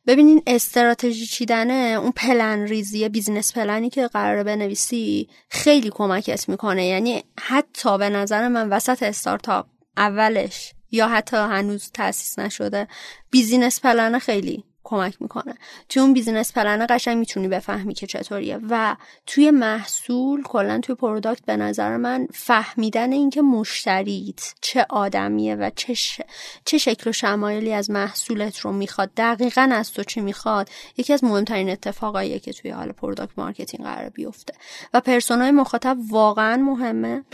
ببینین 0.06 0.42
استراتژی 0.46 1.26
چیدنه 1.26 1.98
اون 2.00 2.12
پلن 2.12 2.66
ریزی 2.66 3.08
business 3.08 3.52
plan 3.52 3.82
ی 3.82 3.90
که 3.90 4.06
قراره 4.06 4.44
بنویسی 4.44 5.28
خیلی 5.48 5.90
کمکت 5.90 6.48
می‌کنه. 6.48 6.86
یعنی 6.86 7.24
حتی 7.40 7.98
به 7.98 8.08
نظر 8.08 8.48
من 8.48 8.68
وسط 8.68 9.02
استارتاپ 9.02 9.66
اولش 9.96 10.74
یا 10.90 11.08
حتی 11.08 11.36
هنوز 11.36 11.90
تأسیس 11.94 12.38
نشده 12.38 12.88
business 13.30 13.80
plan 13.80 14.18
خیلی 14.18 14.64
کمک 14.92 15.22
می‌کنه. 15.22 15.54
توی 15.88 16.02
اون 16.02 16.12
business 16.12 16.52
plan 16.52 16.86
قشنگ 16.90 17.18
می‌تونی 17.18 17.48
بفهمی 17.48 17.94
که 17.94 18.06
چطوریه. 18.06 18.58
و 18.70 18.96
توی 19.26 19.50
محصول 19.50 20.42
کلا 20.42 20.80
توی 20.80 20.94
product 20.94 21.44
به 21.44 21.56
نظر 21.56 21.96
من 21.96 22.26
فهمیدن 22.34 23.12
اینکه 23.12 23.42
مشتریت 23.42 24.54
چه 24.60 24.86
آدمیه 24.88 25.54
و 25.54 25.70
چه, 25.76 25.94
ش... 25.94 26.20
چه 26.64 26.78
شکل 26.78 27.10
و 27.10 27.12
شمایلی 27.12 27.72
از 27.72 27.90
محصولت 27.90 28.58
رو 28.58 28.72
می‌خواد 28.72 29.10
دقیقا 29.16 29.68
از 29.72 29.92
تو 29.92 30.04
چی 30.04 30.20
می‌خواد 30.20 30.68
یکی 30.96 31.12
از 31.12 31.24
مهمترین 31.24 31.70
اتفاقاییه 31.70 32.38
که 32.38 32.52
توی 32.52 32.70
حال 32.70 32.92
product 32.92 33.32
marketing 33.36 33.86
قرار 33.86 34.08
بیفته. 34.08 34.54
و 34.94 35.00
persona 35.00 35.44
ی 35.44 35.50
مخاطب 35.50 35.96
واقعا 36.10 36.56
مهمه. 36.56 37.24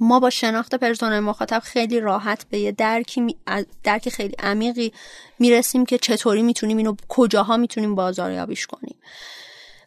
ما 0.00 0.20
با 0.20 0.30
شناخت 0.30 0.74
پرسونای 0.74 1.20
مخاطب 1.20 1.60
خیلی 1.64 2.00
راحت 2.00 2.44
به 2.50 2.58
یه 2.58 2.72
درکی 2.72 3.20
می... 3.20 3.36
درک 3.84 4.08
خیلی 4.08 4.34
عمیقی 4.38 4.92
می‌رسیم 5.38 5.86
که 5.86 5.98
چطوری 5.98 6.42
می‌تونیم 6.42 6.76
اینو 6.76 6.94
کجاها 7.08 7.56
می‌تونیم 7.56 7.94
بازاریابیش 7.94 8.66
کنیم. 8.66 8.96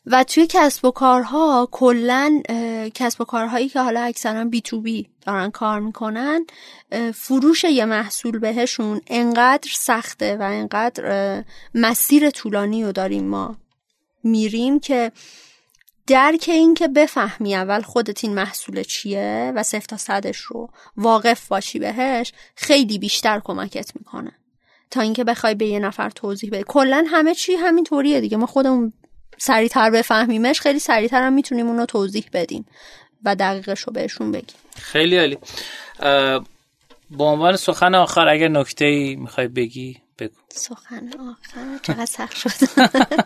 و 0.05 0.23
توی 0.23 0.47
کسب 0.49 0.85
و 0.85 0.91
کارها 0.91 1.67
کلا 1.71 2.41
کسب 2.93 3.21
و 3.21 3.25
کارهایی 3.25 3.69
که 3.69 3.81
حالا 3.81 4.01
اکثرا 4.01 4.45
بی 4.45 4.61
تو 4.61 4.81
بی 4.81 5.09
دارن 5.25 5.51
کار 5.51 5.79
می‌کنن 5.79 6.45
فروش 7.13 7.63
یه 7.63 7.85
محصول 7.85 8.39
بهشون 8.39 9.01
انقدر 9.07 9.69
سخته 9.73 10.37
و 10.37 10.41
انقدر 10.41 11.43
مسیر 11.75 12.29
طولانی 12.29 12.83
رو 12.83 12.91
داریم 12.91 13.27
ما 13.27 13.55
میریم 14.23 14.79
که 14.79 15.11
درک 16.07 16.45
این 16.47 16.73
که 16.73 16.87
بفهمی 16.87 17.55
اول 17.55 17.81
خودت 17.81 18.23
این 18.23 18.33
محصول 18.33 18.83
چیه 18.83 19.53
و 19.55 19.63
صفر 19.63 19.85
تا 19.85 19.97
صدش 19.97 20.37
رو 20.37 20.69
واقف 20.97 21.47
باشی 21.47 21.79
بهش 21.79 22.33
خیلی 22.55 22.99
بیشتر 22.99 23.41
کمکت 23.43 23.91
می‌کنه. 23.95 24.31
تا 24.91 25.01
اینکه 25.01 25.23
بخوای 25.23 25.55
به 25.55 25.65
یه 25.65 25.79
نفر 25.79 26.09
توضیح 26.09 26.49
بدی. 26.49 26.63
کلا 26.67 27.05
همه 27.07 27.35
چی 27.35 27.53
همین 27.53 27.83
طوریه 27.83 28.21
دیگه. 28.21 28.37
ما 28.37 28.45
خودمون 28.45 28.93
سریعتر 29.37 29.89
بفهمیمش 29.89 30.61
خیلی 30.61 30.79
سریعتر 30.79 31.21
هم 31.23 31.33
می‌تونیم 31.33 31.67
اونو 31.67 31.85
توضیح 31.85 32.25
بدیم 32.33 32.65
و 33.23 33.35
دقیقش 33.35 33.81
رو 33.81 33.93
بهشون 33.93 34.31
بگیم. 34.31 34.57
خیلی 34.75 35.17
عالی. 35.17 35.37
با 37.09 37.31
عنوان 37.31 37.55
سخن 37.55 37.95
آخر 37.95 38.27
اگر 38.27 38.47
نکته 38.47 38.85
ای 38.85 39.15
می‌خوای 39.15 39.47
بگی 39.47 40.01
بگو. 40.19 40.35
سخن 40.49 41.09
آخر؟ 41.19 41.79
چقدر 41.81 42.05
سخت 42.05 42.35
شد. 42.35 42.51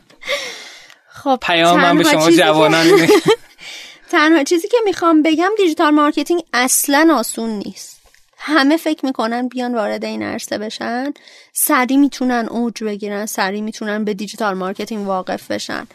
خب 1.27 1.39
پیام 1.41 1.81
من 1.81 1.97
به 1.97 2.03
شما 2.03 2.31
جوانان 2.31 3.07
تنها 4.11 4.43
چیزی 4.43 4.67
که 4.67 4.77
می‌خوام 4.85 5.21
بگم 5.21 5.49
digital 5.57 5.89
marketing 5.89 6.41
اصلا 6.53 7.15
آسون 7.19 7.49
نیست. 7.49 8.01
همه 8.37 8.77
فکر 8.77 9.05
می‌کنن 9.05 9.47
بیان 9.47 9.75
وارد 9.75 10.05
این 10.05 10.23
عرصه 10.23 10.57
بشن. 10.57 11.13
سریع 11.53 11.97
می‌تونن 11.97 12.47
اوج 12.51 12.83
بگیرن 12.83 13.25
سریع 13.25 13.61
می‌تونن 13.61 14.03
به 14.03 14.13
digital 14.13 14.53
marketing 14.53 15.07
واقف 15.07 15.51
بشن. 15.51 15.87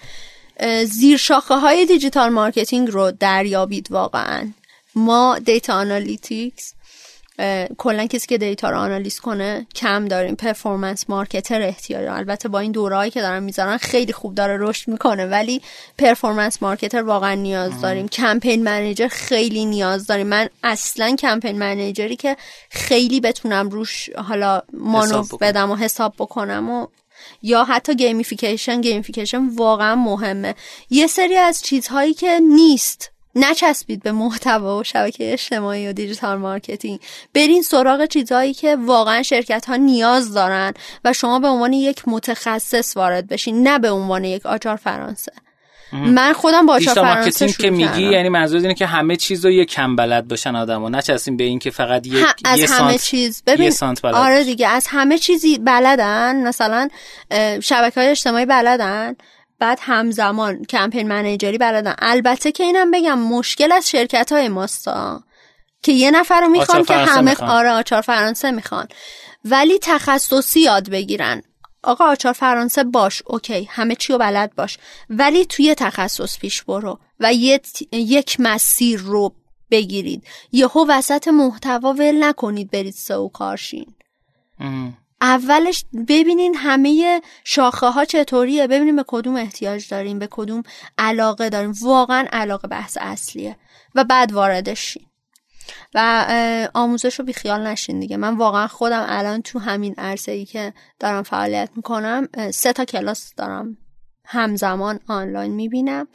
زیر 0.85 1.17
شاخه 1.17 1.55
های 1.55 1.87
digital 1.87 2.29
marketing 2.29 2.91
رو 2.91 3.11
دریابید 3.11 3.87
واقعا. 3.91 4.49
ما 4.95 5.39
data 5.39 5.74
analytics 5.74 6.74
کلا 7.78 8.06
کسی 8.06 8.27
که 8.27 8.39
data 8.39 8.70
رو 8.70 8.78
آنالیز 8.78 9.20
کنه 9.20 9.66
کم 9.74 10.09
داریم 10.09 10.35
performance 10.35 11.11
marketer 11.11 11.62
احتیاج 11.62 12.06
البته 12.09 12.48
با 12.48 12.59
این 12.59 12.73
دوره‌هایی 12.73 13.11
که 13.10 13.20
دارن 13.20 13.43
می‌ذارن 13.43 13.77
خیلی 13.77 14.12
خوب 14.12 14.35
داره 14.35 14.56
رشد 14.60 14.89
می‌کنه 14.89 15.27
ولی 15.27 15.62
performance 15.99 16.62
marketer 16.62 17.03
واقعا 17.02 17.35
نیاز 17.35 17.81
داریم. 17.81 18.09
campaign 18.09 18.62
manager 18.62 19.09
خیلی 19.09 19.64
نیاز 19.64 20.06
داریم. 20.06 20.27
من 20.27 20.48
اصلا 20.62 21.16
campaign 21.16 21.59
manager 21.59 22.09
ی 22.09 22.16
که 22.16 22.36
خیلی 22.70 23.20
بتونم 23.20 23.69
روش 23.69 24.10
حالا 24.10 24.62
مانور 24.73 25.24
بدم 25.40 25.70
و 25.70 25.77
حساب 25.77 26.14
بکنم 26.19 26.70
و 26.70 26.86
یا 27.43 27.64
حتی 27.64 27.94
gamification 27.95 28.81
gamification 28.81 29.49
واقعا 29.48 29.94
مهمه. 29.94 30.55
یه 30.90 31.06
سری 31.06 31.36
از 31.36 31.62
چیزهایی 31.62 32.14
که 32.14 32.40
نیست 32.40 33.12
نچسبید 33.35 34.03
به 34.03 34.13
محتوا 34.13 34.79
و 34.79 34.85
شبکه 34.85 35.33
اجتماعی 35.33 35.89
و 35.89 35.93
digital 35.93 36.39
marketing. 36.39 37.01
برین 37.35 37.63
سراغ 37.63 38.07
چیزهایی 38.07 38.55
که 38.55 38.77
واقعا 38.77 39.23
شرکت 39.23 39.65
ها 39.65 39.77
نیاز 39.77 40.35
دارن 40.35 40.75
و 41.05 41.13
شما 41.13 41.39
به 41.39 41.49
عنوان 41.49 41.73
یک 41.73 42.03
متخصص 42.07 42.97
وارد 42.97 43.29
بشین 43.29 43.69
نه 43.69 43.79
به 43.79 43.91
عنوان 43.91 44.25
یک 44.25 44.47
آچار 44.47 44.77
فرانسه. 44.77 45.33
من 45.93 46.33
خودم 46.33 46.67
با 46.67 46.75
آچار 46.75 46.95
فرانسه 46.95 47.53
که 47.53 47.71
میگی 47.71 48.03
یعنی 48.03 48.29
منظور 48.29 48.61
اینه 48.61 48.75
که 48.75 48.87
همه 48.87 49.17
چیز 49.17 49.45
رو 49.45 49.51
یک 49.51 49.71
کم 49.71 49.97
بلد 49.97 50.29
باشن 50.29 50.57
آدمو 50.57 50.89
نچسبیم 50.89 51.37
به 51.37 51.45
اینکه 51.45 51.71
فقط 51.71 52.07
یک 52.07 52.27
از 52.45 52.59
یه 52.59 52.67
همه 52.67 52.79
سانت 52.79 53.03
چیز. 53.03 53.43
ببین 53.47 53.71
سانت 53.71 54.03
بلد 54.03 54.15
آره 54.15 54.45
دیگه 54.45 54.69
از 54.69 54.87
همه 54.91 55.19
چیزی 55.19 55.59
بلدن 55.59 56.49
مثلا 56.49 56.89
شبکه 57.63 58.01
های 58.01 58.09
اجتماعی 58.09 58.47
بلدن 58.47 59.17
بعد 59.63 59.79
همزمان 59.83 60.65
کمپین 60.65 61.09
منیجری 61.09 61.59
بلدن 61.59 61.95
البته 61.99 62.53
که 62.53 62.65
اینم 62.65 62.91
بگم 62.91 63.19
مشکل 63.19 63.73
از 63.73 63.91
شرکت 63.91 64.33
های 64.33 64.49
ماستا 64.49 65.23
که 65.83 65.93
یه 65.93 66.11
نفر 66.11 66.41
رو 66.41 66.49
می‌خوان 66.49 66.85
که 66.85 66.95
همه 66.95 67.31
می‌خوان. 67.31 67.51
آره 67.51 67.71
آچار 67.71 68.03
فرانسه 68.03 68.51
می‌خوان. 68.51 68.89
ولی 69.45 69.79
تخصصی 69.83 70.61
یاد 70.61 70.91
بگیرن. 70.91 71.43
آقا 71.83 72.05
آچار 72.05 72.33
فرانسه 72.33 72.85
باش 72.85 73.23
اوکی 73.27 73.69
همه 73.71 73.95
چی 73.95 74.13
رو 74.13 74.19
بلد 74.19 74.55
باش. 74.55 74.79
ولی 75.11 75.45
توی 75.45 75.75
تخصص 75.75 76.39
پیش 76.39 76.63
برو 76.63 76.99
و 77.21 77.35
یک 77.93 78.37
مسیر 78.39 79.01
رو 79.01 79.35
بگیرید. 79.71 80.25
یهو 80.53 80.87
وسط 80.89 81.29
محتوا 81.29 81.93
ول 81.93 82.25
نکنید 82.25 82.71
برید 82.71 82.95
سو 82.95 83.29
کارشین 83.29 83.95
اولش 85.23 85.85
ببینین 86.09 86.55
همه 86.55 87.20
شاخه 87.44 87.86
ها 87.86 88.05
چطوریه. 88.05 88.66
ببینین 88.66 88.97
به 88.97 89.05
کدوم 89.07 89.36
احتیاج 89.36 89.89
داریم 89.89 90.19
به 90.19 90.28
کدوم 90.31 90.62
علاقه 90.99 91.49
داریم. 91.49 91.73
واقعا 91.82 92.27
علاقه 92.32 92.69
بحث 92.69 92.99
اصلیه 93.01 93.57
و 93.94 94.05
بعد 94.05 94.32
واردش 94.32 94.81
شین 94.81 95.07
و 95.94 96.70
آموزش 96.74 97.19
رو 97.19 97.24
بیخیال 97.24 97.66
نشین 97.66 98.01
دیگه. 98.01 98.16
من 98.16 98.36
واقعا 98.36 98.66
خودم 98.66 99.05
الان 99.09 99.43
تو 99.43 99.59
همین 99.59 99.94
عرصه 99.99 100.32
ای 100.32 100.44
که 100.44 100.73
دارم 100.99 101.23
فعالیت 101.23 101.70
می‌کنم 101.77 102.28
سه 102.53 102.73
تا 102.73 102.85
کلاس 102.85 103.35
دارم 103.36 103.77
همزمان 104.24 105.01
آنلاین 105.09 105.53
می‌بینم 105.53 106.09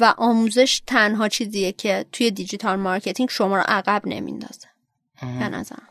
و 0.00 0.14
آموزش 0.18 0.82
تنها 0.86 1.28
چیزیه 1.28 1.72
که 1.72 2.06
توی 2.12 2.30
digital 2.30 2.76
marketing 2.76 3.30
شما 3.30 3.56
رو 3.56 3.62
عقب 3.66 4.02
نمیندازه. 4.04 4.68
به 5.20 5.48
نظرم. 5.48 5.88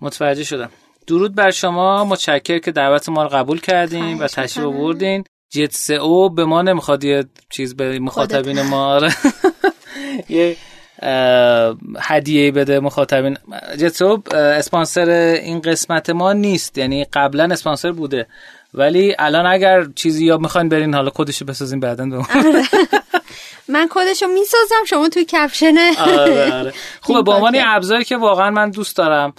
متوجه 0.00 0.44
شدم. 0.44 0.70
درود 1.06 1.34
بر 1.34 1.50
شما. 1.50 2.04
متشکر 2.04 2.58
که 2.58 2.72
دعوت 2.72 3.08
ما 3.08 3.22
رو 3.22 3.28
قبول 3.28 3.60
کردین 3.60 4.18
و 4.18 4.26
تشریف 4.26 4.66
آوردین. 4.66 5.24
جت 5.50 5.90
سئو 5.90 6.30
به 6.30 6.44
ما 6.44 6.62
نمی‌خواد 6.62 7.04
یه 7.04 7.24
چیز 7.50 7.76
به 7.76 7.98
مخاطبین 7.98 8.62
ما 8.62 8.86
آره. 8.86 9.14
یه 10.28 10.56
هدیه 12.00 12.52
بده 12.52 12.80
مخاطبین. 12.80 13.36
جتسو 13.78 14.22
اسپانسر 14.34 15.08
این 15.42 15.60
قسمت 15.60 16.10
ما 16.10 16.32
نیست. 16.32 16.78
یعنی 16.78 17.04
قبلا 17.04 17.48
اسپانسر 17.52 17.92
بوده. 17.92 18.26
ولی 18.74 19.14
الان 19.18 19.46
اگر 19.46 19.84
چیزی 19.94 20.24
یا 20.24 20.38
می‌خواین 20.38 20.68
برین 20.68 20.94
حالا 20.94 21.10
کدشو 21.14 21.44
بسازین 21.44 21.80
بعدا 21.80 22.06
به 22.06 22.16
آره. 22.16 22.62
من 23.68 23.88
کدشو 23.90 24.26
می‌سازم 24.26 24.84
شما 24.86 25.08
توی 25.08 25.24
کپشن. 25.24 25.74
آره 25.98 26.52
آره. 26.54 26.72
خوبه 27.00 27.22
با 27.22 27.34
عنوان 27.34 27.56
ابزاری 27.66 28.04
که 28.04 28.16
واقعا 28.16 28.50
من 28.50 28.70
دوست 28.70 28.96
دارم. 28.96 29.34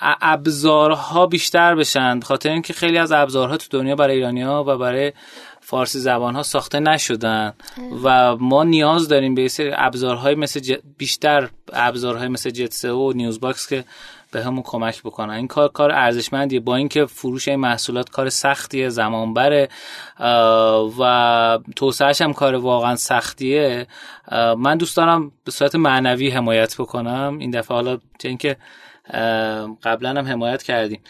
ابزارها 0.00 1.26
بیشتر 1.26 1.74
بشن 1.74 2.20
خاطر 2.20 2.50
اینکه 2.50 2.72
خیلی 2.72 2.98
از 2.98 3.12
ابزارها 3.12 3.56
تو 3.56 3.66
دنیا 3.70 3.96
برای 3.96 4.16
ایرانی 4.16 4.42
ها 4.42 4.64
و 4.64 4.78
برای 4.78 5.12
فارسی 5.60 5.98
زبان 5.98 6.34
ها 6.34 6.42
ساخته 6.42 6.80
نشدن. 6.80 7.52
و 8.04 8.36
ما 8.36 8.64
نیاز 8.64 9.08
داریم 9.08 9.34
به 9.34 9.48
سری 9.48 9.72
ابزارهای 9.74 10.34
مثل 10.34 10.76
بیشتر 10.98 11.48
ابزارهای 11.72 12.28
مثل 12.28 12.50
جت 12.50 12.64
سئو 12.64 12.92
و 12.92 13.12
نیوز 13.12 13.40
باکس 13.40 13.68
که 13.68 13.84
به 14.32 14.44
همون 14.44 14.62
کمک 14.62 15.02
بکنن. 15.02 15.34
این 15.34 15.48
کار 15.48 15.68
کار 15.68 15.92
ارزشمندیه. 15.92 16.60
با 16.60 16.76
اینکه 16.76 17.06
فروش 17.06 17.48
این 17.48 17.60
محصولات 17.60 18.10
کار 18.10 18.28
سختیه 18.28 18.88
زمان 18.88 19.34
بره 19.34 19.68
و 20.98 21.58
توسعهش 21.76 22.20
هم 22.22 22.32
کار 22.32 22.54
واقعا 22.54 22.96
سختیه. 22.96 23.86
من 24.58 24.76
دوست 24.76 24.96
دارم 24.96 25.32
به 25.44 25.50
صورت 25.50 25.74
معنوی 25.74 26.30
حمایت 26.30 26.76
بکنم. 26.76 27.38
این 27.38 27.50
دفعه 27.50 27.74
حالا 27.74 27.98
اینکه 28.24 28.56
قبلا 29.82 30.10
هم 30.10 30.26
حمایت 30.26 30.62
کردیم. 30.62 31.00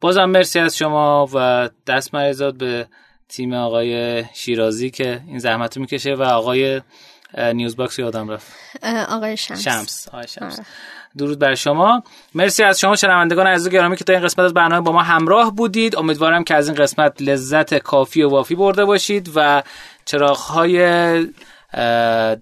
بازم 0.00 0.24
مرسی 0.24 0.58
از 0.58 0.76
شما 0.76 1.28
و 1.34 1.70
دست 1.86 2.14
مریزاد 2.14 2.56
به 2.56 2.86
تیم 3.28 3.54
آقای 3.54 4.24
شیرازی 4.34 4.90
که 4.90 5.20
این 5.26 5.38
زحمت 5.38 5.76
رو 5.76 5.80
می‌کشه 5.82 6.14
و 6.14 6.22
آقای 6.22 6.80
نیوز 7.54 7.76
باکس 7.76 7.98
یادم 7.98 8.28
رفت. 8.28 8.52
آقای 9.08 9.36
شمس. 9.36 9.64
شمس 9.64 10.08
آقای 10.08 10.28
شمس. 10.28 10.58
آره. 10.58 10.66
درود 11.18 11.38
بر 11.38 11.54
شما. 11.54 12.02
مرسی 12.34 12.62
از 12.62 12.80
شما 12.80 12.96
شنوندگان 12.96 13.46
عزیز 13.46 13.68
گرامی 13.68 13.96
که 13.96 14.04
تا 14.04 14.12
این 14.12 14.22
قسمت 14.22 14.44
از 14.44 14.54
برنامه 14.54 14.80
با 14.80 14.92
ما 14.92 15.02
همراه 15.02 15.54
بودید. 15.54 15.96
امیدوارم 15.96 16.44
که 16.44 16.54
از 16.54 16.68
این 16.68 16.76
قسمت 16.76 17.22
لذت 17.22 17.74
کافی 17.78 18.22
و 18.22 18.28
وافی 18.28 18.54
برده 18.54 18.84
باشید 18.84 19.30
و 19.34 19.62
چراغهای 20.04 20.78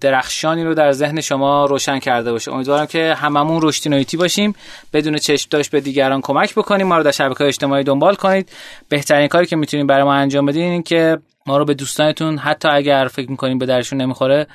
درخشانی 0.01 0.63
رو 0.63 0.73
در 0.73 0.91
ذهن 0.91 1.21
شما 1.21 1.65
روشن 1.65 1.99
کرده 1.99 2.31
باشه 2.31 2.51
امیدوارم 2.51 2.85
که 2.85 3.13
هممون 3.13 3.59
رشدی 3.63 3.89
نویتی 3.89 4.17
باشیم. 4.17 4.55
بدون 4.93 5.17
چشم 5.17 5.47
داشت 5.51 5.71
به 5.71 5.81
دیگران 5.81 6.21
کمک 6.21 6.55
بکنیم. 6.55 6.87
ما 6.87 6.97
رو 6.97 7.03
در 7.03 7.11
شبکه 7.11 7.43
اجتماعی 7.43 7.83
دنبال 7.83 8.15
کنید. 8.15 8.51
بهترین 8.89 9.27
کاری 9.27 9.45
که 9.45 9.55
می‌تونیم 9.55 9.87
برای 9.87 10.03
ما 10.03 10.13
انجام 10.13 10.45
بدین 10.45 10.71
این 10.71 10.83
که 10.83 11.17
ما 11.45 11.57
رو 11.57 11.65
به 11.65 11.73
دوستانتون 11.73 12.37
حتی 12.37 12.67
اگر 12.67 13.07
فکر 13.11 13.31
می‌کنین 13.31 13.57
به 13.57 13.65
دردشون 13.65 14.01
نمی‌خوره 14.01 14.47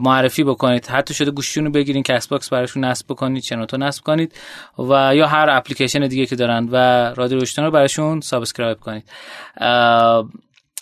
معرفی 0.00 0.44
بکنید. 0.44 0.86
حتی 0.86 1.14
شده 1.14 1.30
گوشیشون 1.30 1.64
رو 1.64 1.70
بگیرین 1.70 2.02
Castbox 2.02 2.48
براشون 2.48 2.84
نصب 2.84 3.06
بکنید 3.08 3.42
شنوتو 3.42 3.76
نصب 3.76 4.04
کنید 4.04 4.34
و 4.78 5.14
یا 5.14 5.26
هر 5.26 5.46
اپلیکیشن 5.50 6.06
دیگه 6.06 6.26
که 6.26 6.36
دارن 6.36 6.68
و 6.72 6.76
رادیو 7.14 7.40
رو 7.56 7.70
براشون 7.70 8.20
subscribe 8.20 8.80
کنید. 8.80 9.04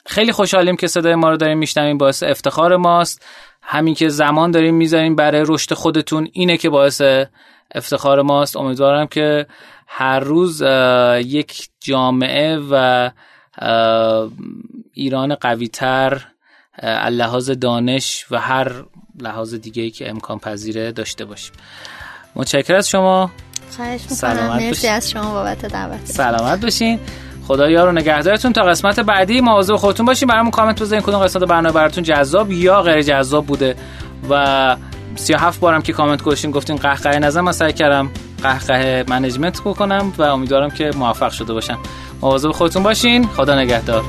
خیلی 0.09 0.33
خوشحالیم 0.33 0.77
که 0.77 0.87
صدای 0.87 1.15
ما 1.15 1.31
رو 1.31 1.37
دارین 1.37 1.59
میشنوین 1.59 1.99
باعث 1.99 2.23
افتخار 2.23 2.77
ماست. 2.77 3.27
همین 3.63 3.95
که 3.95 4.09
زمان 4.09 4.51
دارین 4.51 4.75
می‌ذارین 4.75 5.17
برای 5.17 5.45
رشد 5.47 5.75
خودتون 5.75 6.29
اینه 6.33 6.57
که 6.57 6.71
باعث 6.71 7.03
افتخار 7.75 8.23
ماست. 8.23 8.57
امیدوارم 8.57 9.07
که 9.07 9.47
هر 9.87 10.21
روز 10.21 10.63
یک 11.25 11.69
جامعه 11.81 12.59
و 12.71 13.11
ایران 14.93 15.35
قویتر 15.35 16.25
اللحاظ 16.83 17.51
دانش 17.51 18.27
و 18.31 18.41
هر 18.41 18.73
لحاظ 19.21 19.55
دیگه 19.55 19.83
ای 19.83 19.91
که 19.91 20.11
امکان 20.11 20.39
پذیره 20.39 20.93
داشته 20.93 21.25
باشیم. 21.25 21.53
متشکر 22.35 22.75
از 22.75 22.89
شما. 22.89 23.31
خواهش 23.77 24.01
می‌کنم. 24.01 24.17
سلامت 24.17 24.63
مرسی. 24.63 24.89
از 24.89 25.11
شما 25.11 25.33
بابت 25.33 25.65
دعوت 25.67 26.07
سلامت 26.07 26.61
باشین. 26.61 27.01
خدا 27.49 27.71
یار 27.71 27.89
و 27.89 27.93
نگهدارتون. 27.93 28.53
تا 28.53 28.63
قسمت 28.63 29.01
بعدی 29.01 29.41
مواظب 29.41 29.77
خودتون 29.77 30.07
باشین. 30.07 30.29
برامون 30.29 30.51
کامنت 30.51 30.83
بذارین. 30.83 31.05
کدوم 31.05 31.21
قسمت 31.21 31.43
برنامه 31.43 31.75
براتون 31.75 32.05
جذاب 32.05 32.53
یا 32.53 32.83
غیر 32.83 33.03
جذاب 33.03 33.47
بوده. 33.47 33.77
و 34.31 34.77
37 35.17 35.61
بارم 35.61 35.83
که 35.83 35.93
کامنت 35.93 36.23
گذاشتین 36.23 36.51
گفتین 36.51 36.77
قهقه 36.77 37.19
نزن. 37.19 37.41
من 37.41 37.53
سعی 37.53 37.73
کردم 37.73 38.11
قهقه 38.43 39.05
منیجمنت 39.09 39.61
بکنم 39.61 40.13
و 40.19 40.23
امیدوارم 40.23 40.71
که 40.71 40.91
موفق 40.97 41.31
شده 41.31 41.53
باشم. 41.53 41.79
مواظب 42.21 42.51
خودتون 42.51 42.83
باشین. 42.83 43.27
خدا 43.27 43.59
نگهدار. 43.59 44.05